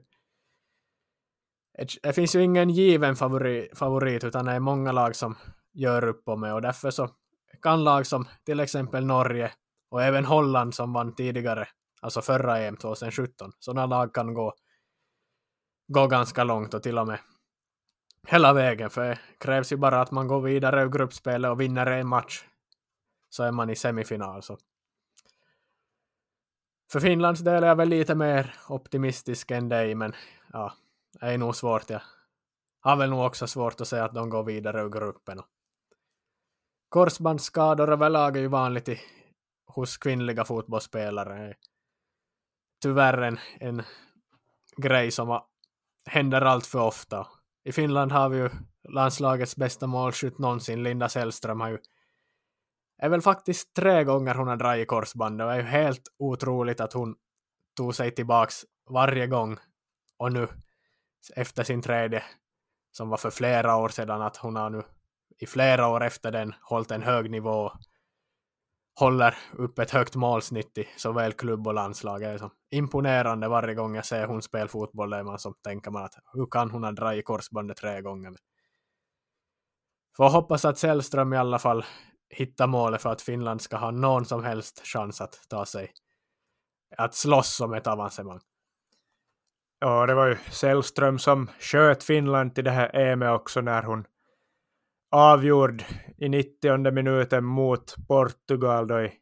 det 2.04 2.14
finns 2.14 2.36
ju 2.36 2.44
ingen 2.44 2.70
given 2.70 3.16
favorit, 3.16 3.78
favorit 3.78 4.24
utan 4.24 4.46
det 4.46 4.52
är 4.52 4.60
många 4.60 4.92
lag 4.92 5.16
som 5.16 5.36
gör 5.74 6.04
upp 6.04 6.28
om 6.28 6.42
det 6.42 6.54
och 6.54 6.62
därför 6.62 6.92
så 6.92 7.10
kan 7.62 7.84
lag 7.84 8.08
som 8.08 8.26
till 8.46 8.60
exempel 8.60 9.06
Norge 9.06 9.52
och 9.90 10.04
även 10.04 10.26
Holland 10.26 10.76
som 10.76 10.94
vann 10.94 11.16
tidigare, 11.16 11.68
alltså 12.02 12.22
förra 12.22 12.60
EM 12.60 12.78
2017, 12.78 13.52
sådana 13.60 13.86
lag 13.86 14.14
kan 14.14 14.34
gå, 14.34 14.54
gå 15.88 16.08
ganska 16.08 16.44
långt 16.44 16.74
och 16.74 16.84
till 16.84 16.98
och 16.98 17.08
med 17.08 17.20
hela 18.28 18.54
vägen, 18.54 18.90
för 18.90 19.10
det 19.10 19.20
krävs 19.40 19.72
ju 19.72 19.78
bara 19.78 20.02
att 20.02 20.12
man 20.12 20.28
går 20.28 20.42
vidare 20.42 20.84
ur 20.84 20.90
gruppspelet 20.90 21.52
och 21.52 21.62
vinner 21.62 21.86
en 21.86 22.08
match 22.08 22.44
så 23.30 23.44
är 23.44 23.52
man 23.52 23.70
i 23.70 23.76
semifinal. 23.76 24.44
Så. 24.44 24.58
För 26.92 27.00
Finlands 27.00 27.42
del 27.42 27.64
är 27.64 27.68
jag 27.68 27.76
väl 27.76 27.90
lite 27.90 28.16
mer 28.16 28.56
optimistisk 28.70 29.52
än 29.52 29.70
dig, 29.70 29.96
men 29.96 30.14
ja, 30.54 30.74
det 31.20 31.26
är 31.26 31.38
nog 31.38 31.56
svårt. 31.56 31.90
Jag 31.90 32.02
har 32.80 32.96
väl 32.96 33.10
nog 33.10 33.26
också 33.26 33.48
svårt 33.48 33.82
att 33.82 33.88
säga 33.88 34.06
att 34.06 34.14
de 34.14 34.30
går 34.30 34.44
vidare 34.44 34.82
ur 34.82 34.90
gruppen. 34.90 35.42
Korsbandsskador 36.90 37.92
överlag 37.92 38.38
är 38.38 38.42
ju 38.42 38.48
vanligt 38.48 38.90
i, 38.90 39.00
hos 39.66 39.98
kvinnliga 39.98 40.46
fotbollsspelare. 40.46 41.56
Tyvärr 42.82 43.22
en, 43.22 43.40
en 43.60 43.84
grej 44.78 45.12
som 45.12 45.42
händer 46.06 46.42
allt 46.42 46.66
för 46.66 46.80
ofta. 46.80 47.28
I 47.64 47.72
Finland 47.72 48.12
har 48.12 48.30
vi 48.30 48.38
ju 48.38 48.50
landslagets 48.90 49.56
bästa 49.56 49.88
målskytt 49.88 50.38
någonsin, 50.38 50.84
Linda 50.84 51.10
Sällström 51.10 51.62
har 51.62 51.70
ju 51.70 51.78
är 52.98 53.10
väl 53.10 53.22
faktiskt 53.22 53.74
tre 53.74 54.04
gånger 54.04 54.36
hon 54.36 54.48
har 54.48 54.58
dragit 54.58 54.88
korsbandet 54.88 55.46
och 55.46 55.54
är 55.54 55.58
ju 55.58 55.64
helt 55.64 56.02
otroligt 56.20 56.82
att 56.82 56.94
hon 56.94 57.16
tog 57.78 57.96
sig 57.96 58.12
tillbaks 58.12 58.56
varje 58.90 59.28
gång 59.28 59.58
och 60.18 60.34
nu 60.34 60.48
efter 61.36 61.64
sin 61.64 61.82
tredje 61.82 62.24
som 62.92 63.10
var 63.10 63.18
för 63.18 63.30
flera 63.30 63.76
år 63.76 63.90
sedan 63.90 64.22
att 64.22 64.38
hon 64.38 64.56
har 64.56 64.70
nu 64.70 64.84
i 65.40 65.46
flera 65.46 65.88
år 65.88 66.04
efter 66.04 66.32
den 66.32 66.54
hållit 66.62 66.92
en 66.92 67.04
hög 67.04 67.32
nivå 67.32 67.72
håller 69.00 69.38
upp 69.54 69.80
ett 69.80 69.92
högt 69.92 70.16
målsnitt 70.16 70.78
i 70.78 70.88
såväl 70.98 71.34
klubb 71.34 71.68
och 71.68 71.74
landslag. 71.74 72.22
Det 72.22 72.28
är 72.28 72.38
som 72.38 72.50
imponerande 72.72 73.48
varje 73.48 73.76
gång 73.76 73.96
jag 73.96 74.06
ser 74.06 74.28
hon 74.28 74.42
spela 74.42 74.68
fotboll. 74.68 75.10
Där 75.10 75.24
man 75.24 75.40
som 75.40 75.54
tänker 75.64 75.92
man 75.92 76.04
att 76.04 76.14
hur 76.34 76.46
kan 76.46 76.72
hon 76.72 76.84
ha 76.84 76.92
dragit 76.92 77.26
korsbandet 77.26 77.78
tre 77.78 78.02
gånger? 78.02 78.36
Får 80.18 80.30
hoppas 80.30 80.66
att 80.66 80.78
Sällström 80.78 81.34
i 81.34 81.38
alla 81.38 81.60
fall 81.60 81.86
hitta 82.30 82.68
målet 82.68 83.02
för 83.02 83.10
att 83.10 83.22
Finland 83.22 83.62
ska 83.62 83.78
ha 83.78 83.92
någon 83.92 84.26
som 84.26 84.44
helst 84.44 84.82
chans 84.84 85.22
att 85.22 85.40
ta 85.50 85.66
sig 85.66 85.92
att 86.98 87.16
slåss 87.16 87.62
om 87.62 87.74
ett 87.74 87.88
avancemang. 87.88 88.40
Ja, 89.80 90.06
det 90.06 90.14
var 90.14 90.28
ju 90.28 90.38
Sällström 90.52 91.20
som 91.20 91.50
sköt 91.60 92.04
Finland 92.04 92.56
till 92.56 92.64
det 92.64 92.72
här 92.72 92.96
EM 92.96 93.22
också 93.22 93.62
när 93.62 93.84
hon 93.84 94.06
avgjord 95.12 95.84
i 96.18 96.30
90 96.30 96.92
minuten 96.92 97.46
mot 97.46 97.96
Portugal 98.08 98.88
då 98.88 99.02
i, 99.02 99.14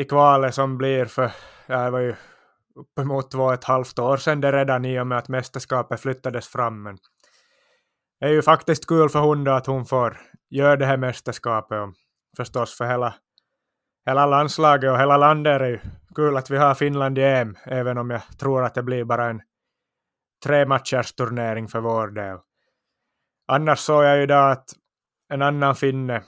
i 0.00 0.04
kvalet 0.04 0.54
som 0.54 0.78
blir 0.78 1.04
för, 1.04 1.32
ja, 1.66 1.84
det 1.84 1.90
var 1.90 2.00
ju 2.00 2.14
uppemot 2.74 3.30
två 3.30 3.42
och 3.42 3.54
ett 3.54 3.64
halvt 3.64 3.98
år 3.98 4.16
sedan 4.16 4.40
det 4.40 4.52
redan 4.52 4.84
i 4.84 5.00
och 5.00 5.06
med 5.06 5.18
att 5.18 5.28
mästerskapet 5.28 6.00
flyttades 6.00 6.48
fram. 6.48 6.82
Men 6.82 6.98
det 8.20 8.26
är 8.26 8.30
ju 8.30 8.42
faktiskt 8.42 8.86
kul 8.86 9.08
för 9.08 9.20
hon 9.20 9.44
då 9.44 9.52
att 9.52 9.66
hon 9.66 9.86
får 9.86 10.20
gör 10.50 10.76
det 10.76 10.86
här 10.86 10.96
mästerskapet 10.96 11.78
och 11.78 11.94
förstås 12.36 12.76
för 12.76 12.84
hela, 12.84 13.14
hela 14.06 14.26
landslaget 14.26 14.90
och 14.90 14.98
hela 14.98 15.16
landet 15.16 15.50
är 15.50 15.58
det 15.58 15.68
ju 15.68 15.80
kul 16.14 16.36
att 16.36 16.50
vi 16.50 16.56
har 16.56 16.74
Finland 16.74 17.18
i 17.18 17.22
EM, 17.22 17.56
även 17.64 17.98
om 17.98 18.10
jag 18.10 18.22
tror 18.38 18.64
att 18.64 18.74
det 18.74 18.82
blir 18.82 19.04
bara 19.04 19.30
en 19.30 19.42
tre 20.44 20.66
matchers 20.66 21.12
turnering 21.12 21.68
för 21.68 21.80
vår 21.80 22.08
del. 22.08 22.38
Annars 23.48 23.78
såg 23.78 24.04
jag 24.04 24.16
ju 24.16 24.22
idag 24.22 24.52
att 24.52 24.64
en 25.28 25.42
annan 25.42 25.74
finne 25.74 26.22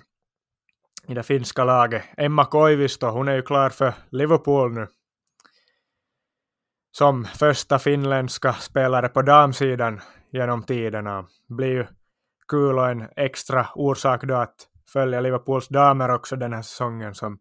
i 1.09 1.15
det 1.15 1.23
finska 1.23 1.65
laget, 1.65 2.05
Emma 2.17 2.45
Koivisto, 2.45 3.07
hon 3.07 3.29
är 3.29 3.35
ju 3.35 3.43
klar 3.43 3.71
för 3.71 3.93
Liverpool 4.11 4.73
nu. 4.73 4.87
Som 6.99 7.25
första 7.25 7.79
finländska 7.79 8.53
spelare 8.53 9.09
på 9.09 9.23
damsidan 9.23 10.01
genom 10.31 10.63
tiderna. 10.63 11.27
Blir 11.49 11.69
ju 11.69 11.87
kul 12.49 12.79
och 12.79 12.91
en 12.91 13.09
extra 13.17 13.69
orsak 13.75 14.25
då 14.25 14.35
att 14.35 14.69
följa 14.89 15.21
Liverpools 15.21 15.69
damer 15.69 16.09
också 16.09 16.37
den 16.37 16.53
här 16.53 16.63
säsongen 16.63 17.15
som 17.15 17.39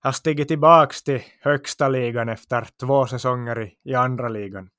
har 0.00 0.12
stigit 0.12 0.48
tillbaka 0.48 0.94
till 1.04 1.22
högsta 1.40 1.88
ligan 1.88 2.28
efter 2.28 2.68
två 2.80 3.06
säsonger 3.06 3.62
i, 3.62 3.74
i 3.84 3.94
andra 3.94 4.28
ligan. 4.28 4.70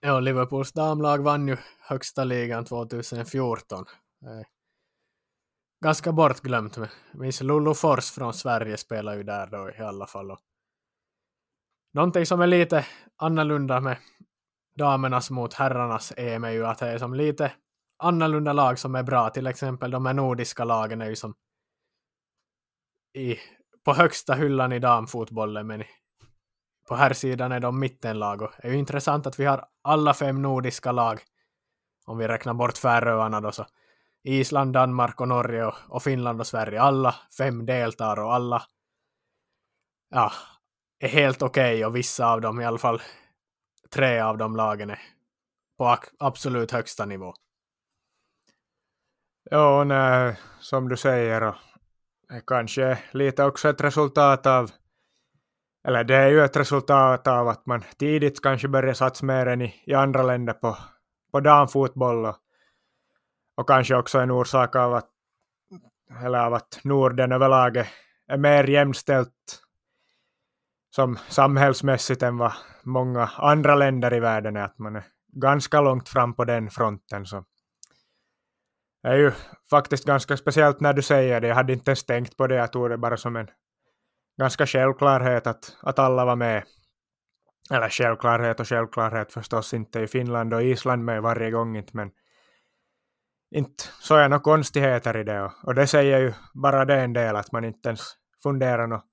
Ja, 0.00 0.20
Liverpools 0.20 0.72
damlag 0.72 1.18
vann 1.18 1.48
ju 1.48 1.56
högsta 1.80 2.24
ligan 2.24 2.64
2014. 2.64 3.84
Eh, 4.22 4.46
ganska 5.84 6.12
bortglömt. 6.12 6.76
men 6.76 6.88
minns 7.12 7.40
Lulu 7.40 7.74
Fors 7.74 8.10
från 8.10 8.34
Sverige 8.34 8.76
spelar 8.76 9.16
ju 9.16 9.22
där 9.22 9.46
då 9.46 9.70
i 9.70 9.82
alla 9.82 10.06
fall. 10.06 10.36
Någonting 11.92 12.26
som 12.26 12.40
är 12.40 12.46
lite 12.46 12.86
annorlunda 13.16 13.80
med 13.80 13.96
damernas 14.76 15.30
mot 15.30 15.54
herrarnas 15.54 16.12
EM 16.16 16.44
är 16.44 16.50
ju 16.50 16.66
att 16.66 16.78
det 16.78 16.86
är 16.86 16.98
som 16.98 17.14
lite 17.14 17.52
annorlunda 17.98 18.52
lag 18.52 18.78
som 18.78 18.94
är 18.94 19.02
bra. 19.02 19.30
Till 19.30 19.46
exempel 19.46 19.90
de 19.90 20.06
här 20.06 20.14
nordiska 20.14 20.64
lagen 20.64 21.00
är 21.00 21.08
ju 21.08 21.16
som 21.16 21.34
i, 23.14 23.36
på 23.84 23.94
högsta 23.94 24.34
hyllan 24.34 24.72
i 24.72 24.78
damfotbollen 24.78 25.66
men 25.66 25.84
på 26.88 26.94
här 26.94 27.12
sidan 27.12 27.52
är 27.52 27.60
de 27.60 27.80
mittenlag 27.80 28.42
och 28.42 28.50
det 28.62 28.68
är 28.68 28.72
ju 28.72 28.78
intressant 28.78 29.26
att 29.26 29.38
vi 29.38 29.44
har 29.44 29.68
alla 29.82 30.14
fem 30.14 30.42
nordiska 30.42 30.92
lag 30.92 31.20
om 32.06 32.18
vi 32.18 32.28
räknar 32.28 32.54
bort 32.54 32.78
Färöarna 32.78 33.40
då 33.40 33.52
så 33.52 33.66
Island, 34.24 34.72
Danmark 34.72 35.20
och 35.20 35.28
Norge 35.28 35.66
och, 35.66 35.74
och 35.88 36.02
Finland 36.02 36.40
och 36.40 36.46
Sverige. 36.46 36.80
Alla 36.80 37.14
fem 37.38 37.66
deltar 37.66 38.18
och 38.18 38.34
alla 38.34 38.62
ja, 40.08 40.32
är 40.98 41.08
helt 41.08 41.42
okej 41.42 41.74
okay 41.74 41.84
och 41.84 41.96
vissa 41.96 42.26
av 42.26 42.40
dem, 42.40 42.60
i 42.60 42.64
alla 42.64 42.78
fall 42.78 43.02
tre 43.90 44.20
av 44.20 44.38
de 44.38 44.56
lagen 44.56 44.90
är 44.90 45.00
på 45.78 45.96
absolut 46.18 46.70
högsta 46.70 47.04
nivå. 47.04 47.34
Ja, 49.50 49.84
nej, 49.84 50.36
som 50.60 50.88
du 50.88 50.96
säger, 50.96 51.42
och 51.42 51.54
kanske 52.46 52.98
lite 53.10 53.44
också 53.44 53.68
ett 53.68 53.80
resultat 53.80 54.46
av 54.46 54.70
eller 55.86 56.04
det 56.04 56.16
är 56.16 56.28
ju 56.28 56.44
ett 56.44 56.56
resultat 56.56 57.26
av 57.26 57.48
att 57.48 57.66
man 57.66 57.82
tidigt 57.98 58.42
kanske 58.42 58.68
börjar 58.68 58.94
satsa 58.94 59.26
mer 59.26 59.46
än 59.46 59.62
i, 59.62 59.74
i 59.86 59.94
andra 59.94 60.22
länder 60.22 60.52
på, 60.52 60.76
på 61.32 61.40
damfotboll 61.40 62.24
och, 62.26 62.36
och 63.56 63.68
kanske 63.68 63.96
också 63.96 64.18
en 64.18 64.30
orsak 64.30 64.76
av 64.76 64.94
att, 64.94 65.08
eller 66.24 66.38
av 66.38 66.54
att 66.54 66.80
Norden 66.84 67.32
överlag 67.32 67.76
är 68.28 68.36
mer 68.36 68.64
jämställt 68.64 69.62
som 70.90 71.18
samhällsmässigt 71.28 72.22
än 72.22 72.38
vad 72.38 72.52
många 72.82 73.30
andra 73.36 73.74
länder 73.74 74.14
i 74.14 74.20
världen 74.20 74.56
är, 74.56 74.64
att 74.64 74.78
man 74.78 74.96
är 74.96 75.04
ganska 75.32 75.80
långt 75.80 76.08
fram 76.08 76.34
på 76.34 76.44
den 76.44 76.70
fronten. 76.70 77.26
Så 77.26 77.44
det 79.06 79.12
är 79.12 79.16
ju 79.16 79.32
faktiskt 79.70 80.04
ganska 80.04 80.36
speciellt 80.36 80.80
när 80.80 80.92
du 80.92 81.02
säger 81.02 81.40
det. 81.40 81.48
Jag 81.48 81.54
hade 81.54 81.72
inte 81.72 81.90
ens 81.90 82.04
tänkt 82.04 82.36
på 82.36 82.46
det, 82.46 82.54
jag 82.54 82.72
tog 82.72 82.90
det 82.90 82.98
bara 82.98 83.16
som 83.16 83.36
en 83.36 83.48
ganska 84.38 84.66
självklarhet 84.66 85.46
att, 85.46 85.76
att 85.82 85.98
alla 85.98 86.24
var 86.24 86.36
med. 86.36 86.64
Eller 87.70 87.88
självklarhet 87.88 88.60
och 88.60 88.68
självklarhet 88.68 89.32
förstås 89.32 89.74
inte 89.74 90.00
i 90.00 90.06
Finland 90.06 90.54
och 90.54 90.62
Island 90.62 91.04
med 91.04 91.22
varje 91.22 91.50
gång 91.50 91.76
inte, 91.76 91.90
men 91.96 92.10
inte 93.54 93.84
så 94.00 94.14
jag 94.14 94.30
några 94.30 94.42
konstigheter 94.42 95.16
i 95.16 95.24
det. 95.24 95.42
Och, 95.42 95.52
och 95.62 95.74
det 95.74 95.86
säger 95.86 96.18
ju 96.18 96.32
bara 96.54 96.84
det 96.84 97.00
en 97.00 97.12
del 97.12 97.36
att 97.36 97.52
man 97.52 97.64
inte 97.64 97.88
ens 97.88 98.00
funderar 98.42 98.86
något, 98.86 99.04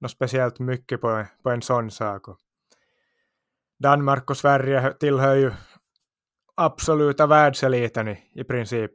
något 0.00 0.10
speciellt 0.10 0.58
mycket 0.58 1.00
på, 1.00 1.26
på 1.42 1.50
en 1.50 1.62
sån 1.62 1.90
sak. 1.90 2.28
Och 2.28 2.38
Danmark 3.82 4.30
och 4.30 4.36
Sverige 4.36 4.92
tillhör 4.92 5.34
ju 5.34 5.52
absoluta 6.56 7.26
världseliten 7.26 8.08
i, 8.08 8.18
i 8.34 8.44
princip, 8.44 8.92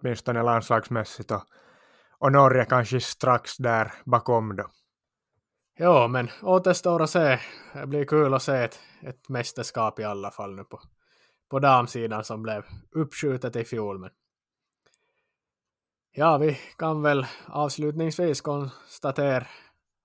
åtminstone 0.00 0.42
landslagsmässigt. 0.42 1.30
Och, 1.30 1.42
och 2.18 2.32
Norge 2.32 2.64
kanske 2.64 3.00
strax 3.00 3.56
där 3.56 3.92
bakom 4.04 4.56
då. 4.56 4.66
Ja, 5.78 6.08
men 6.08 6.30
återstår 6.42 7.02
att 7.02 7.10
se. 7.10 7.38
Det 7.74 7.86
blir 7.86 8.04
kul 8.04 8.34
att 8.34 8.42
se 8.42 8.56
ett, 8.56 8.80
ett 9.02 9.28
mästerskap 9.28 10.00
i 10.00 10.04
alla 10.04 10.30
fall 10.30 10.54
nu 10.54 10.64
på, 10.64 10.80
på 11.50 11.58
damsidan 11.58 12.24
som 12.24 12.42
blev 12.42 12.64
uppskjutet 12.90 13.56
i 13.56 13.64
fjol. 13.64 13.98
Men 13.98 14.10
ja, 16.12 16.38
vi 16.38 16.58
kan 16.78 17.02
väl 17.02 17.26
avslutningsvis 17.46 18.40
konstatera 18.40 19.46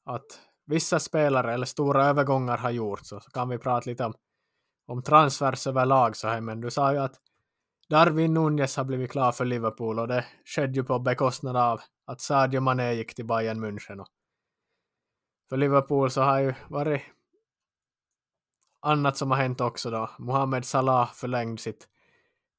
att 0.06 0.40
vissa 0.66 1.00
spelare 1.00 1.54
eller 1.54 1.66
stora 1.66 2.06
övergångar 2.06 2.58
har 2.58 2.72
gjorts. 2.72 3.10
Så 3.10 3.20
kan 3.20 3.50
vi 3.50 3.58
prata 3.58 3.90
lite 3.90 4.06
om, 4.06 4.14
om 4.86 5.04
transfers 5.04 5.68
överlag 5.68 6.16
så 6.16 6.28
här. 6.28 6.42
Men 6.42 6.62
du 6.62 6.72
sa 6.72 6.94
ju 6.94 7.00
att 7.00 7.16
Darwin 7.90 8.34
Nunez 8.34 8.78
har 8.78 8.84
blivit 8.84 9.12
klar 9.12 9.32
för 9.32 9.46
Liverpool 9.46 10.00
och 10.00 10.08
det 10.08 10.26
skedde 10.46 10.74
ju 10.74 10.84
på 10.84 11.00
bekostnad 11.00 11.58
av 11.58 11.82
att 12.06 12.22
Sadio 12.22 12.60
Mané 12.60 12.94
gick 12.94 13.16
till 13.16 13.26
Bayern 13.26 13.66
München. 13.66 14.00
Och 14.00 14.08
för 15.50 15.58
Liverpool 15.58 16.12
så 16.12 16.22
har 16.22 16.40
ju 16.40 16.54
varit 16.70 17.02
annat 18.82 19.18
som 19.18 19.32
har 19.32 19.38
hänt 19.38 19.62
också 19.62 19.90
då. 19.92 20.10
Mohamed 20.20 20.66
Salah 20.66 21.14
förlängde 21.14 21.62
sitt 21.62 21.88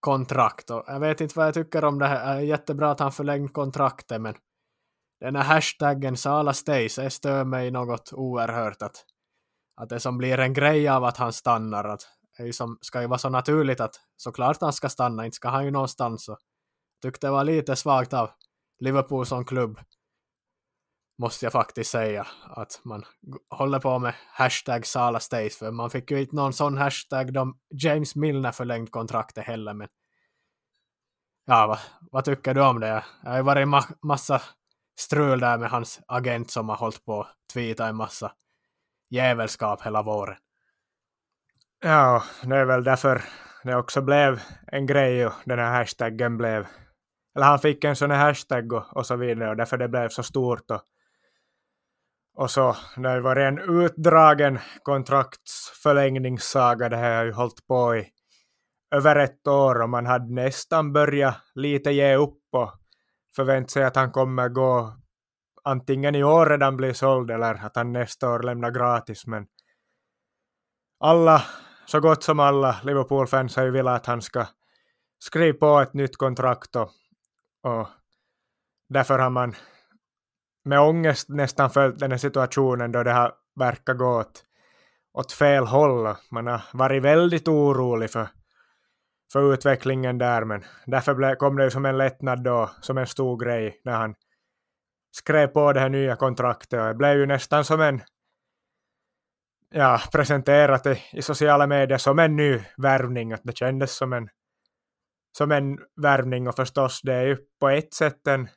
kontrakt 0.01 0.71
och 0.71 0.85
jag 0.87 1.01
vet 1.01 1.21
inte 1.21 1.39
vad 1.39 1.47
jag 1.47 1.55
tycker 1.55 1.85
om 1.85 1.99
det 1.99 2.07
här. 2.07 2.35
Det 2.35 2.41
är 2.41 2.45
jättebra 2.45 2.91
att 2.91 3.01
han 3.01 3.13
förlängde 3.13 3.53
kontraktet 3.53 4.21
men 4.21 4.35
den 5.21 5.37
här 5.37 5.45
hashtaggen 5.45 6.17
Salah 6.17 6.53
stays, 6.53 6.97
det 6.97 7.11
stör 7.11 7.45
mig 7.45 7.71
något 7.71 8.13
oerhört 8.13 8.83
att, 8.83 9.05
att 9.77 9.89
det 9.89 10.01
som 10.01 10.19
blir 10.19 10.39
en 10.39 10.53
grej 10.53 10.89
av 10.89 11.05
att 11.05 11.17
han 11.17 11.33
stannar, 11.33 11.85
att 11.85 12.18
det 12.39 12.53
som 12.53 12.79
ska 12.81 13.01
ju 13.01 13.07
vara 13.07 13.19
så 13.19 13.29
naturligt 13.29 13.81
att 13.81 13.95
såklart 14.17 14.61
han 14.61 14.73
ska 14.73 14.89
stanna, 14.89 15.25
inte 15.25 15.35
ska 15.35 15.49
han 15.49 15.65
ju 15.65 15.71
någonstans. 15.71 16.25
Så 16.25 16.39
tyckte 17.03 17.27
det 17.27 17.31
var 17.31 17.45
lite 17.45 17.77
svagt 17.77 18.13
av 18.13 18.31
Liverpool 18.81 19.27
som 19.27 19.45
klubb 19.45 19.81
måste 21.19 21.47
jag 21.47 21.53
faktiskt 21.53 21.91
säga 21.91 22.27
att 22.45 22.81
man 22.85 23.05
håller 23.51 23.79
på 23.79 23.99
med 23.99 24.15
hashtag 24.33 24.87
Sala 24.87 25.21
Stays 25.21 25.59
för 25.59 25.71
man 25.71 25.91
fick 25.91 26.11
ju 26.11 26.21
inte 26.21 26.37
någon 26.37 26.53
sån 26.53 26.77
hashtag 26.77 27.33
då 27.33 27.55
James 27.83 28.17
Milner 28.17 28.53
förlängt 28.53 28.91
kontraktet 28.91 29.45
heller 29.45 29.75
men 29.75 29.89
ja, 31.47 31.67
vad, 31.67 31.79
vad 32.11 32.25
tycker 32.25 32.55
du 32.55 32.63
om 32.63 32.81
det? 32.81 33.05
Det 33.23 33.29
har 33.29 33.37
ju 33.37 33.43
varit 33.43 33.69
ma 33.69 33.83
massa 34.03 34.43
strul 35.01 35.41
där 35.41 35.59
med 35.59 35.71
hans 35.71 36.01
agent 36.07 36.51
som 36.51 36.69
har 36.69 36.77
hållit 36.77 37.05
på 37.05 37.21
att 37.21 37.35
tweeta 37.53 37.87
en 37.87 37.97
massa 37.97 38.33
jävelskap 39.11 39.83
hela 39.83 40.03
våren. 40.03 40.37
Ja, 41.81 42.23
det 42.43 42.57
är 42.57 42.65
väl 42.65 42.85
därför 42.85 43.23
det 43.65 43.77
också 43.77 44.03
blev 44.03 44.41
en 44.67 44.87
grej 44.87 45.27
och 45.27 45.33
den 45.45 45.59
här 45.59 45.79
hashtaggen 45.79 46.39
blev 46.39 46.67
eller 47.37 47.47
han 47.47 47.59
fick 47.59 47.85
en 47.85 47.97
sån 47.97 48.11
här 48.11 48.27
hashtag 48.27 48.73
och, 48.73 48.97
och 48.97 49.07
så 49.07 49.17
vidare 49.17 49.51
och 49.51 49.57
därför 49.57 49.77
det 49.77 49.89
blev 49.89 50.09
så 50.09 50.23
stort 50.23 50.71
och 50.71 50.83
och 52.39 52.51
så, 52.51 52.77
det 52.97 53.09
har 53.09 53.21
varit 53.21 53.43
en 53.43 53.83
utdragen 53.83 54.59
kontraktsförlängningssaga, 54.83 56.89
det 56.89 56.97
här 56.97 57.17
har 57.17 57.25
ju 57.25 57.33
hållit 57.33 57.67
på 57.67 57.97
i 57.97 58.09
över 58.95 59.17
ett 59.17 59.49
år 59.49 59.83
och 59.83 59.89
man 59.89 60.07
hade 60.07 60.35
nästan 60.35 60.93
börjat 60.93 61.37
lite 61.55 61.91
ge 61.91 62.17
upp 62.17 62.43
och 62.53 62.73
förvänta 63.37 63.69
sig 63.69 63.85
att 63.85 63.97
han 63.97 64.13
kommer 64.13 64.49
gå 64.49 64.97
antingen 65.65 66.15
i 66.15 66.25
år 66.25 66.47
redan 66.47 66.77
bli 66.77 66.95
såld 66.95 67.31
eller 67.31 67.55
att 67.55 67.77
han 67.77 67.93
nästa 67.93 68.31
år 68.31 68.43
lämnar 68.43 68.71
gratis. 68.71 69.27
Men 69.27 69.47
alla, 71.01 71.43
så 71.89 72.01
gott 72.01 72.23
som 72.23 72.41
alla 72.41 72.81
Liverpool-fans 72.83 73.57
har 73.57 73.65
ju 73.65 73.71
velat 73.71 73.97
att 73.97 74.07
han 74.07 74.23
ska 74.23 74.47
skriva 75.19 75.59
på 75.59 75.81
ett 75.81 75.95
nytt 75.95 76.17
kontrakt 76.17 76.77
och, 76.77 76.91
och 77.63 77.89
därför 78.89 79.19
har 79.19 79.31
man 79.31 79.55
med 80.65 80.81
ångest 80.81 81.29
nästan 81.29 81.71
följt 81.71 81.99
den 81.99 82.11
här 82.11 82.19
situationen 82.19 82.93
då 82.93 83.03
det 83.03 83.13
har 83.13 83.35
verkat 83.57 83.99
gå 83.99 84.21
åt, 84.21 84.45
åt 85.13 85.33
fel 85.33 85.67
håll. 85.67 86.15
Man 86.31 86.47
har 86.47 86.61
varit 86.73 87.03
väldigt 87.03 87.49
orolig 87.49 88.11
för, 88.11 88.29
för 89.33 89.53
utvecklingen 89.55 90.19
där, 90.19 90.45
men 90.45 90.65
därför 90.87 91.15
ble, 91.15 91.37
kom 91.37 91.57
det 91.57 91.65
ju 91.65 91.71
som 91.71 91.87
en 91.87 91.99
lättnad 91.99 92.45
då, 92.45 92.71
som 92.81 92.99
en 92.99 93.07
stor 93.07 93.45
grej 93.45 93.81
när 93.85 93.97
han 93.97 94.15
skrev 95.11 95.47
på 95.47 95.73
det 95.73 95.81
här 95.81 95.89
nya 95.89 96.17
kontraktet 96.17 96.81
och 96.81 96.87
det 96.87 96.95
blev 96.95 97.19
ju 97.19 97.27
nästan 97.27 97.65
som 97.65 97.81
en 97.81 98.01
ja, 99.71 100.01
presenterat 100.13 100.87
i, 100.87 101.03
i 101.13 101.23
sociala 101.23 101.67
medier 101.67 101.99
som 101.99 102.19
en 102.19 102.37
ny 102.37 102.61
värvning, 102.77 103.33
att 103.33 103.41
det 103.45 103.57
kändes 103.57 103.97
som 103.97 104.13
en 104.13 104.29
som 105.39 105.53
en 105.53 105.79
värvning 106.03 106.49
och 106.49 106.57
förstås 106.57 107.01
det 107.03 107.15
är 107.15 107.27
ju 107.27 107.37
på 107.61 107.69
ett 107.69 107.95
sätt 107.95 108.27
en 108.27 108.49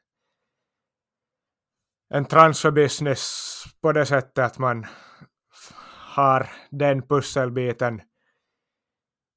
en 2.14 2.26
transferbusiness 2.26 3.64
på 3.82 3.91
det 3.91 4.05
sättet 4.05 4.45
att 4.45 4.57
man 4.57 4.86
har 6.16 6.49
den 6.72 7.01
pusselbiten 7.01 8.01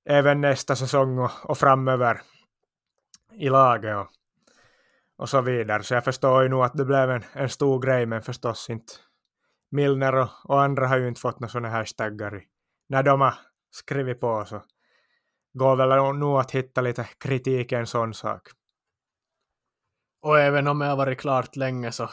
även 0.08 0.40
nästa 0.40 0.76
säsong 0.76 1.18
och, 1.18 1.50
och 1.50 1.58
framöver 1.58 2.20
i 3.32 3.48
laget 3.48 3.96
och, 3.96 4.08
och 5.16 5.28
så 5.28 5.40
vidare. 5.40 5.82
Så 5.82 5.94
jag 5.94 6.04
förstår 6.04 6.42
ju 6.42 6.48
nog 6.48 6.64
att 6.64 6.74
det 6.74 6.84
blev 6.84 7.10
en, 7.10 7.24
en 7.32 7.48
stor 7.48 7.80
grej, 7.80 8.06
men 8.06 8.22
förstås 8.22 8.70
inte. 8.70 8.92
Milner 9.74 10.14
och, 10.14 10.28
och 10.44 10.62
andra 10.62 10.88
har 10.88 10.98
ju 10.98 11.08
inte 11.08 11.20
fått 11.20 11.40
några 11.40 11.50
sådana 11.50 11.68
hashtaggar 11.68 12.42
när 12.88 13.02
de 13.02 13.20
har 13.20 13.34
skrivit 13.70 14.20
på 14.20 14.44
så 14.44 14.62
går 15.52 15.76
väl 15.76 16.16
nog 16.18 16.38
att 16.38 16.50
hitta 16.50 16.80
lite 16.80 17.08
kritik 17.18 17.72
i 17.72 17.74
en 17.74 17.86
sån 17.86 18.14
sak. 18.14 18.42
Och 20.22 20.40
även 20.40 20.68
om 20.68 20.78
det 20.78 20.86
har 20.86 20.96
varit 20.96 21.20
klart 21.20 21.56
länge 21.56 21.92
så 21.92 22.10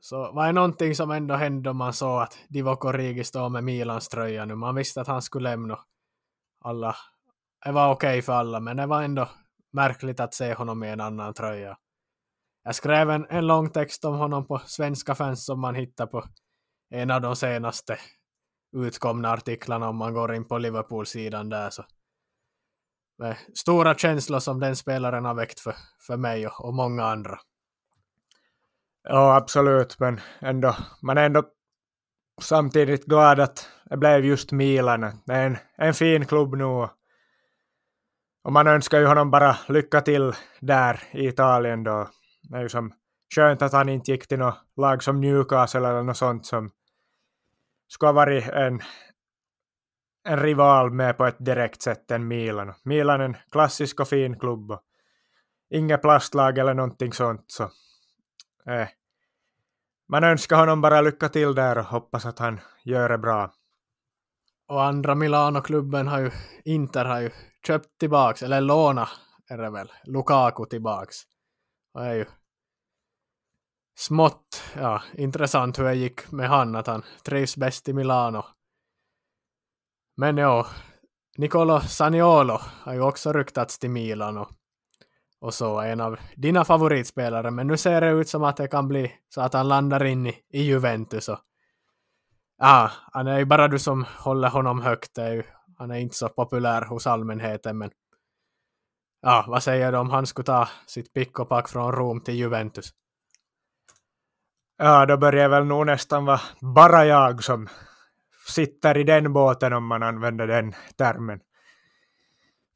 så 0.00 0.32
var 0.32 0.46
det 0.46 0.52
någonting 0.52 0.94
som 0.94 1.10
ändå 1.10 1.34
hände 1.34 1.70
om 1.70 1.76
man 1.76 1.92
såg 1.92 2.22
att 2.22 2.38
Divock 2.48 2.84
Origi 2.84 3.24
står 3.24 3.48
med 3.48 3.64
Milans 3.64 4.08
tröja 4.08 4.44
nu. 4.44 4.54
Man 4.54 4.74
visste 4.74 5.00
att 5.00 5.06
han 5.06 5.22
skulle 5.22 5.50
lämna 5.50 5.78
alla. 6.64 6.96
Det 7.64 7.72
var 7.72 7.92
okej 7.92 8.08
okay 8.10 8.22
för 8.22 8.32
alla, 8.32 8.60
men 8.60 8.76
det 8.76 8.86
var 8.86 9.02
ändå 9.02 9.28
märkligt 9.72 10.20
att 10.20 10.34
se 10.34 10.54
honom 10.54 10.78
med 10.78 10.92
en 10.92 11.00
annan 11.00 11.34
tröja. 11.34 11.76
Jag 12.64 12.74
skrev 12.74 13.10
en, 13.10 13.26
en 13.30 13.46
lång 13.46 13.70
text 13.70 14.04
om 14.04 14.14
honom 14.14 14.46
på 14.46 14.58
svenska 14.66 15.14
fans 15.14 15.44
som 15.44 15.60
man 15.60 15.74
hittar 15.74 16.06
på 16.06 16.24
en 16.90 17.10
av 17.10 17.20
de 17.20 17.36
senaste 17.36 17.98
utkomna 18.76 19.32
artiklarna 19.32 19.88
om 19.88 19.96
man 19.96 20.14
går 20.14 20.34
in 20.34 20.48
på 20.48 20.58
Liverpool-sidan 20.58 21.48
där. 21.48 21.70
Så. 21.70 21.84
Med 23.18 23.36
stora 23.54 23.94
känslor 23.94 24.38
som 24.38 24.60
den 24.60 24.76
spelaren 24.76 25.24
har 25.24 25.34
väckt 25.34 25.60
för, 25.60 25.74
för 26.06 26.16
mig 26.16 26.46
och, 26.46 26.64
och 26.64 26.74
många 26.74 27.04
andra. 27.04 27.38
Ja, 29.02 29.36
absolut, 29.36 29.98
men 29.98 30.20
ändå, 30.40 30.76
man 31.02 31.18
är 31.18 31.26
ändå 31.26 31.44
samtidigt 32.40 33.04
glad 33.04 33.40
att 33.40 33.68
det 33.84 33.96
blev 33.96 34.24
just 34.24 34.52
Milan. 34.52 35.00
Det 35.00 35.34
är 35.34 35.46
en, 35.46 35.58
en 35.76 35.94
fin 35.94 36.26
klubb 36.26 36.54
nu. 36.54 36.88
Och 38.44 38.52
man 38.52 38.66
önskar 38.66 38.98
ju 38.98 39.06
honom 39.06 39.30
bara 39.30 39.56
lycka 39.68 40.00
till 40.00 40.32
där 40.60 41.02
i 41.12 41.28
Italien 41.28 41.84
då. 41.84 42.08
Det 42.42 42.56
är 42.56 42.62
ju 42.62 42.68
som 42.68 42.92
skönt 43.34 43.62
att 43.62 43.72
han 43.72 43.88
inte 43.88 44.10
gick 44.10 44.28
till 44.28 44.38
något 44.38 44.58
lag 44.76 45.02
som 45.02 45.20
Newcastle 45.20 45.88
eller 45.88 46.02
något 46.02 46.16
sånt 46.16 46.46
som 46.46 46.70
skulle 47.90 48.08
ha 48.08 48.12
varit 48.12 48.48
en, 48.48 48.80
en 50.24 50.40
rival 50.40 50.90
med 50.90 51.16
på 51.16 51.26
ett 51.26 51.44
direkt 51.44 51.82
sätt 51.82 52.10
än 52.10 52.28
Milan. 52.28 52.74
Milan 52.82 53.20
är 53.20 53.24
en 53.24 53.36
klassisk 53.50 54.00
och 54.00 54.08
fin 54.08 54.38
klubb. 54.38 54.70
Och 54.70 54.80
inget 55.70 56.02
plastlag 56.02 56.58
eller 56.58 56.74
någonting 56.74 57.12
sånt. 57.12 57.44
Så 57.46 57.62
eh, 58.66 58.88
man 60.08 60.24
önskar 60.24 60.56
honom 60.56 60.80
bara 60.80 61.00
lycka 61.00 61.28
till 61.28 61.54
där 61.54 61.78
och 61.78 61.84
hoppas 61.84 62.26
att 62.26 62.38
han 62.38 62.60
gör 62.84 63.08
det 63.08 63.18
bra. 63.18 63.52
Och 64.68 64.84
andra 64.84 65.14
Milano-klubben 65.14 66.08
har 66.08 66.18
ju, 66.20 66.30
Inter 66.64 67.04
har 67.04 67.20
ju 67.20 67.30
köpt 67.66 67.98
tillbaks, 67.98 68.42
eller 68.42 68.60
låna 68.60 69.08
är 69.48 69.58
det 69.58 69.70
väl, 69.70 69.92
Lukaku 70.04 70.64
tillbaks. 70.64 71.16
Och 71.94 72.06
är 72.06 72.14
ju 72.14 72.26
smått, 74.00 74.62
ja, 74.76 75.02
intressant 75.14 75.78
hur 75.78 75.84
det 75.84 75.94
gick 75.94 76.32
med 76.32 76.48
han, 76.48 76.76
att 76.76 76.86
han 76.86 77.02
trivs 77.24 77.56
bäst 77.56 77.88
i 77.88 77.92
Milano. 77.92 78.44
Men 80.16 80.36
ja, 80.36 80.66
Nicolo 81.38 81.80
Saniolo 81.80 82.58
har 82.62 82.94
ju 82.94 83.00
också 83.00 83.32
ryktats 83.32 83.78
till 83.78 83.90
Milan. 83.90 84.46
och 85.40 85.54
så, 85.54 85.80
en 85.80 86.00
av 86.00 86.18
dina 86.36 86.64
favoritspelare, 86.64 87.50
men 87.50 87.66
nu 87.66 87.76
ser 87.76 88.00
det 88.00 88.10
ut 88.10 88.28
som 88.28 88.44
att 88.44 88.56
det 88.56 88.68
kan 88.68 88.88
bli 88.88 89.12
så 89.28 89.40
att 89.40 89.54
han 89.54 89.68
landar 89.68 90.04
in 90.04 90.26
i, 90.26 90.42
i 90.52 90.62
Juventus. 90.62 91.28
Och, 91.28 91.38
ja, 92.58 92.90
han 93.12 93.26
är 93.26 93.38
ju 93.38 93.44
bara 93.44 93.68
du 93.68 93.78
som 93.78 94.04
håller 94.18 94.48
honom 94.48 94.80
högt, 94.80 95.18
är 95.18 95.32
ju, 95.32 95.42
han 95.78 95.90
är 95.90 95.98
inte 95.98 96.16
så 96.16 96.28
populär 96.28 96.82
hos 96.82 97.06
allmänheten, 97.06 97.78
men 97.78 97.90
ja, 99.22 99.44
vad 99.48 99.62
säger 99.62 99.92
du 99.92 99.98
om 99.98 100.10
han 100.10 100.26
skulle 100.26 100.46
ta 100.46 100.68
sitt 100.86 101.12
pick 101.12 101.38
och 101.38 101.48
pack 101.48 101.68
från 101.68 101.92
Rom 101.92 102.20
till 102.20 102.34
Juventus? 102.34 102.92
Ja, 104.82 105.06
då 105.06 105.16
börjar 105.16 105.48
väl 105.48 105.64
nog 105.64 105.86
nästan 105.86 106.24
vara 106.24 106.40
bara 106.60 107.04
jag 107.04 107.44
som 107.44 107.68
sitter 108.46 108.98
i 108.98 109.04
den 109.04 109.32
båten 109.32 109.72
om 109.72 109.86
man 109.86 110.02
använder 110.02 110.46
den 110.46 110.74
termen. 110.96 111.40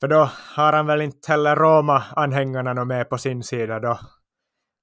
För 0.00 0.08
då 0.08 0.30
har 0.56 0.72
han 0.72 0.86
väl 0.86 1.00
inte 1.00 1.32
heller 1.32 1.56
Roma-anhängarna 1.56 2.84
med 2.84 3.08
på 3.08 3.18
sin 3.18 3.42
sida. 3.42 3.80
Då 3.80 3.98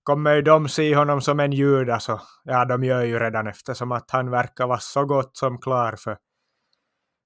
kommer 0.04 0.36
ju 0.36 0.42
de 0.42 0.70
se 0.70 0.96
honom 0.96 1.22
som 1.22 1.40
en 1.40 1.52
Judas 1.52 2.10
och 2.10 2.20
ja, 2.44 2.66
de 2.66 2.84
gör 2.84 3.04
ju 3.04 3.20
redan 3.20 3.48
eftersom 3.48 3.92
att 3.92 4.12
han 4.12 4.30
verkar 4.30 4.68
vara 4.68 4.80
så 4.80 5.06
gott 5.06 5.38
som 5.38 5.58
klar 5.58 5.96
för, 5.98 6.18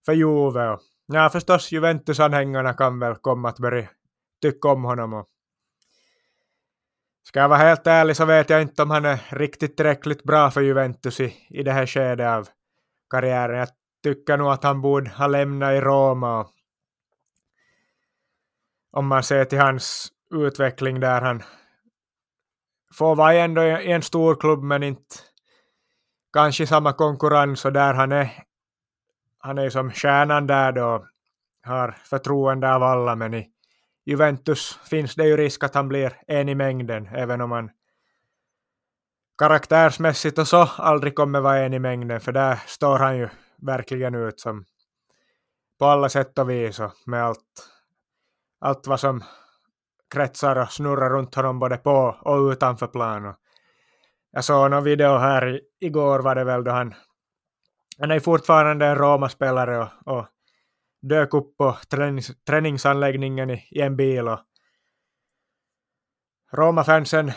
för 0.05 0.13
Juve. 0.13 0.67
Och, 0.69 0.79
ja, 1.07 1.29
förstås 1.29 1.71
Juventus-anhängarna 1.71 2.73
kan 2.73 2.99
väl 2.99 3.15
komma 3.15 3.49
att 3.49 3.59
börja 3.59 3.87
tycka 4.41 4.67
om 4.67 4.83
honom. 4.83 5.13
Och, 5.13 5.27
ska 7.27 7.39
jag 7.39 7.49
vara 7.49 7.59
helt 7.59 7.87
ärlig 7.87 8.15
så 8.15 8.25
vet 8.25 8.49
jag 8.49 8.61
inte 8.61 8.83
om 8.83 8.91
han 8.91 9.05
är 9.05 9.19
riktigt 9.29 9.77
tillräckligt 9.77 10.23
bra 10.23 10.51
för 10.51 10.61
Juventus 10.61 11.19
i, 11.19 11.35
i 11.49 11.63
det 11.63 11.71
här 11.71 11.85
skedet 11.85 12.27
av 12.27 12.47
karriären. 13.09 13.59
Jag 13.59 13.69
tycker 14.03 14.37
nog 14.37 14.47
att 14.47 14.63
han 14.63 14.81
borde 14.81 15.09
ha 15.09 15.27
lämnat 15.27 15.73
i 15.73 15.81
Roma 15.81 16.39
och 16.39 16.51
om 18.91 19.07
man 19.07 19.23
ser 19.23 19.45
till 19.45 19.59
hans 19.59 20.11
utveckling 20.31 20.99
där 20.99 21.21
han 21.21 21.43
får 22.93 23.15
vara 23.15 23.33
ändå 23.33 23.63
i 23.63 23.91
en 23.91 24.01
stor 24.01 24.35
klubb 24.35 24.63
men 24.63 24.83
inte 24.83 25.15
kanske 26.33 26.67
samma 26.67 26.93
konkurrens 26.93 27.65
och 27.65 27.73
där 27.73 27.93
han 27.93 28.11
är 28.11 28.43
han 29.39 29.57
är 29.57 29.69
som 29.69 29.91
stjärnan 29.91 30.47
där 30.47 30.71
då 30.71 31.05
har 31.63 31.97
förtroende 32.03 32.75
av 32.75 32.83
alla 32.83 33.15
men 33.15 33.33
i 33.33 33.54
Juventus 34.05 34.79
finns 34.89 35.15
det 35.15 35.27
ju 35.27 35.37
risk 35.37 35.63
att 35.63 35.75
han 35.75 35.87
blir 35.87 36.21
en 36.27 36.49
i 36.49 36.55
mängden 36.55 37.07
även 37.07 37.41
om 37.41 37.51
han 37.51 37.69
karaktärsmässigt 39.37 40.37
och 40.37 40.47
så 40.47 40.61
aldrig 40.77 41.15
kommer 41.15 41.41
vara 41.41 41.57
en 41.57 41.73
i 41.73 41.79
mängden 41.79 42.21
för 42.21 42.31
där 42.31 42.59
står 42.67 42.97
han 42.97 43.17
ju 43.17 43.29
verkligen 43.57 44.15
ut 44.15 44.39
som 44.39 44.65
på 45.79 45.85
alla 45.85 46.09
sätt 46.09 46.39
och 46.39 46.49
vis 46.49 46.79
och 46.79 46.91
med 47.05 47.23
allt 47.23 47.69
allt 48.59 48.87
vad 48.87 48.99
som 48.99 49.23
kretsar 50.13 50.55
och 50.55 50.71
snurrar 50.71 51.09
runt 51.09 51.35
honom 51.35 51.59
både 51.59 51.77
på 51.77 52.15
och 52.21 52.51
utanför 52.51 52.87
plan. 52.87 53.25
Och 53.25 53.35
jag 54.31 54.43
såg 54.43 54.71
någon 54.71 54.83
video 54.83 55.17
här 55.17 55.61
igår 55.79 56.19
var 56.19 56.35
det 56.35 56.43
väl 56.43 56.63
då 56.63 56.71
han, 56.71 56.93
han 57.99 58.11
är 58.11 58.19
fortfarande 58.19 58.85
en 58.85 58.95
Roma-spelare 58.95 59.77
och, 59.77 60.17
och 60.17 60.27
dök 61.07 61.33
upp 61.33 61.57
på 61.57 61.77
tränings, 61.89 62.31
träningsanläggningen 62.47 63.49
i, 63.49 63.67
i 63.71 63.81
en 63.81 63.95
bil 63.95 64.27
och 64.27 64.39
Roma-fansen 66.51 67.31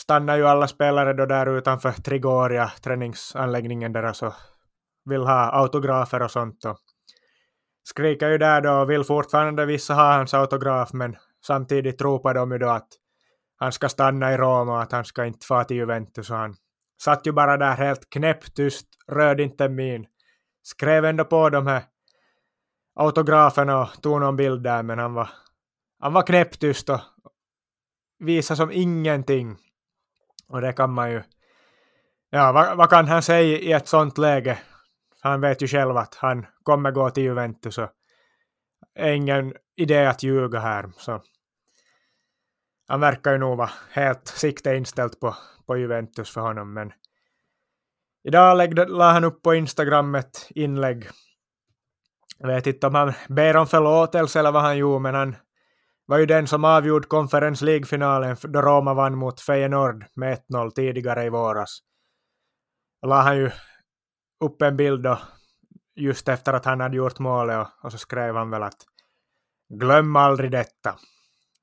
stannar 0.00 0.36
ju 0.36 0.46
alla 0.46 0.68
spelare 0.68 1.12
då 1.12 1.26
där 1.26 1.58
utanför 1.58 1.92
Trigoria, 1.92 2.72
träningsanläggningen 2.82 3.92
där 3.92 4.24
och 4.24 4.34
vill 5.04 5.20
ha 5.20 5.50
autografer 5.50 6.22
och 6.22 6.30
sånt. 6.30 6.64
Och 6.64 6.78
skriker 7.84 8.28
ju 8.28 8.38
där 8.38 8.60
då 8.60 8.72
och 8.72 8.90
vill 8.90 9.04
fortfarande 9.04 9.66
vissa 9.66 9.94
ha 9.94 10.16
hans 10.16 10.34
autograf 10.34 10.92
men 10.92 11.16
samtidigt 11.46 12.02
ropar 12.02 12.34
de 12.34 12.52
ju 12.52 12.58
då 12.58 12.68
att 12.68 12.88
han 13.56 13.72
ska 13.72 13.88
stanna 13.88 14.32
i 14.32 14.36
Roma 14.36 14.72
och 14.72 14.82
att 14.82 14.92
han 14.92 15.04
ska 15.04 15.24
inte 15.24 15.46
få 15.46 15.64
till 15.64 15.76
Juventus 15.76 16.30
och 16.30 16.36
han 16.36 16.54
satt 17.02 17.26
ju 17.26 17.32
bara 17.32 17.56
där 17.56 17.74
helt 17.74 18.10
knäpptyst, 18.10 18.86
rörde 19.08 19.42
inte 19.42 19.68
min. 19.68 20.06
Skrev 20.62 21.04
ändå 21.04 21.24
på 21.24 21.50
de 21.50 21.66
här 21.66 21.82
autograferna 22.96 23.82
och 23.82 24.02
tog 24.02 24.20
någon 24.20 24.36
bild 24.36 24.62
där 24.62 24.82
men 24.82 24.98
han 24.98 25.14
var, 25.14 25.28
han 26.00 26.12
var 26.12 26.22
knäpptyst 26.22 26.88
och 26.88 27.00
visade 28.18 28.56
som 28.56 28.70
ingenting. 28.72 29.56
Och 30.48 30.60
det 30.60 30.72
kan 30.72 30.92
man 30.92 31.10
ju... 31.10 31.22
Ja, 32.30 32.52
vad, 32.52 32.76
vad 32.76 32.90
kan 32.90 33.08
han 33.08 33.22
säga 33.22 33.58
i 33.58 33.72
ett 33.72 33.88
sånt 33.88 34.18
läge? 34.18 34.58
Han 35.20 35.40
vet 35.40 35.62
ju 35.62 35.68
själv 35.68 35.96
att 35.96 36.14
han 36.14 36.46
kommer 36.62 36.90
gå 36.90 37.10
till 37.10 37.22
Juventus 37.22 37.78
och 37.78 37.90
är 38.94 39.12
ingen 39.12 39.54
idé 39.76 40.06
att 40.06 40.22
ljuga 40.22 40.58
här. 40.58 40.90
Så 40.96 41.22
han 42.88 43.00
verkar 43.00 43.32
ju 43.32 43.38
nog 43.38 43.58
vara 43.58 43.70
helt 43.90 44.26
sikte 44.26 44.74
inställt 44.74 45.20
på, 45.20 45.36
på 45.66 45.76
Juventus 45.76 46.30
för 46.30 46.40
honom. 46.40 46.72
Men 46.72 46.92
idag 48.24 48.74
la 48.88 49.12
han 49.12 49.24
upp 49.24 49.42
på 49.42 49.54
Instagram 49.54 50.14
ett 50.14 50.48
inlägg. 50.50 51.08
Jag 52.38 52.46
vet 52.46 52.66
inte 52.66 52.86
om 52.86 52.94
han 52.94 53.12
ber 53.28 53.56
om 53.56 53.66
förlåtelse 53.66 54.38
eller 54.38 54.52
vad 54.52 54.62
han 54.62 54.78
gjorde, 54.78 55.02
men 55.02 55.14
han 55.14 55.36
var 56.06 56.18
ju 56.18 56.26
den 56.26 56.46
som 56.46 56.64
avgjorde 56.64 57.06
Conference 57.06 57.64
League-finalen 57.64 58.36
då 58.40 58.62
Roma 58.62 58.94
vann 58.94 59.18
mot 59.18 59.40
Feyenoord 59.40 60.04
med 60.14 60.38
1-0 60.50 60.70
tidigare 60.70 61.24
i 61.24 61.28
våras. 61.28 61.78
Då 63.02 63.08
la 63.08 63.20
han 63.20 63.36
ju 63.36 63.50
upp 64.44 64.62
en 64.62 64.76
bild 64.76 65.02
då, 65.02 65.18
just 65.94 66.28
efter 66.28 66.52
att 66.52 66.64
han 66.64 66.80
hade 66.80 66.96
gjort 66.96 67.18
målet 67.18 67.58
och, 67.58 67.84
och 67.84 67.92
så 67.92 67.98
skrev 67.98 68.36
han 68.36 68.50
väl 68.50 68.62
att 68.62 68.86
glöm 69.68 70.16
aldrig 70.16 70.50
detta. 70.50 70.94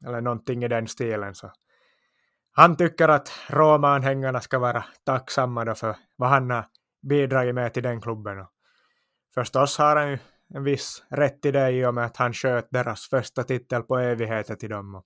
Eller 0.06 0.22
någonting 0.22 0.64
i 0.64 0.68
den 0.68 0.88
stilen. 0.88 1.36
Så. 1.36 1.52
Han 2.52 2.76
tycker 2.76 3.10
att 3.10 3.32
Roma-anhängarna 3.48 4.42
ska 4.42 4.60
vara 4.60 4.84
tacksamma 5.06 5.66
då 5.66 5.76
för 5.76 5.96
vad 6.16 6.30
han 6.30 6.50
har 6.50 6.66
bidragit 7.08 7.56
med 7.56 7.74
till 7.74 7.84
den 7.84 8.02
klubben. 8.02 8.40
Och 8.40 8.50
förstås 9.34 9.78
har 9.78 9.96
han 9.96 10.10
ju 10.10 10.18
en 10.54 10.64
viss 10.64 11.04
rätt 11.10 11.46
i 11.46 11.52
det 11.52 11.72
i 11.72 11.86
och 11.86 11.94
med 11.94 12.06
att 12.06 12.18
han 12.18 12.34
sköt 12.34 12.68
deras 12.72 13.10
första 13.10 13.44
titel 13.44 13.84
på 13.84 13.98
evigheter 13.98 14.56
till 14.56 14.70
dem. 14.70 14.96
Och, 14.96 15.06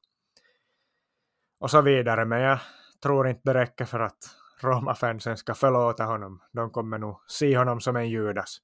och 1.59 1.71
så 1.71 1.81
vidare. 1.81 2.25
Men 2.25 2.41
jag 2.41 2.59
tror 3.03 3.27
inte 3.27 3.41
det 3.43 3.53
räcker 3.53 3.85
för 3.85 3.99
att 3.99 4.17
Roma-fansen 4.61 5.37
ska 5.37 5.53
förlåta 5.53 6.03
honom. 6.03 6.41
De 6.51 6.69
kommer 6.71 6.97
nog 6.97 7.21
se 7.27 7.57
honom 7.57 7.81
som 7.81 7.95
en 7.95 8.09
Judas. 8.09 8.57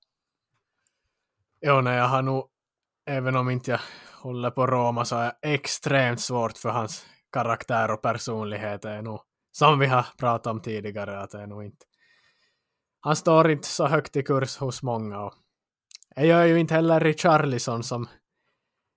Jo, 1.61 1.81
nej, 1.81 1.97
jag 1.97 2.07
har 2.07 2.21
nog, 2.21 2.49
även 3.05 3.35
om 3.35 3.49
inte 3.49 3.71
jag 3.71 3.79
håller 4.21 4.51
på 4.51 4.67
Roma, 4.67 5.05
så 5.05 5.15
är 5.15 5.23
jag 5.23 5.53
extremt 5.53 6.19
svårt 6.19 6.57
för 6.57 6.69
hans 6.69 7.05
karaktär 7.31 7.91
och 7.91 8.01
personlighet. 8.01 8.81
Det 8.81 8.89
är 8.89 9.01
nog, 9.01 9.21
som 9.51 9.79
vi 9.79 9.85
har 9.85 10.05
pratat 10.17 10.47
om 10.47 10.61
tidigare, 10.61 11.19
att 11.19 11.29
det 11.29 11.41
är 11.41 11.47
nog 11.47 11.63
inte... 11.63 11.85
Han 12.99 13.15
står 13.15 13.51
inte 13.51 13.67
så 13.67 13.87
högt 13.87 14.15
i 14.15 14.23
kurs 14.23 14.57
hos 14.57 14.83
många. 14.83 15.19
Och 15.19 15.33
jag 16.15 16.25
gör 16.25 16.45
ju 16.45 16.59
inte 16.59 16.73
heller 16.73 16.99
Richarlison 16.99 17.83
som 17.83 18.07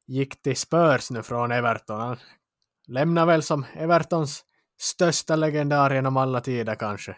gick 0.06 0.42
till 0.42 0.56
Spurs 0.56 1.10
nu 1.10 1.22
från 1.22 1.52
Everton. 1.52 2.00
Han 2.00 2.16
lämnar 2.86 3.26
väl 3.26 3.42
som 3.42 3.64
Evertons 3.74 4.44
största 4.78 5.36
legendar 5.36 5.94
genom 5.94 6.16
alla 6.16 6.40
tider 6.40 6.74
kanske. 6.74 7.16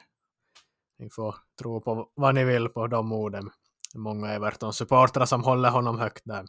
Ni 0.98 1.10
får 1.10 1.34
tro 1.58 1.80
på 1.80 2.10
vad 2.14 2.34
ni 2.34 2.44
vill 2.44 2.68
på 2.68 2.86
de 2.86 3.12
orden. 3.12 3.50
Många 3.94 4.28
Everton-supportrar 4.28 5.24
som 5.24 5.44
håller 5.44 5.70
honom 5.70 5.98
högt 5.98 6.22
där. 6.24 6.46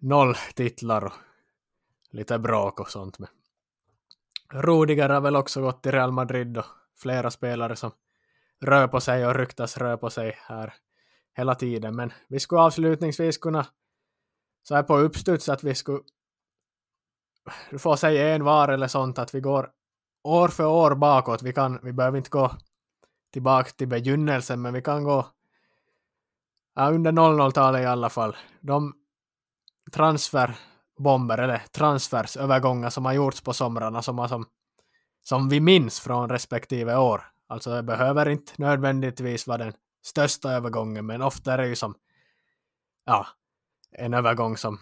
Noll 0.00 0.34
titlar 0.54 1.04
och 1.04 1.12
lite 2.10 2.38
bråk 2.38 2.80
och 2.80 2.90
sånt 2.90 3.18
med. 3.18 3.28
Rudiger 4.52 5.08
har 5.08 5.20
väl 5.20 5.36
också 5.36 5.60
gått 5.60 5.82
till 5.82 5.92
Real 5.92 6.12
Madrid 6.12 6.58
och 6.58 6.64
flera 6.96 7.30
spelare 7.30 7.76
som 7.76 7.90
rör 8.60 8.88
på 8.88 9.00
sig 9.00 9.26
och 9.26 9.34
ryktas 9.34 9.76
rör 9.76 9.96
på 9.96 10.10
sig 10.10 10.38
här 10.38 10.74
hela 11.38 11.54
tiden. 11.54 11.96
Men 11.96 12.12
vi 12.28 12.40
skulle 12.40 12.60
avslutningsvis 12.60 13.38
kunna 13.38 13.66
så 14.62 14.74
här 14.74 14.82
på 14.82 14.98
uppstuds 14.98 15.48
att 15.48 15.64
vi 15.64 15.74
skulle 15.74 16.00
du 17.70 17.78
får 17.78 17.96
säga 17.96 18.34
en 18.34 18.44
var 18.44 18.68
eller 18.68 18.88
sånt 18.88 19.18
att 19.18 19.34
vi 19.34 19.40
går 19.40 19.70
år 20.24 20.48
för 20.48 20.66
år 20.66 20.94
bakåt. 20.94 21.42
Vi, 21.42 21.52
kan, 21.52 21.78
vi 21.82 21.92
behöver 21.92 22.18
inte 22.18 22.30
gå 22.30 22.50
tillbaka 23.32 23.70
till 23.70 23.88
begynnelsen, 23.88 24.62
men 24.62 24.74
vi 24.74 24.82
kan 24.82 25.04
gå 25.04 25.26
ja, 26.74 26.90
under 26.90 27.12
00-talet 27.12 27.82
i 27.82 27.86
alla 27.86 28.10
fall. 28.10 28.36
De 28.60 28.94
transferbomber 29.92 31.38
eller 31.38 31.58
transfersövergångar 31.58 32.90
som 32.90 33.04
har 33.04 33.12
gjorts 33.12 33.40
på 33.40 33.52
somrarna 33.52 34.02
som, 34.02 34.18
har 34.18 34.28
som, 34.28 34.46
som 35.22 35.48
vi 35.48 35.60
minns 35.60 36.00
från 36.00 36.28
respektive 36.28 36.96
år. 36.96 37.24
Alltså 37.46 37.70
det 37.70 37.82
behöver 37.82 38.28
inte 38.28 38.52
nödvändigtvis 38.56 39.46
vara 39.46 39.58
den 39.58 39.72
största 40.02 40.52
övergången, 40.52 41.06
men 41.06 41.22
ofta 41.22 41.52
är 41.52 41.58
det 41.58 41.68
ju 41.68 41.76
som 41.76 41.94
ja, 43.04 43.26
en 43.90 44.14
övergång 44.14 44.56
som 44.56 44.78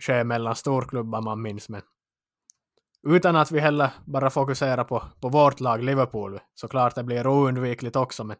sker 0.00 0.24
mellan 0.24 0.56
storklubbar 0.56 1.20
man 1.20 1.42
minns. 1.42 1.68
Men 1.68 1.82
utan 3.08 3.36
att 3.36 3.50
vi 3.50 3.60
heller 3.60 3.90
bara 4.04 4.30
fokuserar 4.30 4.84
på, 4.84 5.02
på 5.20 5.28
vårt 5.28 5.60
lag 5.60 5.82
Liverpool. 5.82 6.40
Såklart 6.54 6.94
det 6.94 7.04
blir 7.04 7.26
oundvikligt 7.26 7.96
också, 7.96 8.24
men 8.24 8.36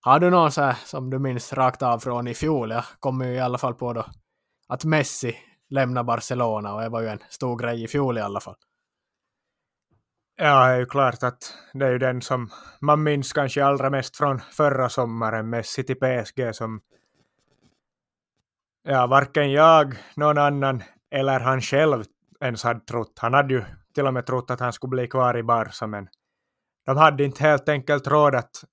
har 0.00 0.20
du 0.20 0.30
någon 0.30 0.52
så 0.52 0.62
här, 0.62 0.76
som 0.84 1.10
du 1.10 1.18
minns 1.18 1.52
rakt 1.52 1.82
av 1.82 1.98
från 1.98 2.28
i 2.28 2.34
fjol? 2.34 2.70
Jag 2.70 2.84
kommer 3.00 3.26
ju 3.26 3.34
i 3.34 3.40
alla 3.40 3.58
fall 3.58 3.74
på 3.74 3.92
då 3.92 4.06
att 4.68 4.84
Messi 4.84 5.36
lämnar 5.68 6.02
Barcelona 6.02 6.74
och 6.74 6.80
det 6.80 6.88
var 6.88 7.00
ju 7.00 7.08
en 7.08 7.22
stor 7.28 7.56
grej 7.56 7.84
i 7.84 7.88
fjol 7.88 8.18
i 8.18 8.20
alla 8.20 8.40
fall. 8.40 8.56
Ja, 10.36 10.66
det 10.66 10.72
är 10.72 10.78
ju 10.78 10.86
klart 10.86 11.22
att 11.22 11.56
det 11.72 11.86
är 11.86 11.90
ju 11.90 11.98
den 11.98 12.22
som 12.22 12.50
man 12.80 13.02
minns 13.02 13.32
kanske 13.32 13.64
allra 13.64 13.90
mest 13.90 14.16
från 14.16 14.40
förra 14.40 14.88
sommaren, 14.88 15.50
Messi 15.50 15.84
till 15.84 15.96
PSG 15.96 16.54
som 16.54 16.80
ja, 18.82 19.06
varken 19.06 19.52
jag, 19.52 19.94
någon 20.16 20.38
annan 20.38 20.82
eller 21.10 21.40
han 21.40 21.60
själv 21.60 22.04
ens 22.40 22.64
hade 22.64 22.80
trott. 22.80 23.18
Han 23.18 23.34
hade 23.34 23.54
ju 23.54 23.64
till 23.94 24.06
och 24.06 24.14
med 24.14 24.26
trott 24.26 24.50
att 24.50 24.60
han 24.60 24.72
skulle 24.72 24.90
bli 24.90 25.08
kvar 25.08 25.36
i 25.36 25.42
Barca, 25.42 25.86
men 25.86 26.08
de 26.86 26.96
hade 26.96 27.24
inte 27.24 27.42
helt 27.42 27.68
enkelt 27.68 28.06
råd 28.06 28.34
att 28.34 28.64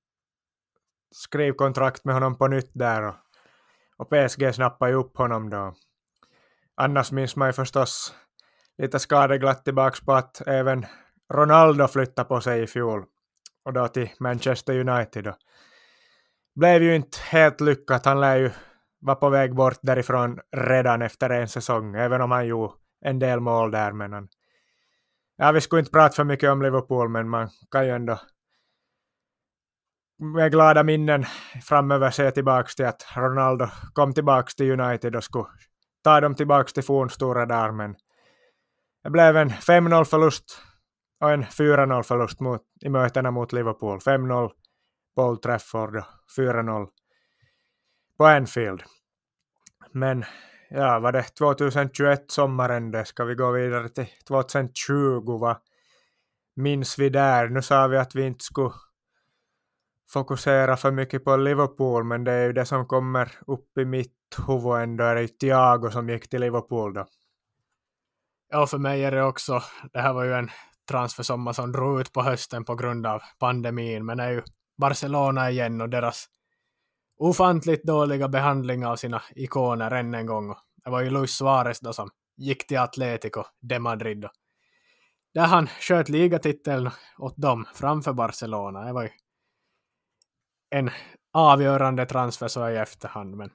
skriva 1.12 1.56
kontrakt 1.56 2.06
med 2.06 2.14
honom 2.14 2.38
på 2.38 2.48
nytt 2.48 2.72
där 2.74 3.04
och, 3.04 3.16
och 3.98 4.10
PSG 4.10 4.56
snappade 4.56 4.92
ju 4.92 4.98
upp 4.98 5.18
honom 5.18 5.50
då. 5.50 5.74
Annars 6.76 7.12
minns 7.12 7.36
man 7.36 7.50
ju 7.50 7.54
förstås 7.54 8.16
lite 8.78 9.00
skadeglatt 9.00 9.64
tillbaks 9.64 10.02
på 10.02 10.14
att 10.14 10.42
även 10.48 10.86
Ronaldo 11.34 11.88
flyttade 11.88 12.28
på 12.28 12.42
sig 12.42 12.64
i 12.64 12.68
fjol 12.68 13.06
och 13.66 13.74
då 13.74 13.88
till 13.88 14.10
Manchester 14.20 14.90
United. 14.90 15.24
Då. 15.24 15.36
Blev 16.56 16.84
ju 16.84 16.96
inte 16.96 17.18
helt 17.22 17.62
lyckat, 17.62 18.06
han 18.06 18.20
lär 18.20 18.38
ju 18.38 18.52
vara 19.00 19.16
på 19.16 19.30
väg 19.30 19.56
bort 19.56 19.80
därifrån 19.82 20.40
redan 20.52 21.02
efter 21.02 21.30
en 21.30 21.48
säsong, 21.48 21.96
även 21.96 22.22
om 22.22 22.32
han 22.32 22.48
gjorde 22.48 22.74
en 23.02 23.20
del 23.20 23.40
mål 23.40 23.72
där. 23.72 23.92
Men 23.92 24.14
han... 24.14 24.28
Ja, 25.38 25.52
vi 25.52 25.62
skulle 25.62 25.80
inte 25.80 25.92
prata 25.92 26.16
för 26.16 26.24
mycket 26.24 26.50
om 26.50 26.62
Liverpool, 26.62 27.10
men 27.10 27.30
man 27.30 27.50
kan 27.72 27.86
ju 27.86 27.92
ändå 27.92 28.20
med 30.20 30.52
glada 30.52 30.84
minnen 30.84 31.26
framöver 31.64 32.12
se 32.12 32.32
tillbaka 32.32 32.70
till 32.76 32.86
att 32.86 33.08
Ronaldo 33.16 33.68
kom 33.94 34.14
tillbaka 34.14 34.52
till 34.58 34.80
United 34.80 35.16
och 35.16 35.24
skulle 35.24 35.46
ta 36.04 36.22
dem 36.22 36.36
tillbaka 36.36 36.72
till 36.72 36.84
fornstora 36.84 37.46
där, 37.46 37.72
men 37.72 37.96
det 39.04 39.10
blev 39.10 39.38
en 39.38 39.50
5-0 39.50 40.04
förlust 40.04 40.62
och 41.22 41.32
en 41.32 41.44
4-0 41.44 42.04
förlust 42.04 42.40
mot, 42.40 42.62
i 42.82 42.90
mötena 42.90 43.32
mot 43.32 43.54
Liverpool. 43.54 44.00
5-0 44.00 44.52
på 45.16 45.24
Old 45.24 45.42
Trafford 45.42 45.96
och 45.96 46.04
4-0 46.38 46.88
på 48.18 48.26
Anfield. 48.26 48.84
Men 49.92 50.26
ja, 50.70 51.00
var 51.00 51.12
det 51.12 51.24
2021 51.24 52.32
sommaren 52.32 52.92
det? 52.92 53.06
Ska 53.06 53.24
vi 53.24 53.36
gå 53.36 53.52
vidare 53.52 53.90
till 53.90 54.08
2020? 54.28 55.38
Vad 55.38 55.58
minns 56.56 57.00
vi 57.00 57.10
där? 57.10 57.50
Nu 57.50 57.62
sa 57.62 57.88
vi 57.88 57.98
att 57.98 58.16
vi 58.16 58.26
inte 58.26 58.44
skulle 58.44 58.72
fokusera 60.10 60.78
för 60.78 60.92
mycket 60.92 61.24
på 61.24 61.38
Liverpool, 61.38 62.04
men 62.04 62.24
det 62.24 62.32
är 62.32 62.46
ju 62.46 62.54
det 62.54 62.66
som 62.66 62.88
kommer 62.88 63.32
upp 63.48 63.78
i 63.78 63.86
mitt 63.86 64.18
huvud 64.48 64.82
ändå, 64.82 65.04
är 65.04 65.16
det 65.16 65.28
Thiago 65.28 65.92
som 65.92 66.10
gick 66.10 66.30
till 66.30 66.42
Liverpool 66.42 66.94
då. 66.94 67.06
Ja, 68.50 68.68
för 68.68 68.78
mig 68.78 69.04
är 69.04 69.12
det 69.12 69.24
också, 69.24 69.62
det 69.94 70.00
här 70.00 70.14
var 70.14 70.24
ju 70.24 70.34
en 70.34 70.50
transfersommar 70.92 71.54
som 71.54 71.72
drog 71.72 72.02
ut 72.02 72.14
på 72.14 72.22
hösten 72.22 72.66
på 72.66 72.76
grund 72.76 73.06
av 73.06 73.22
pandemin, 73.40 74.06
men 74.06 74.20
är 74.20 74.32
ju 74.32 74.42
Barcelona 74.78 75.52
igen 75.52 75.82
och 75.82 75.90
deras 75.90 76.26
ofantligt 77.18 77.84
dåliga 77.84 78.28
behandling 78.28 78.86
av 78.86 78.96
sina 78.96 79.22
ikoner 79.36 79.92
än 79.92 80.14
en 80.14 80.26
gång. 80.26 80.56
Det 80.84 80.90
var 80.90 81.02
ju 81.02 81.10
Luis 81.10 81.32
Suarez 81.32 81.80
då 81.80 81.94
som 81.94 82.10
gick 82.38 82.68
till 82.68 82.80
Atletico 82.80 83.44
de 83.62 83.80
Madrid. 83.80 84.22
Då. 84.22 84.30
Där 85.34 85.46
han 85.46 85.68
sköt 85.68 86.10
ligatiteln 86.10 86.90
åt 87.18 87.38
dem 87.38 87.66
framför 87.74 88.14
Barcelona. 88.14 88.82
Det 88.82 88.94
var 88.94 89.04
ju 89.04 89.10
en 90.70 90.90
avgörande 91.34 92.06
transfer 92.06 92.48
så 92.48 92.70
i 92.70 92.78
efterhand. 92.78 93.38
Men 93.38 93.52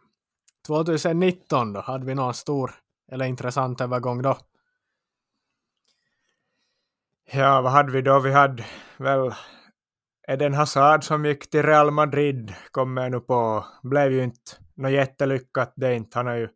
2019 0.67 1.73
då, 1.73 1.81
hade 1.81 2.07
vi 2.07 2.15
någon 2.15 2.35
stor 2.35 2.75
eller 3.13 3.25
intressant 3.25 3.81
övergång 3.81 4.23
då? 4.23 4.39
Ja, 7.33 7.61
vad 7.61 7.73
hade 7.73 7.93
vi 7.93 8.03
då? 8.03 8.21
Vi 8.21 8.33
hade 8.33 8.65
väl 8.97 9.35
Eden 10.29 10.55
Hazard 10.55 11.05
som 11.05 11.25
gick 11.25 11.51
till 11.51 11.63
Real 11.63 11.91
Madrid 11.91 12.55
kommer 12.71 13.03
jag 13.03 13.13
nu 13.13 13.21
på, 13.21 13.67
blev 13.83 14.13
ju 14.13 14.23
inte 14.23 14.53
något 14.75 14.93
jättelyckat 14.93 15.73
det 15.77 15.95
inte. 15.95 16.19
Han 16.19 16.27
har 16.27 16.35
ju 16.35 16.49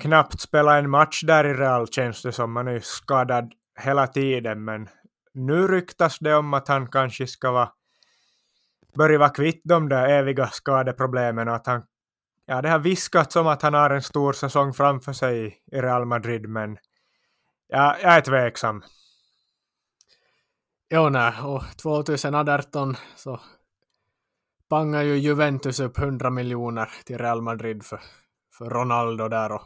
knappt 0.00 0.40
spelat 0.40 0.84
en 0.84 0.90
match 0.90 1.22
där 1.22 1.44
i 1.46 1.54
Real 1.54 1.88
känns 1.88 2.22
det 2.22 2.32
som. 2.32 2.56
Han 2.56 2.68
är 2.68 2.72
ju 2.72 2.80
skadad 2.80 3.52
hela 3.80 4.06
tiden 4.06 4.64
men 4.64 4.88
nu 5.34 5.68
ryktas 5.68 6.18
det 6.18 6.34
om 6.34 6.54
att 6.54 6.68
han 6.68 6.86
kanske 6.86 7.26
ska 7.26 7.50
vara 7.50 7.72
börja 8.96 9.18
vara 9.18 9.28
kvitt 9.28 9.60
de 9.64 9.88
där 9.88 10.08
eviga 10.08 10.46
skadeproblemen 10.46 11.48
och 11.48 11.54
att 11.54 11.66
han 11.66 11.82
ja, 12.46 12.62
det 12.62 12.68
har 12.68 12.78
viskats 12.78 13.36
om 13.36 13.46
att 13.46 13.62
han 13.62 13.74
har 13.74 13.90
en 13.90 14.02
stor 14.02 14.32
säsong 14.32 14.72
framför 14.72 15.12
sig 15.12 15.46
i 15.72 15.80
Real 15.80 16.04
Madrid 16.04 16.48
men 16.48 16.78
ja, 17.68 17.96
jag 18.02 18.14
är 18.14 18.20
tveksam. 18.20 18.82
Jo, 20.92 21.08
nej, 21.08 21.32
och 21.42 21.62
2018 21.82 22.96
så 23.16 23.40
pangade 24.68 25.04
ju 25.04 25.16
Juventus 25.16 25.80
upp 25.80 25.98
100 25.98 26.30
miljoner 26.30 26.90
till 27.04 27.18
Real 27.18 27.42
Madrid 27.42 27.84
för, 27.84 28.00
för 28.58 28.70
Ronaldo 28.70 29.28
där 29.28 29.52
och 29.52 29.62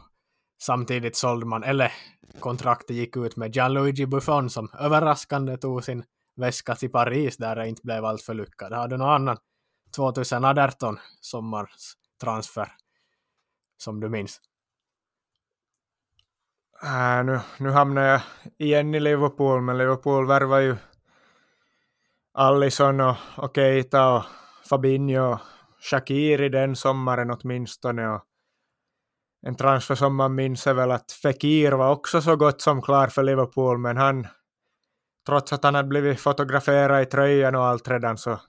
samtidigt 0.61 1.15
sålde 1.15 1.45
man, 1.45 1.63
eller 1.63 1.91
kontraktet 2.39 2.95
gick 2.95 3.17
ut 3.17 3.35
med 3.35 3.55
Gianluigi 3.55 4.05
Buffon 4.05 4.49
som 4.49 4.69
överraskande 4.79 5.57
tog 5.57 5.83
sin 5.83 6.03
väska 6.35 6.75
till 6.75 6.91
Paris 6.91 7.37
där 7.37 7.55
det 7.55 7.67
inte 7.67 7.81
blev 7.83 8.05
allt 8.05 8.21
för 8.21 8.33
lyckat. 8.33 8.73
Har 8.73 8.87
du 8.87 8.97
någon 8.97 9.09
annan 9.09 9.37
2018 9.95 10.99
sommartransfer 11.21 12.71
som 13.77 13.99
du 13.99 14.09
minns? 14.09 14.41
Äh, 16.83 17.23
nu, 17.25 17.39
nu 17.59 17.69
hamnar 17.69 18.01
jag 18.01 18.21
igen 18.57 18.95
i 18.95 18.99
Liverpool, 18.99 19.61
men 19.61 19.77
Liverpool 19.77 20.27
värvar 20.27 20.59
ju 20.59 20.75
Allison 22.37 22.99
och, 22.99 23.15
och 23.37 23.55
Keita 23.55 24.15
och 24.15 24.23
Fabinho 24.69 25.33
och 25.33 25.39
Shakiri 25.79 26.49
den 26.49 26.75
sommaren 26.75 27.31
åtminstone. 27.31 28.07
Och 28.07 28.21
en 29.47 29.55
transfer 29.55 29.95
som 29.95 30.15
man 30.15 30.35
minns 30.35 30.67
är 30.67 30.73
väl 30.73 30.91
att 30.91 31.11
Fekir 31.11 31.71
var 31.71 31.91
också 31.91 32.21
så 32.21 32.35
gott 32.35 32.61
som 32.61 32.81
klar 32.81 33.07
för 33.07 33.23
Liverpool, 33.23 33.77
men 33.77 33.97
han, 33.97 34.27
trots 35.25 35.53
att 35.53 35.63
han 35.63 35.75
hade 35.75 35.87
blivit 35.87 36.19
fotograferad 36.19 37.01
i 37.01 37.05
tröjan 37.05 37.55
och 37.55 37.65
allt 37.65 37.87
redan, 37.87 38.17
så 38.17 38.41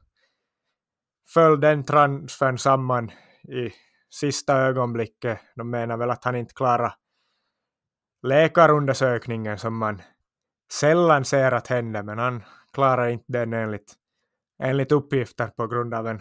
föll 1.34 1.60
den 1.60 1.84
transfern 1.84 2.58
samman 2.58 3.10
i 3.48 3.72
sista 4.10 4.56
ögonblicket. 4.56 5.40
De 5.56 5.70
menar 5.70 5.96
väl 5.96 6.10
att 6.10 6.24
han 6.24 6.36
inte 6.36 6.54
klarade 6.54 6.94
läkarundersökningen 8.22 9.58
som 9.58 9.76
man 9.76 10.02
sällan 10.72 11.24
ser 11.24 11.52
att 11.52 11.66
hända, 11.66 12.02
men 12.02 12.18
han 12.18 12.42
klarar 12.76 13.08
inte 13.08 13.32
den 13.32 13.52
enligt, 13.52 13.94
enligt 14.62 14.92
uppgifter 14.92 15.46
på 15.46 15.66
grund 15.66 15.94
av 15.94 16.06
en 16.06 16.20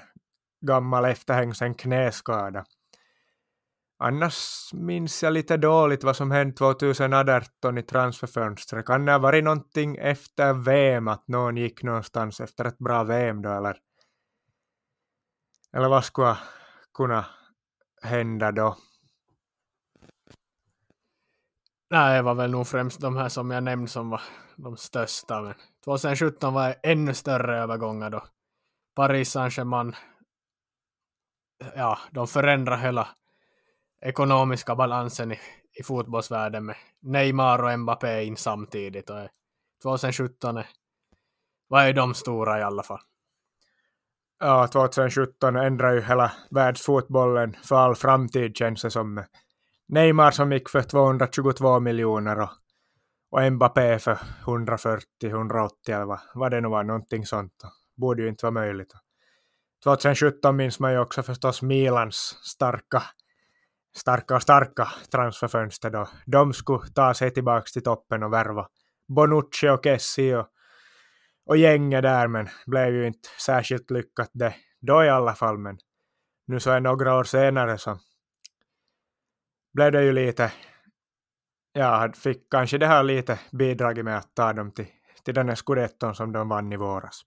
gammal 0.66 1.06
efterhängsen 1.06 1.74
knäskada. 1.74 2.66
Annars 3.97 4.70
minns 4.74 5.24
jag 5.24 5.34
lite 5.34 5.58
dåligt 5.58 6.03
vad 6.03 6.16
som 6.16 6.32
hände 6.32 6.56
2018 6.56 7.78
i 7.78 7.84
transferfönstret. 7.84 8.86
Kan 8.86 9.06
det 9.06 9.12
ha 9.12 9.20
varit 9.20 9.43
någonting 9.43 9.97
efter 9.97 10.53
VM, 10.53 11.08
att 11.08 11.28
någon 11.28 11.58
gick 11.58 11.84
någonstans 11.84 12.39
efter 12.39 12.66
ett 12.66 12.78
bra 12.78 13.03
VM 13.03 13.41
då, 13.41 13.49
eller? 13.49 13.78
Eller 15.74 15.89
vad 15.89 16.06
skulle 16.06 16.38
kunna 16.93 17.26
hända 18.01 18.51
då? 18.51 18.78
Nej, 21.89 22.16
det 22.16 22.22
var 22.22 22.36
väl 22.36 22.51
nog 22.51 22.68
främst 22.68 23.01
de 23.01 23.16
här 23.16 23.30
som 23.30 23.51
jag 23.51 23.64
nämnde 23.64 23.88
som 23.88 24.10
var 24.10 24.22
de 24.56 24.78
största. 24.78 25.41
Men 25.41 25.53
2017 25.86 26.53
var 26.53 26.67
det 26.67 26.91
ännu 26.91 27.13
större 27.13 27.57
övergångar 27.57 28.09
då. 28.09 28.23
Paris 28.95 29.31
Saint-Germain, 29.31 29.95
ja, 31.75 31.99
de 32.11 32.27
förändrar 32.27 32.77
hela 32.77 33.07
ekonomiska 34.01 34.75
balansen 34.75 35.31
i, 35.31 35.39
i 35.79 35.83
fotbollsvärlden 35.83 36.65
med 36.65 36.75
Neymar 37.01 37.63
och 37.63 37.79
Mbappé 37.79 38.23
in 38.23 38.38
samtidigt. 38.38 39.09
Och 39.09 39.27
2017 39.83 40.63
var 41.67 41.88
ju 41.88 41.93
de 41.93 42.13
stora 42.13 42.59
i 42.59 42.63
alla 42.63 42.83
fall. 42.83 43.01
Ja, 44.39 44.67
2017 44.67 45.55
ändrar 45.55 45.93
ju 45.93 46.01
hela 46.01 46.31
världsfotbollen 46.49 47.55
för 47.63 47.75
all 47.75 47.95
framtid 47.95 48.57
känns 48.57 48.81
det 48.81 48.91
som. 48.91 49.23
Neymar 49.88 50.31
som 50.31 50.51
gick 50.51 50.69
för 50.69 50.81
222 50.81 51.79
miljoner 51.79 52.39
och, 52.39 52.49
och 53.36 53.51
Mbappé 53.51 53.99
för 53.99 54.17
140-180 54.45 55.69
eller 55.88 56.05
vad, 56.05 56.19
vad 56.33 56.51
det 56.51 56.61
nu 56.61 56.67
var, 56.67 56.83
någonting 56.83 57.25
sånt. 57.25 57.53
Borde 57.97 58.21
ju 58.21 58.29
inte 58.29 58.45
vara 58.45 58.51
möjligt. 58.51 58.93
2017 59.83 60.55
minns 60.55 60.79
man 60.79 60.91
ju 60.91 60.99
också 60.99 61.23
förstås 61.23 61.61
Milans 61.61 62.39
starka, 62.43 63.03
starka 63.97 64.36
och 64.36 64.41
starka 64.41 64.88
transferfönster 65.11 65.89
då. 65.89 66.09
De 66.25 66.53
skulle 66.53 66.88
ta 66.88 67.13
sig 67.13 67.33
tillbaka 67.33 67.65
till 67.73 67.83
toppen 67.83 68.23
och 68.23 68.33
värva 68.33 68.67
Bonucci 69.07 69.69
och 69.69 69.83
Kessi 69.83 70.33
och, 70.33 70.47
och 71.45 71.57
gänget 71.57 72.03
där, 72.03 72.27
men 72.27 72.47
blev 72.65 72.93
ju 72.93 73.07
inte 73.07 73.29
särskilt 73.39 73.91
lyckat 73.91 74.29
det 74.33 74.55
då 74.81 75.03
i 75.03 75.09
alla 75.09 75.36
fall. 75.36 75.57
Men 75.57 75.77
nu 76.47 76.59
så 76.59 76.71
är 76.71 76.79
några 76.79 77.15
år 77.15 77.23
senare 77.23 77.77
så 77.77 77.99
blev 79.73 79.91
det 79.91 80.03
ju 80.03 80.11
lite 80.11 80.51
ja, 81.76 82.11
fick 82.15 82.49
kanske 82.49 82.78
det 82.78 82.88
här 82.88 83.03
lite 83.03 83.39
bidragit 83.51 84.05
med 84.05 84.17
att 84.17 84.36
ta 84.36 84.53
dem 84.53 84.71
till, 84.71 84.88
till 85.23 85.34
den 85.34 85.49
här 85.49 85.55
scudetton 85.55 86.15
som 86.15 86.32
de 86.32 86.49
vann 86.49 86.73
i 86.73 86.78
våras. 86.78 87.21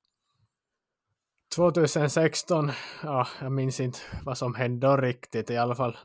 2016, 1.57 2.71
ja, 3.03 3.29
jag 3.41 3.53
minns 3.53 3.81
inte 3.81 3.99
vad 4.25 4.39
som 4.39 4.55
hände 4.55 4.87
då 4.87 4.97
riktigt, 4.97 5.51
i 5.51 5.57
alla 5.57 5.75
fall 5.75 5.99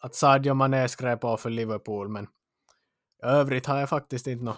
att 0.00 0.14
Sadio 0.14 0.54
Mané 0.54 0.88
skrev 0.88 1.16
på 1.16 1.36
för 1.36 1.50
Liverpool, 1.50 2.08
men 2.08 2.24
i 2.24 3.26
övrigt 3.26 3.66
har 3.66 3.78
jag 3.80 3.88
faktiskt 3.88 4.26
inte 4.26 4.44
någon, 4.44 4.56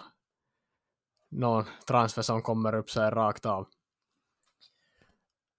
någon 1.31 1.65
transfer 1.87 2.21
som 2.21 2.41
kommer 2.41 2.75
upp 2.75 2.89
så 2.89 3.01
här 3.01 3.11
rakt 3.11 3.45
av. 3.45 3.67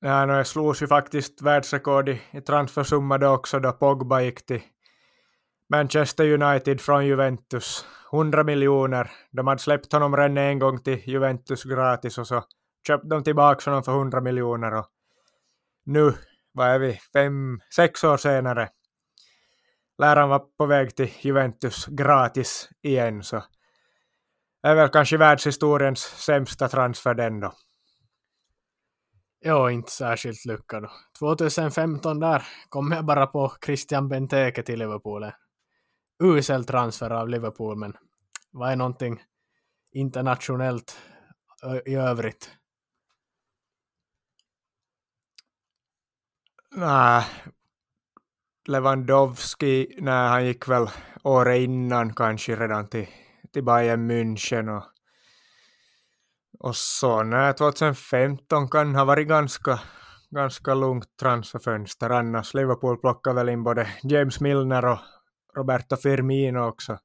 Ja, 0.00 0.26
det 0.26 0.44
slogs 0.44 0.82
ju 0.82 0.86
faktiskt 0.86 1.42
världsrekord 1.42 2.08
i, 2.08 2.22
i 2.30 2.40
transfersumma 2.40 3.18
då 3.18 3.28
också 3.28 3.60
då 3.60 3.72
Pogba 3.72 4.20
gick 4.20 4.46
till 4.46 4.62
Manchester 5.68 6.42
United 6.42 6.80
från 6.80 7.06
Juventus. 7.06 7.86
100 8.12 8.44
miljoner. 8.44 9.10
De 9.30 9.46
hade 9.46 9.60
släppt 9.60 9.92
honom 9.92 10.16
redan 10.16 10.38
en 10.38 10.58
gång 10.58 10.82
till 10.82 11.02
Juventus 11.08 11.64
gratis 11.64 12.18
och 12.18 12.26
så 12.26 12.44
köpte 12.86 13.08
de 13.08 13.24
tillbaka 13.24 13.70
honom 13.70 13.82
för 13.82 13.92
100 13.92 14.20
miljoner 14.20 14.74
och 14.74 14.86
nu, 15.84 16.14
vad 16.52 16.68
är 16.68 16.78
vi, 16.78 17.00
fem, 17.12 17.60
sex 17.74 18.04
år 18.04 18.16
senare 18.16 18.68
lär 19.98 20.16
han 20.16 20.28
vara 20.28 20.38
på 20.58 20.66
väg 20.66 20.96
till 20.96 21.10
Juventus 21.20 21.86
gratis 21.86 22.68
igen 22.82 23.22
så 23.22 23.44
är 24.62 24.74
väl 24.74 24.88
kanske 24.88 25.16
världshistoriens 25.16 26.00
sämsta 26.00 26.68
transfer 26.68 27.14
den 27.14 27.40
då. 27.40 27.52
Ja, 29.40 29.70
inte 29.70 29.90
särskilt 29.90 30.44
lyckad. 30.44 30.88
2015 31.18 32.20
där 32.20 32.42
kom 32.68 32.92
jag 32.92 33.04
bara 33.04 33.26
på 33.26 33.52
Christian 33.64 34.08
Benteke 34.08 34.62
till 34.62 34.78
Liverpool. 34.78 35.24
Usel 36.22 36.64
transfer 36.64 37.10
av 37.10 37.28
Liverpool, 37.28 37.76
men 37.76 37.96
vad 38.50 38.72
är 38.72 38.76
någonting 38.76 39.22
internationellt 39.92 40.98
i 41.86 41.94
övrigt? 41.94 42.50
Nej, 46.70 47.24
Lewandowski, 48.68 49.96
nej, 49.98 50.28
han 50.28 50.46
gick 50.46 50.68
väl 50.68 50.88
året 51.22 51.58
innan 51.60 52.14
kanske 52.14 52.56
redan 52.56 52.88
till, 52.88 53.06
till 53.52 53.64
Bayern 53.64 54.10
München 54.10 54.76
och, 54.76 54.84
och 56.58 56.76
så. 56.76 57.22
Nej, 57.22 57.54
2015 57.54 58.68
kan 58.68 58.94
ha 58.94 59.04
varit 59.04 59.28
ganska, 59.28 59.80
ganska 60.30 60.74
lugnt 60.74 61.16
transferfönster 61.20 62.10
annars. 62.10 62.54
Liverpool 62.54 62.98
plockade 62.98 63.36
väl 63.36 63.48
in 63.48 63.62
både 63.62 63.88
James 64.02 64.40
Milner 64.40 64.84
och 64.84 64.98
Roberto 65.56 65.96
Firmino 65.96 66.58
också 66.58 66.98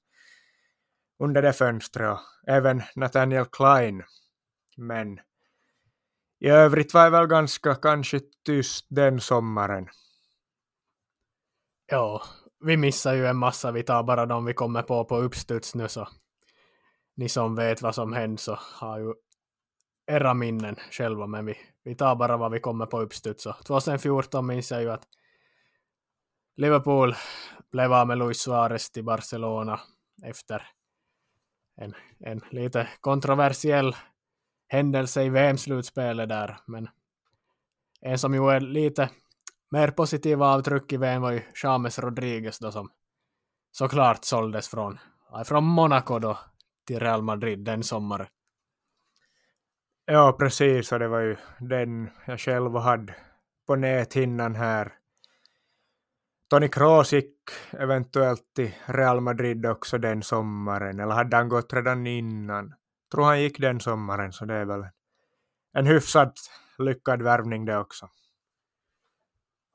under 1.20 1.42
det 1.42 1.54
fönstret 1.54 2.12
och 2.12 2.20
även 2.48 2.82
Nathaniel 2.96 3.46
Klein. 3.46 4.04
Men 4.78 5.20
i 6.40 6.50
övrigt 6.50 6.94
var 6.94 7.04
det 7.04 7.10
väl 7.10 7.28
ganska 7.28 7.76
kanske 7.76 8.20
tyst 8.46 8.86
den 8.90 9.22
sommaren. 9.22 9.88
Ja, 11.86 12.24
vi 12.60 12.78
missar 12.78 13.14
ju 13.14 13.26
en 13.28 13.38
massa. 13.38 13.72
Vi 13.72 13.84
tar 13.84 14.04
bara 14.04 14.26
de 14.26 14.46
vi 14.46 14.54
kommer 14.54 14.82
på 14.82 15.06
på 15.06 15.18
uppstuds 15.18 15.76
nu 15.76 15.88
så 15.88 16.08
ni 17.16 17.30
som 17.30 17.56
vet 17.56 17.82
vad 17.82 17.96
som 17.96 18.14
hände 18.14 18.38
så 18.42 18.60
har 18.62 19.00
ju 19.00 19.14
era 20.08 20.34
minnen 20.34 20.76
själva 20.92 21.28
men 21.28 21.46
vi, 21.46 21.58
vi 21.84 21.96
tar 21.96 22.16
bara 22.16 22.38
vad 22.38 22.52
vi 22.52 22.60
kommer 22.60 22.86
på 22.86 23.02
uppstuds. 23.02 23.48
2014 23.66 24.48
minns 24.48 24.72
jag 24.72 24.82
ju 24.82 24.92
att 24.92 25.08
Liverpool 26.56 27.16
blev 27.74 27.94
av 27.94 28.08
med 28.08 28.18
Luis 28.18 28.42
Suarez 28.42 28.92
till 28.92 29.04
Barcelona 29.04 29.80
efter 30.24 30.68
en, 31.76 31.94
en 32.20 32.42
lite 32.52 32.88
kontroversiell 33.02 33.96
händelse 34.68 35.24
i 35.24 35.30
VM-slutspelet 35.30 36.30
där. 36.30 36.58
Men 36.68 36.90
en 38.02 38.18
som 38.18 38.36
gjorde 38.36 38.60
lite 38.60 39.10
mer 39.72 39.92
positiva 39.92 40.48
avtryck 40.48 40.94
i 40.94 40.98
VM 40.98 41.22
var 41.22 41.32
ju 41.32 41.42
James 41.64 42.00
Rodriguez 42.00 42.60
då 42.60 42.72
som 42.72 42.92
såklart 43.72 44.26
såldes 44.26 44.68
från, 44.68 45.00
från 45.46 45.64
Monaco 45.64 46.20
då 46.20 46.40
till 46.88 47.00
Real 47.00 47.22
Madrid 47.22 47.60
den 47.60 47.84
sommaren. 47.84 48.28
Ja, 50.06 50.36
precis, 50.40 50.92
och 50.92 51.00
det 51.00 51.08
var 51.08 51.20
ju 51.20 51.38
den 51.60 52.10
jag 52.28 52.40
själv 52.40 52.76
hade 52.76 53.16
på 53.68 53.76
näthinnan 53.76 54.56
här. 54.56 54.94
Tony 56.54 56.68
Kroos 56.68 57.14
gick 57.14 57.36
eventuellt 57.72 58.54
till 58.56 58.72
Real 58.86 59.22
Madrid 59.22 59.66
också 59.66 59.98
den 59.98 60.24
sommaren, 60.24 61.00
eller 61.00 61.16
hade 61.16 61.38
han 61.38 61.50
gått 61.50 61.74
redan 61.74 62.08
innan? 62.08 62.74
Tror 63.12 63.24
han 63.24 63.42
gick 63.42 63.60
den 63.60 63.80
sommaren, 63.80 64.34
så 64.34 64.46
det 64.46 64.54
är 64.54 64.66
väl 64.66 64.86
en 65.74 65.86
hyfsat 65.86 66.34
lyckad 66.78 67.22
värvning 67.22 67.66
det 67.66 67.78
också. 67.78 68.10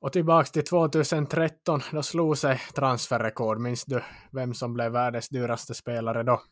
Och 0.00 0.12
tillbaks 0.12 0.50
till 0.50 0.64
2013, 0.64 1.80
då 1.92 2.02
slog 2.02 2.38
sig 2.38 2.60
transferrekord. 2.74 3.58
Minns 3.58 3.84
du 3.84 4.02
vem 4.32 4.54
som 4.54 4.74
blev 4.74 4.92
världens 4.92 5.28
dyraste 5.28 5.74
spelare 5.74 6.22
då? 6.22 6.42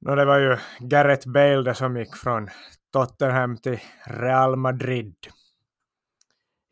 No, 0.00 0.14
det 0.14 0.24
var 0.24 0.38
ju 0.38 0.56
Gareth 0.78 1.28
Bale 1.28 1.74
som 1.74 1.96
gick 1.96 2.16
från 2.16 2.48
Tottenham 2.92 3.56
till 3.56 3.80
Real 4.06 4.56
Madrid. 4.56 5.16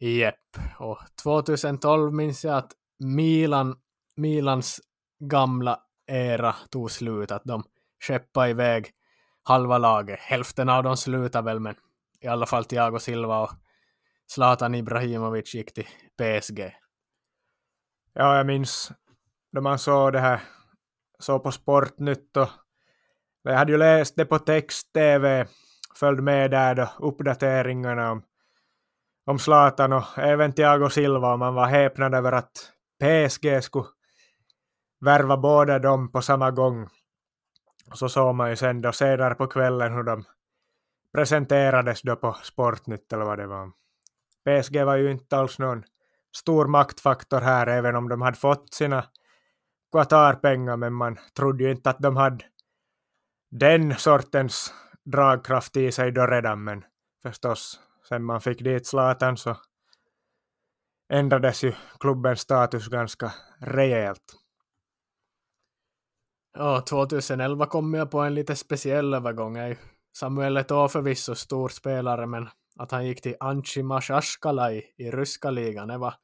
Jepp, 0.09 0.59
och 0.79 0.99
2012 1.23 2.13
minns 2.13 2.45
jag 2.45 2.57
att 2.57 2.73
Milan, 2.99 3.77
Milans 4.17 4.81
gamla 5.21 5.81
era 6.07 6.55
tog 6.71 6.91
slut, 6.91 7.31
att 7.31 7.45
de 7.45 7.65
skeppade 8.07 8.51
iväg 8.51 8.91
halva 9.43 9.79
laget. 9.79 10.21
Hälften 10.21 10.69
av 10.69 10.83
dem 10.83 10.97
slutade 10.97 11.45
väl, 11.45 11.61
men 11.61 11.75
i 12.21 12.27
alla 12.27 12.47
fall 12.47 12.65
Thiago 12.65 12.99
Silva 12.99 13.43
och 13.43 13.51
Zlatan 14.27 14.75
Ibrahimovic 14.75 15.55
gick 15.55 15.75
till 15.75 15.87
PSG. 16.17 16.77
Ja, 18.13 18.37
jag 18.37 18.47
minns 18.47 18.93
då 19.53 19.61
man 19.61 19.79
såg 19.79 20.13
det 20.13 20.21
här, 20.21 20.41
såg 21.19 21.43
på 21.43 21.53
Sportnytt 21.53 22.37
och 22.37 22.49
jag 23.43 23.59
hade 23.59 23.73
ju 23.73 23.79
läst 23.79 24.17
det 24.17 24.25
på 24.25 24.39
text-tv, 24.39 25.47
följde 25.99 26.23
med 26.23 26.51
där 26.51 26.75
då, 26.75 26.89
uppdateringarna 26.99 28.11
om, 28.11 28.23
om 29.25 29.39
Zlatan 29.39 29.93
och 29.93 30.19
även 30.19 30.53
Thiago 30.53 30.89
Silva 30.91 31.33
och 31.33 31.39
man 31.39 31.55
var 31.55 31.67
häpnad 31.67 32.15
över 32.15 32.33
att 32.33 32.73
PSG 33.03 33.63
skulle 33.63 33.87
värva 35.01 35.37
båda 35.37 35.79
dem 35.79 36.13
på 36.13 36.23
samma 36.23 36.51
gång. 36.51 36.89
Och 37.91 37.99
så 37.99 38.09
såg 38.09 38.35
man 38.35 38.51
ju 38.51 38.57
sen 38.57 38.81
då 38.81 38.93
senare 38.93 39.35
på 39.35 39.47
kvällen 39.47 39.93
hur 39.93 40.03
de 40.03 40.25
presenterades 41.15 42.03
då 42.03 42.17
på 42.17 42.37
Sportnytt 42.43 43.13
eller 43.13 43.25
vad 43.25 43.39
det 43.39 43.47
var. 43.47 43.73
PSG 44.45 44.85
var 44.85 44.97
ju 44.97 45.11
inte 45.11 45.37
alls 45.37 45.59
någon 45.59 45.83
stor 46.37 46.67
maktfaktor 46.67 47.41
här, 47.41 47.67
även 47.67 47.97
om 47.97 48.09
de 48.09 48.23
hade 48.23 48.37
fått 48.37 48.75
sina 48.75 49.05
Qatar-pengar, 49.93 50.77
men 50.77 50.93
man 50.93 51.19
trodde 51.37 51.65
ju 51.65 51.71
inte 51.71 51.91
att 51.91 51.99
de 51.99 52.17
hade 52.17 52.45
den 53.51 53.97
sortens 53.97 54.75
dragkraft 55.05 55.77
i 55.77 55.93
sig 55.93 56.13
då 56.13 56.27
redan, 56.27 56.65
men 56.65 56.85
förstås, 57.23 57.81
sen 58.09 58.25
man 58.25 58.41
fick 58.41 58.65
dit 58.65 58.87
Zlatan 58.87 59.37
så 59.37 59.57
ändrades 61.13 61.65
ju 61.65 61.73
klubbens 62.01 62.41
status 62.41 62.89
ganska 62.89 63.33
rejält. 63.59 64.43
Ja, 66.55 66.81
2011 66.81 67.67
kom 67.67 67.95
jag 67.95 68.11
på 68.11 68.21
en 68.21 68.35
lite 68.35 68.57
speciell 68.57 69.15
övergång. 69.15 69.57
Samuel 70.17 70.59
Eto'o 70.59 70.89
förvisso 70.89 71.35
stor 71.35 71.69
spelare, 71.69 72.27
men 72.27 72.49
att 72.77 72.91
han 72.91 73.07
gick 73.07 73.23
till 73.23 73.37
Anchi 73.41 73.83
Mashashkala 73.83 74.73
i, 74.73 74.85
i 74.97 75.11
ryska 75.11 75.51
ligan, 75.51 75.89
det 75.89 75.99
var 75.99 76.15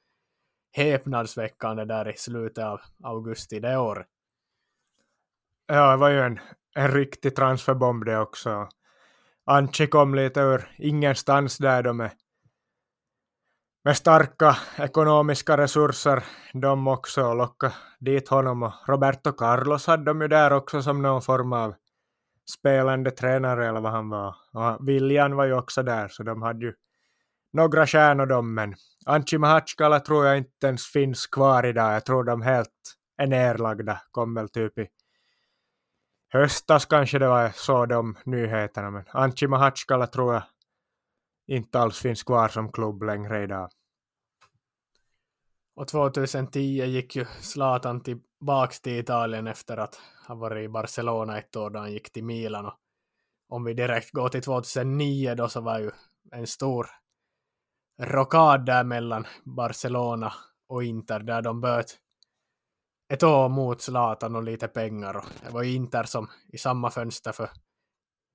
häpnadsväckande 0.72 1.84
där 1.84 2.08
i 2.08 2.16
slutet 2.16 2.64
av 2.64 2.80
augusti 3.04 3.60
det 3.60 3.78
året. 3.78 4.06
Ja, 5.66 5.90
det 5.90 5.96
var 5.96 6.08
ju 6.08 6.20
en, 6.20 6.40
en 6.74 6.92
riktig 6.92 7.36
transferbomb 7.36 8.04
det 8.04 8.18
också. 8.18 8.68
Anchi 9.50 9.86
kom 9.86 10.14
lite 10.14 10.40
ur 10.40 10.68
ingenstans 10.78 11.58
där 11.58 11.82
de 11.82 11.96
med, 11.96 12.10
med 13.84 13.96
starka 13.96 14.56
ekonomiska 14.78 15.56
resurser 15.56 16.24
de 16.52 16.88
också 16.88 17.34
locka 17.34 17.72
dit 18.00 18.28
honom 18.28 18.62
och 18.62 18.72
Roberto 18.86 19.32
Carlos 19.32 19.86
hade 19.86 20.04
de 20.04 20.20
ju 20.20 20.28
där 20.28 20.52
också 20.52 20.82
som 20.82 21.02
någon 21.02 21.22
form 21.22 21.52
av 21.52 21.74
spelande 22.50 23.10
tränare 23.10 23.68
eller 23.68 23.80
vad 23.80 23.92
han 23.92 24.08
var. 24.08 24.36
Och 24.52 24.88
Viljan 24.88 25.36
var 25.36 25.44
ju 25.44 25.52
också 25.52 25.82
där, 25.82 26.08
så 26.08 26.22
de 26.22 26.42
hade 26.42 26.64
ju 26.66 26.74
några 27.52 27.86
stjärnor 27.86 28.26
de, 28.26 28.54
men 28.54 28.74
Anchi 29.06 29.38
Mahatskala 29.38 30.00
tror 30.00 30.26
jag 30.26 30.38
inte 30.38 30.66
ens 30.66 30.86
finns 30.86 31.26
kvar 31.26 31.66
idag. 31.66 31.94
Jag 31.94 32.04
tror 32.04 32.24
de 32.24 32.42
helt 32.42 32.96
är 33.16 33.26
nerlagda, 33.26 34.00
kom 34.10 34.34
väl 34.34 34.48
typ 34.48 34.78
i 34.78 34.88
höstas 36.28 36.86
kanske 36.86 37.18
det 37.18 37.28
var 37.28 37.50
så 37.54 37.86
de 37.86 38.16
nyheterna, 38.24 38.90
men 38.90 39.04
Anchi 39.08 39.46
Mahatskala 39.46 40.06
tror 40.06 40.34
jag 40.34 40.42
inte 41.46 41.78
alls 41.78 41.98
finns 41.98 42.22
kvar 42.22 42.48
som 42.48 42.72
klubb 42.72 43.02
längre 43.02 43.42
idag. 43.42 43.70
Och 45.76 45.88
2010 45.88 46.58
gick 46.84 47.16
ju 47.16 47.24
Zlatan 47.40 48.02
tillbaka 48.02 48.72
till 48.82 48.98
Italien 48.98 49.46
efter 49.46 49.76
att 49.76 50.00
ha 50.28 50.34
varit 50.34 50.64
i 50.64 50.68
Barcelona 50.68 51.38
ett 51.38 51.56
år 51.56 51.70
då 51.70 51.78
han 51.78 51.92
gick 51.92 52.12
till 52.12 52.24
Milan. 52.24 52.66
Och 52.66 52.74
om 53.48 53.64
vi 53.64 53.74
direkt 53.74 54.10
går 54.10 54.28
till 54.28 54.42
2009 54.42 55.34
då 55.34 55.48
så 55.48 55.60
var 55.60 55.78
ju 55.78 55.90
en 56.32 56.46
stor 56.46 56.86
rockad 58.00 58.66
där 58.66 58.84
mellan 58.84 59.26
Barcelona 59.44 60.32
och 60.68 60.84
Inter 60.84 61.20
där 61.20 61.42
de 61.42 61.60
böt 61.60 61.98
ett 63.08 63.22
år 63.22 63.48
mot 63.48 63.80
Zlatan 63.80 64.36
och 64.36 64.42
lite 64.42 64.68
pengar. 64.68 65.16
Och 65.16 65.24
det 65.44 65.50
var 65.50 65.62
ju 65.62 65.74
Inter 65.74 66.04
som 66.04 66.28
i 66.52 66.58
samma 66.58 66.90
fönster 66.90 67.32
för 67.32 67.50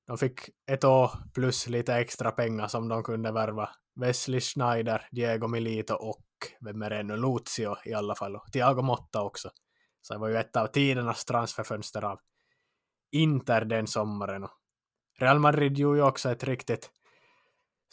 de 0.08 0.18
fick 0.18 0.40
ett 0.72 0.84
år 0.84 1.12
plus 1.34 1.68
lite 1.68 1.96
extra 1.96 2.32
pengar 2.32 2.68
som 2.68 2.88
de 2.88 3.04
kunde 3.04 3.32
värva 3.32 3.70
Wesley 3.96 4.42
Schneider, 4.42 5.08
Diego 5.12 5.48
Milito 5.48 5.94
och 5.94 6.26
vem 6.62 6.82
är 6.82 6.90
det 6.90 7.04
nu, 7.04 7.18
Lucio 7.18 7.76
i 7.86 7.94
alla 7.94 8.16
fall 8.16 8.36
och 8.36 8.52
Thiago 8.52 8.82
Motta 8.82 9.22
också. 9.22 9.50
Så 10.02 10.14
det 10.14 10.20
var 10.20 10.28
ju 10.28 10.38
ett 10.38 10.56
av 10.56 10.68
tidernas 10.68 11.26
transferfönster 11.26 12.04
av 12.04 12.20
Inter 13.12 13.66
den 13.66 13.88
sommaren. 13.88 14.44
Och 14.44 14.52
Real 15.20 15.40
Madrid 15.40 15.78
gjorde 15.78 15.98
ju 15.98 16.04
också 16.04 16.32
ett 16.32 16.44
riktigt 16.44 16.90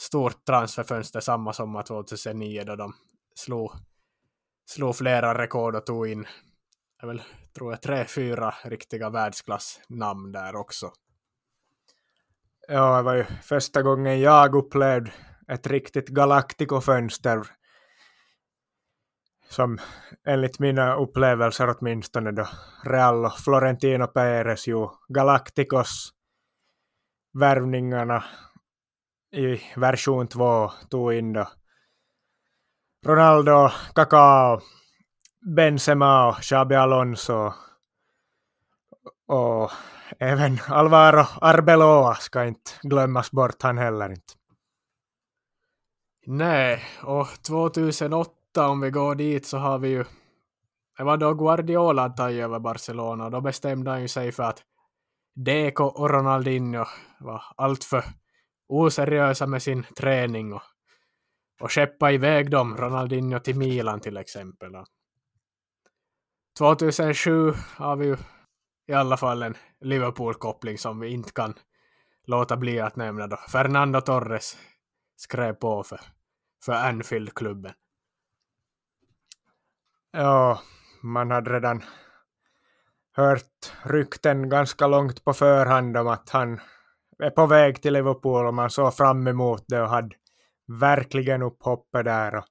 stort 0.01 0.45
transferfönster 0.45 1.21
samma 1.21 1.53
sommar 1.53 1.83
2009 1.83 2.65
då 2.65 2.77
de 2.77 2.95
slog, 3.35 3.73
slog 4.71 4.97
flera 4.97 5.39
rekord 5.39 5.77
och 5.77 5.87
tog 5.87 6.09
in, 6.09 6.27
är 7.03 7.07
väl, 7.07 7.23
tror 7.55 7.73
jag, 7.73 7.83
tre, 7.83 8.05
fyra 8.05 8.55
riktiga 8.65 9.11
världsklassnamn 9.11 10.33
där 10.33 10.57
också. 10.57 10.93
Ja, 12.69 12.97
det 12.97 13.03
var 13.03 13.15
ju 13.15 13.25
första 13.25 13.83
gången 13.83 14.21
jag 14.21 14.55
upplevde 14.55 15.13
ett 15.49 15.67
riktigt 15.67 16.09
Galactico-fönster 16.09 17.47
som 19.49 19.79
enligt 20.27 20.59
mina 20.59 20.95
upplevelser 20.95 21.77
åtminstone 21.79 22.33
då 22.33 22.49
Real 22.85 23.25
och 23.25 23.39
Florentino 23.39 24.07
Perez 24.07 24.69
ju 24.69 24.89
Galacticos 25.09 26.11
värvningarna 27.33 28.25
i 29.33 29.61
version 29.77 30.29
2 30.29 30.71
tog 30.91 31.15
in 31.15 31.33
då 31.33 31.49
Ronaldo, 33.07 33.71
Kakao 33.95 34.61
Benzema 35.41 36.29
och 36.29 36.37
Xabi 36.37 36.75
Alonso 36.75 37.53
och 39.27 39.71
även 40.19 40.59
Alvaro 40.69 41.25
Arbeloa 41.41 42.15
ska 42.15 42.45
inte 42.45 42.71
glömmas 42.83 43.31
bort 43.31 43.63
han 43.63 43.79
heller 43.79 44.11
inte. 44.11 44.35
Nej, 46.27 46.83
och 47.03 47.29
2008 47.47 48.69
om 48.69 48.81
vi 48.81 48.91
går 48.91 49.15
dit 49.15 49.47
så 49.47 49.59
har 49.59 49.79
vi 49.79 49.89
ju 49.89 50.05
det 50.97 51.05
var 51.05 51.17
då 51.17 51.35
Guardiola 51.35 52.09
tagit 52.09 52.43
över 52.43 52.59
Barcelona 52.59 53.25
och 53.25 53.31
då 53.31 53.41
bestämde 53.41 53.91
han 53.91 54.03
ju 54.03 54.09
sig 54.09 54.33
för 54.33 54.43
att 54.43 54.63
Deco 55.35 55.85
och 55.85 56.11
Ronaldinho 56.11 56.85
var 57.21 57.43
alltför 57.57 58.05
oseriösa 58.69 59.47
med 59.47 59.63
sin 59.63 59.83
träning 59.83 60.53
och, 60.53 60.63
och 61.61 61.73
skeppa 61.73 62.13
iväg 62.13 62.51
dem, 62.51 62.77
Ronaldinho 62.77 63.39
till 63.39 63.57
Milan 63.57 64.01
till 64.01 64.17
exempel. 64.17 64.75
2007 66.59 67.53
har 67.77 67.97
vi 67.97 68.07
ju 68.07 68.17
i 68.87 68.93
alla 68.93 69.17
fall 69.17 69.43
en 69.43 69.57
Liverpool-koppling 69.81 70.79
som 70.79 71.01
vi 71.01 71.09
inte 71.09 71.33
kan 71.33 71.55
låta 72.27 72.57
bli 72.57 72.81
att 72.81 72.97
nämna 72.97 73.27
då. 73.27 73.37
Fernando 73.37 74.01
Torres 74.01 74.57
skrev 75.17 75.53
på 75.53 75.83
för, 75.83 76.01
för 76.65 76.73
Anfield-klubben. 76.73 77.73
Ja, 80.13 80.61
man 81.03 81.31
hade 81.31 81.53
redan 81.53 81.83
hört 83.13 83.73
rykten 83.83 84.49
ganska 84.49 84.87
långt 84.87 85.25
på 85.25 85.33
förhand 85.33 85.97
om 85.97 86.09
att 86.09 86.31
han 86.31 86.61
är 87.19 87.31
på 87.31 87.47
väg 87.47 87.83
till 87.83 87.93
Liverpool 87.93 88.47
och 88.47 88.55
man 88.55 88.71
såg 88.71 88.95
fram 88.95 89.27
emot 89.27 89.65
det 89.69 89.83
och 89.83 89.89
hade 89.89 90.17
verkligen 90.81 91.43
upp 91.43 91.63
hoppet 91.63 92.05
där 92.05 92.35
och 92.35 92.45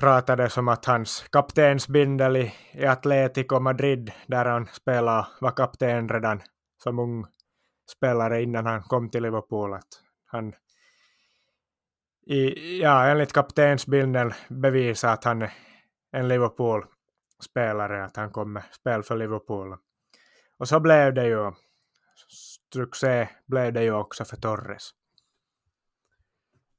pratade 0.00 0.50
som 0.50 0.68
att 0.68 0.84
hans 0.84 1.24
kaptensbindel 1.32 2.36
i, 2.36 2.54
i 2.72 2.86
Atletico 2.86 3.60
Madrid 3.60 4.12
där 4.26 4.44
han 4.44 4.66
spelade 4.66 5.26
var 5.40 5.50
kapten 5.50 6.08
redan 6.08 6.42
som 6.82 6.98
ung 6.98 7.26
spelare 7.96 8.42
innan 8.42 8.66
han 8.66 8.82
kom 8.82 9.10
till 9.10 9.22
Liverpool. 9.22 9.74
Att 9.74 9.88
han 10.26 10.54
i, 12.26 12.80
ja, 12.82 13.06
enligt 13.06 13.32
kaptensbindeln 13.32 14.32
bevisar 14.48 15.12
att 15.12 15.24
han 15.24 15.42
är 15.42 15.52
en 16.12 16.28
Liverpool-spelare, 16.28 18.04
att 18.04 18.16
han 18.16 18.30
kommer 18.30 18.64
spel 18.70 19.02
för 19.02 19.16
Liverpool. 19.16 19.76
Och 20.58 20.68
så 20.68 20.80
blev 20.80 21.14
det 21.14 21.26
ju 21.26 21.52
succé 22.72 23.28
blev 23.46 23.72
det 23.72 23.82
ju 23.82 23.92
också 23.92 24.24
för 24.24 24.36
Torres. 24.36 24.90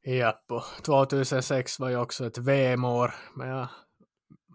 Japp, 0.05 0.51
och 0.51 0.63
2006 0.83 1.79
var 1.79 1.89
ju 1.89 1.97
också 1.97 2.25
ett 2.25 2.37
VM-år, 2.37 3.15
men 3.35 3.47
jag, 3.47 3.67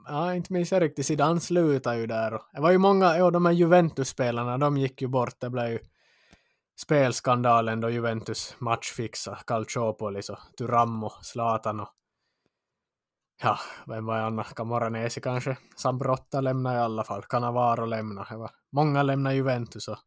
jag 0.06 0.36
inte 0.36 0.52
minns 0.52 0.72
jag 0.72 0.82
riktigt, 0.82 1.06
Zidane 1.06 1.40
slutade 1.40 1.96
ju 1.96 2.06
där. 2.06 2.34
Och 2.34 2.42
det 2.52 2.60
var 2.60 2.70
ju 2.70 2.78
många, 2.78 3.16
ja 3.16 3.30
de 3.30 3.46
här 3.46 3.52
Juventus-spelarna, 3.52 4.58
de 4.58 4.76
gick 4.76 5.02
ju 5.02 5.08
bort, 5.08 5.40
det 5.40 5.50
blev 5.50 5.68
ju 5.68 5.78
spelskandalen 6.80 7.80
då 7.80 7.90
Juventus 7.90 8.56
matchfixa 8.58 9.38
Calciopoli 9.46 10.20
och 10.20 10.38
Turammo, 10.58 11.12
Zlatan 11.22 11.80
och 11.80 11.88
ja, 13.42 13.58
vem 13.86 14.06
var 14.06 14.18
Anna 14.18 14.44
Camoranesi 14.44 15.20
kanske? 15.20 15.56
Sambrotta 15.76 16.40
lämnade 16.40 16.76
i 16.76 16.80
alla 16.80 17.04
fall, 17.04 17.22
Cannavaro 17.22 17.84
lämnade, 17.84 18.36
Var, 18.36 18.50
många 18.72 19.02
lämnade 19.02 19.36
Juventus 19.36 19.88
och 19.88 19.98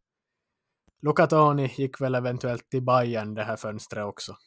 Luca 1.02 1.28
Toni 1.28 1.74
gick 1.78 2.02
väl 2.02 2.16
eventuellt 2.16 2.70
till 2.70 2.84
Bayern 2.84 3.34
det 3.34 3.44
här 3.44 3.56
fönstret 3.56 4.06
också. 4.06 4.38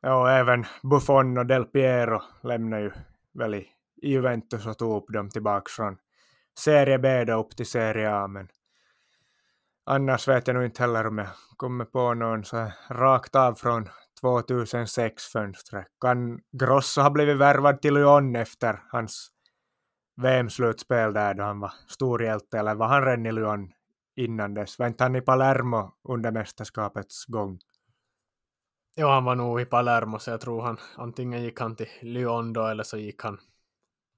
Ja, 0.00 0.20
och 0.20 0.30
även 0.30 0.64
Buffon 0.82 1.38
och 1.38 1.46
Del 1.46 1.64
Piero 1.64 2.22
lämnade 2.42 2.82
ju 2.82 2.92
väl 3.34 3.54
i 3.54 3.68
Juventus 4.02 4.66
och 4.66 4.78
tog 4.78 4.96
upp 4.96 5.12
dem 5.12 5.30
tillbaka 5.30 5.70
från 5.70 5.96
Serie 6.58 6.98
B 6.98 7.24
då 7.24 7.40
upp 7.40 7.56
till 7.56 7.66
Serie 7.66 8.14
A, 8.14 8.26
men 8.28 8.48
annars 9.86 10.28
vet 10.28 10.46
jag 10.46 10.54
nog 10.54 10.64
inte 10.64 10.82
heller 10.82 11.06
om 11.06 11.18
jag 11.18 11.28
kommer 11.56 11.84
på 11.84 12.14
någon 12.14 12.44
så 12.44 12.56
här 12.56 12.72
rakt 12.90 13.34
av 13.34 13.54
från 13.54 13.88
2006-fönstret. 14.22 15.86
Kan 16.00 16.40
Grosso 16.52 17.00
ha 17.00 17.10
blivit 17.10 17.36
värvad 17.36 17.82
till 17.82 17.94
Lyon 17.94 18.36
efter 18.36 18.82
hans 18.88 19.30
VM-slutspel 20.22 21.12
där 21.12 21.34
då 21.34 21.42
han 21.42 21.60
var 21.60 21.72
storhjälte, 21.86 22.58
eller 22.58 22.74
var 22.74 22.88
han 22.88 23.04
redan 23.04 23.26
i 23.26 23.32
Lyon 23.32 23.72
innan 24.16 24.54
dess? 24.54 24.78
Var 24.78 24.86
inte 24.86 25.04
han 25.04 25.16
i 25.16 25.20
Palermo 25.20 25.92
under 26.08 26.32
mästerskapets 26.32 27.24
gång? 27.26 27.58
Ja, 29.00 29.14
han 29.14 29.24
var 29.24 29.34
nog 29.34 29.60
i 29.60 29.64
Palermo, 29.64 30.18
så 30.18 30.30
jag 30.30 30.40
tror 30.40 30.62
han 30.62 30.76
antingen 30.96 31.42
gick 31.42 31.60
han 31.60 31.76
till 31.76 31.88
Lyon 32.00 32.52
då, 32.52 32.66
eller 32.66 32.82
så 32.84 32.96
gick 32.96 33.22
han, 33.22 33.38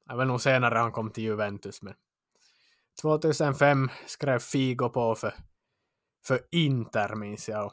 Det 0.08 0.14
var 0.14 0.24
nog 0.24 0.40
senare 0.40 0.78
han 0.78 0.92
kom 0.92 1.10
till 1.10 1.24
Juventus, 1.24 1.82
men 1.82 1.94
2005 3.02 3.88
skrev 4.06 4.38
Figo 4.38 4.88
på 4.88 5.14
för, 5.14 5.34
för 6.26 6.40
Inter, 6.50 7.14
minns 7.14 7.48
jag. 7.48 7.66
Och 7.66 7.72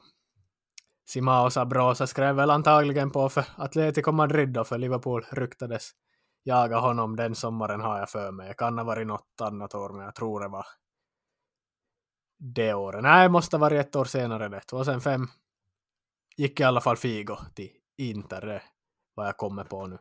Simao 1.05 1.49
Sabrosa 1.49 2.07
skrev 2.07 2.35
väl 2.35 2.49
antagligen 2.49 3.11
på 3.11 3.29
för 3.29 3.45
Atletico 3.57 4.11
Madrid 4.11 4.49
då, 4.49 4.63
för 4.63 4.77
Liverpool 4.77 5.25
ryktades 5.31 5.91
jaga 6.43 6.77
honom 6.77 7.15
den 7.15 7.35
sommaren 7.35 7.81
har 7.81 7.99
jag 7.99 8.09
för 8.09 8.31
mig. 8.31 8.47
Det 8.47 8.53
kan 8.53 8.77
ha 8.77 8.85
varit 8.85 9.07
något 9.07 9.41
annat 9.41 9.75
år, 9.75 9.89
men 9.89 10.05
jag 10.05 10.15
tror 10.15 10.39
det 10.39 10.47
var 10.47 10.65
det 12.37 12.73
året. 12.73 13.03
Nej, 13.03 13.23
det 13.23 13.29
måste 13.29 13.57
ha 13.57 13.61
varit 13.61 13.87
ett 13.87 13.95
år 13.95 14.05
senare 14.05 14.49
det. 14.49 14.61
2005 14.61 15.27
gick 16.37 16.59
i 16.59 16.63
alla 16.63 16.81
fall 16.81 16.97
Figo 16.97 17.37
till 17.55 17.69
Inter, 17.97 18.41
det 18.41 18.61
vad 19.15 19.27
jag 19.27 19.37
kommer 19.37 19.63
på 19.63 19.87
nu. 19.87 19.97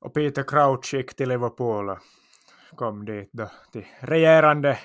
Och 0.00 0.14
Peter 0.14 0.42
Crouch 0.42 0.94
gick 0.94 1.16
till 1.16 1.28
Liverpool 1.28 1.88
och 1.88 1.98
kom 2.76 3.04
dit 3.04 3.30
då 3.32 3.50
till 3.72 3.86
regerande 4.00 4.78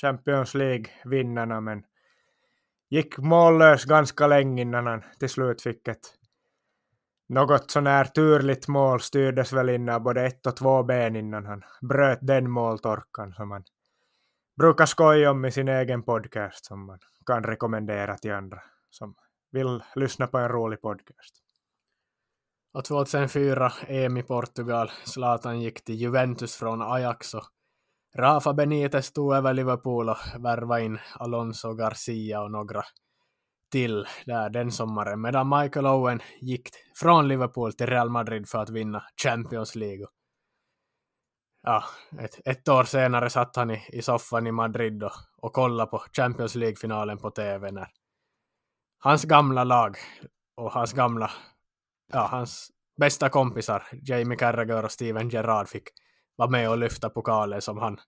Champions 0.00 0.54
League-vinnarna, 0.54 1.60
men 1.60 1.84
gick 2.90 3.18
mållös 3.18 3.84
ganska 3.84 4.26
länge 4.26 4.62
innan 4.62 4.86
han 4.86 5.02
till 5.18 5.28
slut 5.28 5.62
fick 5.62 5.88
ett 5.88 6.18
något 7.28 7.70
sånär 7.70 8.04
turligt 8.04 8.68
mål 8.68 9.00
styrdes 9.00 9.52
väl 9.52 9.70
in 9.70 9.88
av 9.88 10.00
både 10.00 10.26
ett 10.26 10.46
och 10.46 10.56
två 10.56 10.82
ben 10.82 11.16
innan 11.16 11.46
han 11.46 11.62
bröt 11.80 12.18
den 12.22 12.50
måltorkan 12.50 13.32
som 13.32 13.50
han 13.50 13.64
brukar 14.58 14.86
skoja 14.86 15.30
om 15.30 15.44
i 15.44 15.52
sin 15.52 15.68
egen 15.68 16.02
podcast 16.02 16.64
som 16.64 16.86
man 16.86 16.98
kan 17.26 17.44
rekommendera 17.44 18.16
till 18.18 18.32
andra 18.32 18.62
som 18.90 19.14
vill 19.52 19.82
lyssna 19.94 20.26
på 20.26 20.38
en 20.38 20.48
rolig 20.48 20.80
podcast. 20.80 21.34
Och 22.72 22.84
2004 22.84 23.72
EM 23.88 24.16
i 24.16 24.22
Portugal, 24.22 24.90
Zlatan 25.04 25.60
gick 25.60 25.84
till 25.84 25.94
Juventus 25.94 26.56
från 26.56 26.82
Ajax 26.82 27.34
och 27.34 27.44
Rafa 28.14 28.52
Benitez 28.52 29.12
tog 29.12 29.34
över 29.34 29.54
Liverpool 29.54 30.08
och 30.08 30.16
värvade 30.38 30.84
in 30.84 30.98
Alonso 31.14 31.74
Garcia 31.74 32.42
och 32.42 32.50
några 32.50 32.82
till 33.70 34.06
där 34.26 34.50
den 34.50 34.72
sommaren, 34.72 35.20
medan 35.20 35.48
Michael 35.48 35.86
Owen 35.86 36.20
gick 36.40 36.68
från 36.96 37.28
Liverpool 37.28 37.72
till 37.72 37.86
Real 37.86 38.10
Madrid 38.10 38.48
för 38.48 38.58
att 38.58 38.70
vinna 38.70 39.02
Champions 39.22 39.74
League. 39.74 40.06
ja, 41.62 41.84
ett, 42.18 42.40
ett 42.44 42.68
år 42.68 42.84
senare 42.84 43.30
satt 43.30 43.56
han 43.56 43.70
i, 43.70 43.88
i 43.92 44.02
soffan 44.02 44.46
i 44.46 44.52
Madrid 44.52 45.02
och, 45.02 45.12
och 45.38 45.52
kollade 45.52 45.90
på 45.90 46.04
Champions 46.16 46.54
League-finalen 46.54 47.18
på 47.18 47.30
tv 47.30 47.70
när 47.70 47.88
hans 49.02 49.24
gamla 49.24 49.64
lag 49.64 49.96
och 50.56 50.72
hans 50.72 50.92
gamla, 50.92 51.30
ja, 52.12 52.26
hans 52.30 52.70
bästa 52.96 53.28
kompisar, 53.28 53.82
Jamie 54.02 54.38
Carragher 54.38 54.84
och 54.84 54.92
Steven 54.92 55.28
Gerrard 55.28 55.68
fick 55.68 55.88
vara 56.36 56.50
med 56.50 56.70
och 56.70 56.78
lyfta 56.78 57.10
pokalen 57.10 57.62
som 57.62 57.78
han 57.78 58.00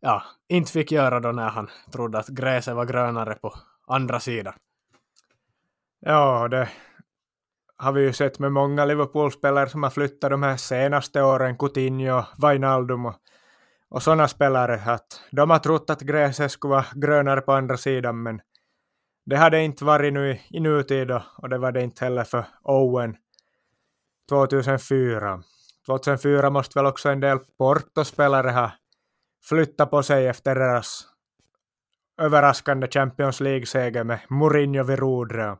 ja, 0.00 0.22
inte 0.48 0.72
fick 0.72 0.92
göra 0.92 1.20
då 1.20 1.32
när 1.32 1.48
han 1.48 1.70
trodde 1.92 2.18
att 2.18 2.28
gräset 2.28 2.74
var 2.74 2.84
grönare 2.84 3.34
på 3.34 3.54
andra 3.86 4.20
sidan. 4.20 4.54
Ja, 6.00 6.48
det 6.48 6.68
har 7.76 7.92
vi 7.92 8.02
ju 8.02 8.12
sett 8.12 8.38
med 8.38 8.52
många 8.52 8.84
Liverpool-spelare 8.84 9.68
som 9.68 9.82
har 9.82 9.90
flyttat 9.90 10.30
de 10.30 10.42
här 10.42 10.56
senaste 10.56 11.22
åren, 11.22 11.56
Coutinho, 11.56 12.22
Wijnaldum 12.42 13.06
och, 13.06 13.14
och 13.88 14.02
sådana 14.02 14.28
spelare, 14.28 14.82
att 14.86 15.22
de 15.30 15.50
har 15.50 15.58
trott 15.58 15.90
att 15.90 16.00
gräset 16.00 16.52
skulle 16.52 16.70
vara 16.70 16.86
grönare 16.94 17.40
på 17.40 17.52
andra 17.52 17.76
sidan, 17.76 18.22
men 18.22 18.40
det 19.26 19.36
hade 19.36 19.62
inte 19.62 19.84
varit 19.84 20.12
nu 20.12 20.38
i, 20.48 20.60
nutid 20.60 21.10
och, 21.10 21.22
och 21.36 21.48
det 21.48 21.58
var 21.58 21.72
det 21.72 21.82
inte 21.82 22.04
heller 22.04 22.24
för 22.24 22.44
Owen 22.62 23.16
2004. 24.28 25.42
2004 25.86 26.50
måste 26.50 26.78
väl 26.78 26.86
också 26.86 27.08
en 27.08 27.20
del 27.20 27.38
Porto-spelare 27.38 28.50
ha 28.50 28.72
flyttat 29.42 29.90
på 29.90 30.02
sig 30.02 30.26
efter 30.26 30.54
deras 30.54 31.06
överraskande 32.18 32.88
Champions 32.88 33.40
League-seger 33.40 34.04
med 34.04 34.20
Mourinho 34.28 34.84
vid 34.84 34.98
rodret. 34.98 35.58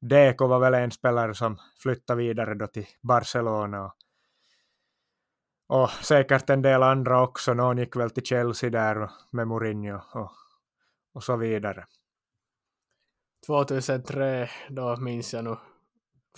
Deco 0.00 0.46
var 0.46 0.58
väl 0.58 0.74
en 0.74 0.90
spelare 0.90 1.34
som 1.34 1.58
flyttade 1.82 2.18
vidare 2.18 2.54
då 2.54 2.66
till 2.66 2.86
Barcelona. 3.02 3.92
Och 5.68 5.90
säkert 5.90 6.50
en 6.50 6.62
del 6.62 6.82
andra 6.82 7.22
också. 7.22 7.54
Någon 7.54 7.78
gick 7.78 7.96
väl 7.96 8.10
till 8.10 8.24
Chelsea 8.24 8.70
där 8.70 9.10
med 9.30 9.48
Mourinho 9.48 10.00
och, 10.12 10.32
och 11.14 11.24
så 11.24 11.36
vidare. 11.36 11.84
2003, 13.46 14.50
då 14.68 14.96
minns 14.96 15.34
jag 15.34 15.44
nu 15.44 15.56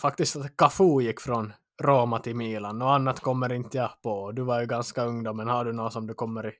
faktiskt 0.01 0.37
att 0.37 0.57
Cafu 0.57 1.01
gick 1.03 1.21
från 1.21 1.53
Roma 1.83 2.19
till 2.19 2.37
Milan. 2.37 2.79
Något 2.79 2.95
annat 2.95 3.21
kommer 3.21 3.53
inte 3.53 3.79
jag 3.79 4.03
på. 4.03 4.33
Du 4.33 4.43
var 4.43 4.61
ju 4.61 4.67
ganska 4.67 5.05
ung 5.05 5.23
då, 5.23 5.33
men 5.33 5.49
har 5.49 5.65
du 5.65 5.73
något 5.73 5.93
som 5.93 6.07
du 6.07 6.15
kommer 6.15 6.47
i, 6.47 6.53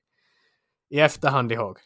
i 0.89 0.99
efterhand 0.99 1.51
ihåg? 1.51 1.77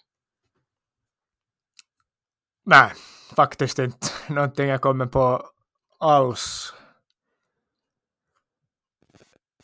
Nej, 2.66 2.92
faktiskt 3.36 3.80
inte. 3.80 4.08
Någonting 4.30 4.68
jag 4.68 4.82
kommer 4.82 5.06
på 5.06 5.50
alls. 5.98 6.74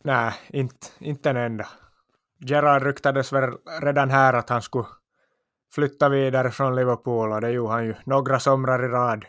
Nej, 0.03 0.33
inte, 0.49 0.87
inte 0.99 1.29
en 1.29 1.37
enda. 1.37 1.67
Gerard 2.39 2.83
ryktades 2.83 3.33
väl 3.33 3.57
redan 3.81 4.09
här 4.09 4.33
att 4.33 4.49
han 4.49 4.61
skulle 4.61 4.85
flytta 5.73 6.09
vidare 6.09 6.51
från 6.51 6.75
Liverpool 6.75 7.31
och 7.31 7.41
det 7.41 7.51
gjorde 7.51 7.73
han 7.73 7.85
ju 7.85 7.95
några 8.05 8.39
somrar 8.39 8.85
i 8.85 8.87
rad. 8.87 9.25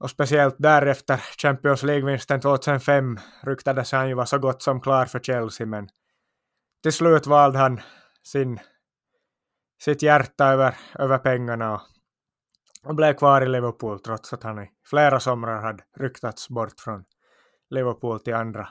Och 0.00 0.10
speciellt 0.10 0.56
därefter 0.58 1.16
Champions 1.16 1.82
League-vinsten 1.82 2.40
2005 2.40 3.18
ryktades 3.42 3.92
han 3.92 4.08
ju 4.08 4.14
vara 4.14 4.26
så 4.26 4.38
gott 4.38 4.62
som 4.62 4.80
klar 4.80 5.06
för 5.06 5.18
Chelsea 5.18 5.66
men 5.66 5.88
till 6.82 6.92
slut 6.92 7.26
valde 7.26 7.58
han 7.58 7.80
sin, 8.22 8.60
sitt 9.82 10.02
hjärta 10.02 10.46
över, 10.46 10.76
över 10.98 11.18
pengarna 11.18 11.74
och, 11.74 11.80
och 12.84 12.94
blev 12.94 13.14
kvar 13.14 13.42
i 13.42 13.48
Liverpool 13.48 14.00
trots 14.00 14.32
att 14.32 14.42
han 14.42 14.62
i 14.62 14.70
flera 14.90 15.20
somrar 15.20 15.62
hade 15.62 15.84
ryktats 15.96 16.48
bort 16.48 16.80
från 16.80 17.04
Liverpool 17.70 18.20
till 18.20 18.34
andra 18.34 18.68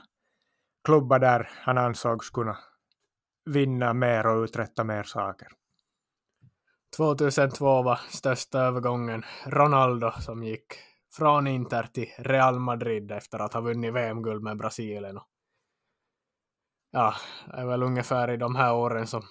klubbar 0.84 1.18
där 1.18 1.50
han 1.54 1.78
ansågs 1.78 2.30
kunna 2.30 2.58
vinna 3.50 3.92
mer 3.92 4.26
och 4.26 4.42
uträtta 4.42 4.84
mer 4.84 5.02
saker. 5.02 5.48
2002 6.96 7.82
var 7.82 8.00
största 8.08 8.60
övergången 8.60 9.24
Ronaldo 9.46 10.10
som 10.20 10.42
gick 10.42 10.74
från 11.12 11.46
Inter 11.46 11.82
till 11.82 12.08
Real 12.18 12.58
Madrid 12.58 13.12
efter 13.12 13.38
att 13.38 13.52
ha 13.52 13.60
vunnit 13.60 13.94
VM-guld 13.94 14.42
med 14.42 14.58
Brasilien. 14.58 15.20
Ja, 16.90 17.14
det 17.46 17.56
är 17.56 17.66
väl 17.66 17.82
ungefär 17.82 18.30
i 18.30 18.36
de 18.36 18.56
här 18.56 18.74
åren 18.74 19.06
som, 19.06 19.22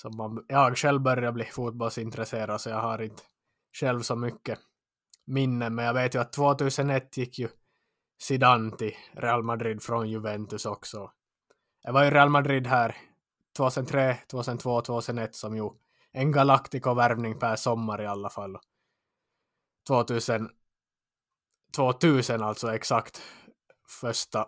som 0.00 0.16
man, 0.16 0.44
jag 0.48 0.78
själv 0.78 1.00
började 1.00 1.32
bli 1.32 1.44
fotbollsintresserad 1.44 2.60
så 2.60 2.70
jag 2.70 2.80
har 2.80 3.02
inte 3.02 3.22
själv 3.80 4.00
så 4.00 4.16
mycket 4.16 4.58
minnen 5.26 5.74
men 5.74 5.84
jag 5.84 5.94
vet 5.94 6.14
ju 6.14 6.18
att 6.18 6.32
2001 6.32 7.16
gick 7.16 7.38
ju 7.38 7.48
Zidane 8.22 8.76
till 8.76 8.94
Real 9.12 9.42
Madrid 9.42 9.82
från 9.82 10.10
Juventus 10.10 10.66
också. 10.66 11.12
Det 11.82 11.92
var 11.92 12.04
ju 12.04 12.10
Real 12.10 12.28
Madrid 12.28 12.66
här 12.66 12.96
2003, 13.56 14.16
2002, 14.30 14.80
2001 14.80 15.34
som 15.34 15.56
gjorde 15.56 15.78
en 16.12 16.32
Galactico-värvning 16.32 17.38
per 17.38 17.56
sommar 17.56 18.02
i 18.02 18.06
alla 18.06 18.30
fall. 18.30 18.58
2000, 19.88 20.50
2000 21.76 22.42
alltså 22.42 22.74
exakt 22.74 23.22
första 24.00 24.46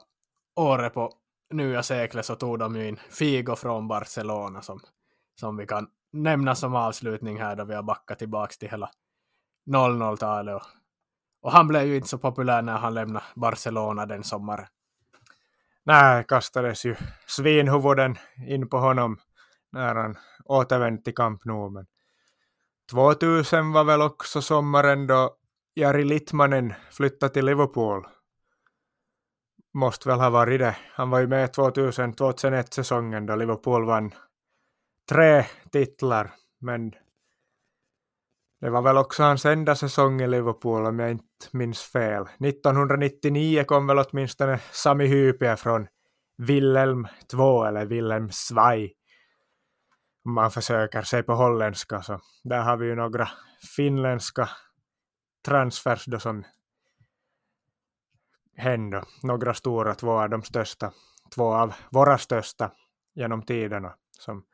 året 0.56 0.94
på 0.94 1.12
nya 1.50 1.82
seklet 1.82 2.26
så 2.26 2.34
tog 2.34 2.58
de 2.58 2.76
ju 2.76 2.88
in 2.88 3.00
Figo 3.10 3.56
från 3.56 3.88
Barcelona 3.88 4.62
som, 4.62 4.80
som 5.40 5.56
vi 5.56 5.66
kan 5.66 5.88
nämna 6.12 6.54
som 6.54 6.74
avslutning 6.74 7.40
här 7.40 7.56
då 7.56 7.64
vi 7.64 7.74
har 7.74 7.82
backat 7.82 8.18
tillbaka 8.18 8.52
till 8.58 8.70
hela 8.70 8.90
00-talet 9.70 10.54
och, 10.54 10.62
och 11.42 11.52
han 11.52 11.68
blev 11.68 11.86
ju 11.86 11.96
inte 11.96 12.08
så 12.08 12.18
populär 12.18 12.62
när 12.62 12.78
han 12.78 12.94
lämnade 12.94 13.24
Barcelona 13.34 14.06
den 14.06 14.24
sommaren. 14.24 14.66
Nej, 15.84 16.24
kastades 16.28 16.84
ju 16.84 16.96
svinhuvuden 17.26 18.16
in 18.46 18.68
på 18.68 18.78
honom 18.78 19.18
när 19.72 19.94
han 19.94 20.16
återvänt 20.50 21.04
till 21.04 21.14
Camp 21.14 21.44
Nou. 21.44 21.70
Men 21.70 21.86
2000 22.90 23.72
var 23.72 23.84
väl 23.84 24.02
också 24.02 24.42
sommaren 24.42 25.06
då 25.06 25.36
Jari 25.74 26.04
Littmanen 26.04 26.74
flyttade 26.90 27.32
till 27.32 27.46
Liverpool. 27.46 28.06
Måste 29.74 30.08
väl 30.08 30.20
ha 30.20 30.30
varit 30.30 30.60
det. 30.60 30.76
Han 30.92 31.10
var 31.10 31.20
ju 31.20 31.26
med 31.26 31.50
2000-2001 31.50 32.66
säsongen 32.70 33.26
då 33.26 33.36
Liverpool 33.36 33.86
vann 33.86 34.14
tre 35.08 35.44
titlar. 35.72 36.32
Men 36.60 36.90
det 38.60 38.70
var 38.70 38.82
väl 38.82 38.96
också 38.96 39.22
hans 39.22 39.44
enda 39.44 39.74
säsong 39.74 40.20
i 40.20 40.28
Liverpool 40.28 40.86
om 40.86 40.98
jag 40.98 41.10
inte 41.10 41.24
minns 41.52 41.82
fel. 41.82 42.22
1999 42.22 43.64
kom 43.64 43.86
väl 43.86 43.98
åtminstone 43.98 44.58
Sami 44.72 45.06
Hypia 45.06 45.56
från 45.56 45.86
Wilhelm 46.38 47.06
2 47.30 47.64
eller 47.64 47.86
Wilhelm 47.86 48.28
Svai 48.32 48.92
om 50.24 50.32
man 50.32 50.50
försöker 50.50 51.02
sig 51.02 51.22
på 51.22 51.34
holländska 51.34 52.02
så 52.02 52.20
där 52.44 52.62
har 52.62 52.76
vi 52.76 52.86
ju 52.86 52.94
några 52.94 53.28
finländska 53.76 54.48
transfers 55.44 56.04
då 56.06 56.18
som 56.18 56.44
hände. 58.56 59.04
Några 59.22 59.54
stora, 59.54 59.94
två 59.94 60.20
av 60.20 60.30
de 60.30 60.42
största, 60.42 60.92
två 61.34 61.54
av 61.54 61.74
våra 61.90 62.18
största 62.18 62.72
genom 63.14 63.42
tiderna 63.42 63.94
som 64.18 64.44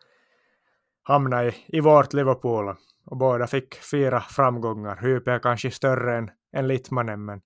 hamnade 1.03 1.49
i, 1.49 1.65
i 1.69 1.81
vårt 1.81 2.13
Liverpool 2.13 2.77
och 3.05 3.17
båda 3.17 3.47
fick 3.47 3.75
fyra 3.75 4.21
framgångar. 4.21 4.97
Hype 4.97 5.33
är 5.33 5.39
kanske 5.39 5.71
större 5.71 6.17
än, 6.17 6.31
än 6.53 6.69
Littmanen 6.69 7.25
men 7.25 7.41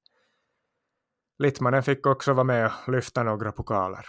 Littmanen 1.39 1.83
fick 1.83 2.07
också 2.07 2.33
vara 2.33 2.45
med 2.45 2.73
och 2.87 2.93
lyfta 2.93 3.23
några 3.23 3.53
pokaler. 3.53 4.07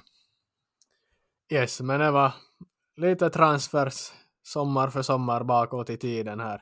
Yes, 1.54 1.82
men 1.82 2.00
det 2.00 2.12
var 2.12 2.34
lite 3.02 3.30
transfers 3.30 4.12
sommar 4.44 4.90
för 4.90 5.02
sommar 5.02 5.44
bakåt 5.44 5.90
i 5.90 5.98
tiden 5.98 6.40
här. 6.40 6.62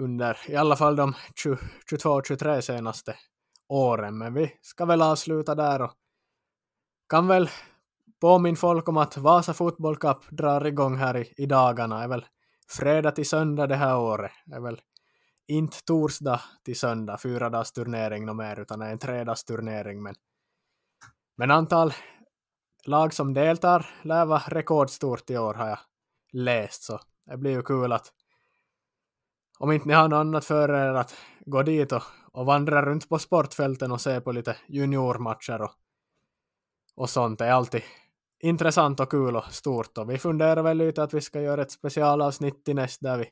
Under 0.00 0.38
i 0.48 0.56
alla 0.56 0.76
fall 0.76 0.96
de 0.96 1.14
22-23 1.44 2.60
senaste 2.60 3.16
åren. 3.68 4.18
Men 4.18 4.34
vi 4.34 4.52
ska 4.62 4.84
väl 4.84 5.02
avsluta 5.02 5.54
där 5.54 5.82
och 5.82 5.92
kan 7.08 7.28
väl 7.28 7.50
påminna 8.20 8.56
folk 8.56 8.88
om 8.88 8.96
att 8.96 9.16
Vasa 9.16 9.54
Fotboll 9.54 9.96
Cup 9.96 10.30
drar 10.30 10.66
igång 10.66 10.96
här 10.96 11.16
i, 11.16 11.34
i 11.36 11.46
dagarna. 11.46 11.98
Det 11.98 12.04
är 12.04 12.08
väl 12.08 12.26
fredag 12.68 13.10
till 13.10 13.28
söndag 13.28 13.66
det 13.66 13.76
här 13.76 13.98
året. 13.98 14.32
Det 14.46 14.56
är 14.56 14.60
väl 14.60 14.80
inte 15.48 15.84
torsdag 15.84 16.40
till 16.64 16.78
söndag, 16.78 17.18
fyra 17.22 17.50
dagars 17.50 17.72
turnering 17.72 18.28
och 18.28 18.36
mer, 18.36 18.60
utan 18.60 18.78
det 18.78 18.86
är 18.86 18.90
en 18.90 18.98
tredags 18.98 19.44
turnering. 19.44 20.02
Men, 20.02 20.14
men 21.36 21.50
antal 21.50 21.92
lag 22.86 23.14
som 23.14 23.34
deltar 23.34 23.86
lär 24.02 24.26
vara 24.26 24.42
rekordstort 24.46 25.30
i 25.30 25.38
år 25.38 25.54
har 25.54 25.68
jag 25.68 25.78
läst, 26.32 26.82
så 26.82 27.00
det 27.26 27.36
blir 27.36 27.50
ju 27.50 27.62
kul 27.62 27.92
att 27.92 28.12
om 29.58 29.72
inte 29.72 29.88
ni 29.88 29.94
har 29.94 30.08
något 30.08 30.16
annat 30.16 30.44
för 30.44 30.68
er 30.68 30.94
att 30.94 31.14
gå 31.46 31.62
dit 31.62 31.92
och, 31.92 32.02
och 32.32 32.46
vandra 32.46 32.82
runt 32.82 33.08
på 33.08 33.18
sportfälten 33.18 33.92
och 33.92 34.00
se 34.00 34.20
på 34.20 34.32
lite 34.32 34.56
juniormatcher 34.68 35.62
och, 35.62 35.70
och 36.96 37.10
sånt. 37.10 37.38
Det 37.38 37.46
är 37.46 37.52
alltid 37.52 37.82
intressant 38.42 39.00
och 39.00 39.10
kul 39.10 39.36
och 39.36 39.44
stort 39.44 39.98
och 39.98 40.10
vi 40.10 40.18
funderar 40.18 40.62
väl 40.62 40.76
lite 40.76 41.02
att 41.02 41.14
vi 41.14 41.20
ska 41.20 41.40
göra 41.40 41.62
ett 41.62 41.70
specialavsnitt 41.70 42.64
till 42.64 42.76
näst 42.76 43.00
där 43.00 43.18
vi 43.18 43.28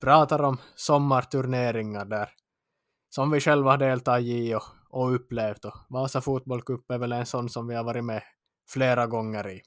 pratar 0.00 0.42
om 0.42 0.56
sommarturneringar 0.74 2.04
där 2.04 2.30
som 3.10 3.30
vi 3.30 3.40
själva 3.40 3.70
har 3.70 3.78
deltagit 3.78 4.26
i 4.26 4.54
och, 4.54 4.62
och 4.90 5.14
upplevt 5.14 5.64
och 5.64 5.74
Vasa 5.88 6.20
Fotbollcup 6.20 6.90
är 6.90 6.98
väl 6.98 7.12
en 7.12 7.26
sån 7.26 7.48
som 7.48 7.66
vi 7.66 7.74
har 7.74 7.84
varit 7.84 8.04
med 8.04 8.22
flera 8.68 9.06
gånger 9.06 9.48
i. 9.48 9.62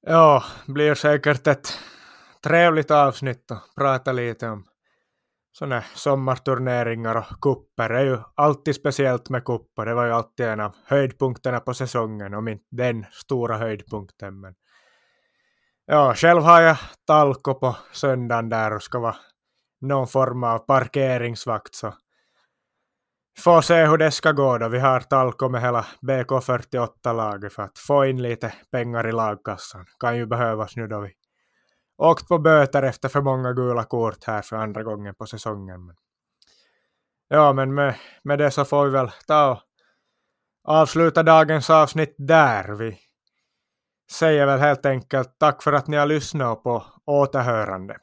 Ja, 0.00 0.44
blir 0.66 0.94
säkert 0.94 1.46
ett 1.46 1.78
trevligt 2.42 2.90
avsnitt 2.90 3.50
att 3.50 3.74
prata 3.76 4.12
lite 4.12 4.48
om 4.48 4.66
sådana 5.52 5.82
sommarturneringar 5.94 7.14
och 7.14 7.40
kupper. 7.40 7.88
Det 7.88 7.98
är 7.98 8.04
ju 8.04 8.18
alltid 8.34 8.74
speciellt 8.74 9.30
med 9.30 9.44
kupper. 9.44 9.86
Det 9.86 9.94
var 9.94 10.06
ju 10.06 10.12
alltid 10.12 10.46
en 10.46 10.60
av 10.60 10.74
höjdpunkterna 10.84 11.60
på 11.60 11.74
säsongen, 11.74 12.34
om 12.34 12.48
inte 12.48 12.64
den 12.70 13.04
stora 13.12 13.56
höjdpunkten. 13.56 14.40
Men 14.40 14.54
ja, 15.86 16.14
själv 16.14 16.42
har 16.42 16.60
jag 16.60 16.76
Talko 17.06 17.54
på 17.54 17.76
söndagen 17.92 18.48
där 18.48 18.72
och 18.72 18.82
ska 18.82 18.98
vara 18.98 19.16
någon 19.80 20.08
form 20.08 20.44
av 20.44 20.58
parkeringsvakt. 20.58 21.74
Så 21.74 21.94
får 23.38 23.60
se 23.60 23.86
hur 23.86 23.98
det 23.98 24.10
ska 24.10 24.32
gå 24.32 24.58
då. 24.58 24.68
Vi 24.68 24.78
har 24.78 25.00
Talko 25.00 25.48
med 25.48 25.60
hela 25.60 25.86
BK48-laget 26.02 27.52
för 27.52 27.62
att 27.62 27.78
få 27.78 28.06
in 28.06 28.22
lite 28.22 28.54
pengar 28.70 29.08
i 29.08 29.12
lagkassan. 29.12 29.86
Kan 30.00 30.16
ju 30.16 30.26
behövas 30.26 30.76
nu 30.76 30.86
då 30.86 31.00
vi 31.00 31.12
åkt 31.98 32.28
på 32.28 32.38
böter 32.38 32.82
efter 32.82 33.08
för 33.08 33.20
många 33.20 33.52
gula 33.52 33.84
kort 33.84 34.24
här 34.24 34.42
för 34.42 34.56
andra 34.56 34.82
gången 34.82 35.14
på 35.14 35.26
säsongen. 35.26 35.86
Men 35.86 35.96
ja, 37.28 37.52
men 37.52 37.74
med, 37.74 37.94
med 38.22 38.38
det 38.38 38.50
så 38.50 38.64
får 38.64 38.84
vi 38.84 38.90
väl 38.90 39.10
ta 39.26 39.50
och 39.50 39.60
avsluta 40.64 41.22
dagens 41.22 41.70
avsnitt 41.70 42.14
där. 42.18 42.72
Vi 42.72 42.98
säger 44.10 44.46
väl 44.46 44.58
helt 44.58 44.86
enkelt 44.86 45.38
tack 45.38 45.62
för 45.62 45.72
att 45.72 45.86
ni 45.86 45.96
har 45.96 46.06
lyssnat 46.06 46.62
på 46.62 46.84
återhörande. 47.04 47.96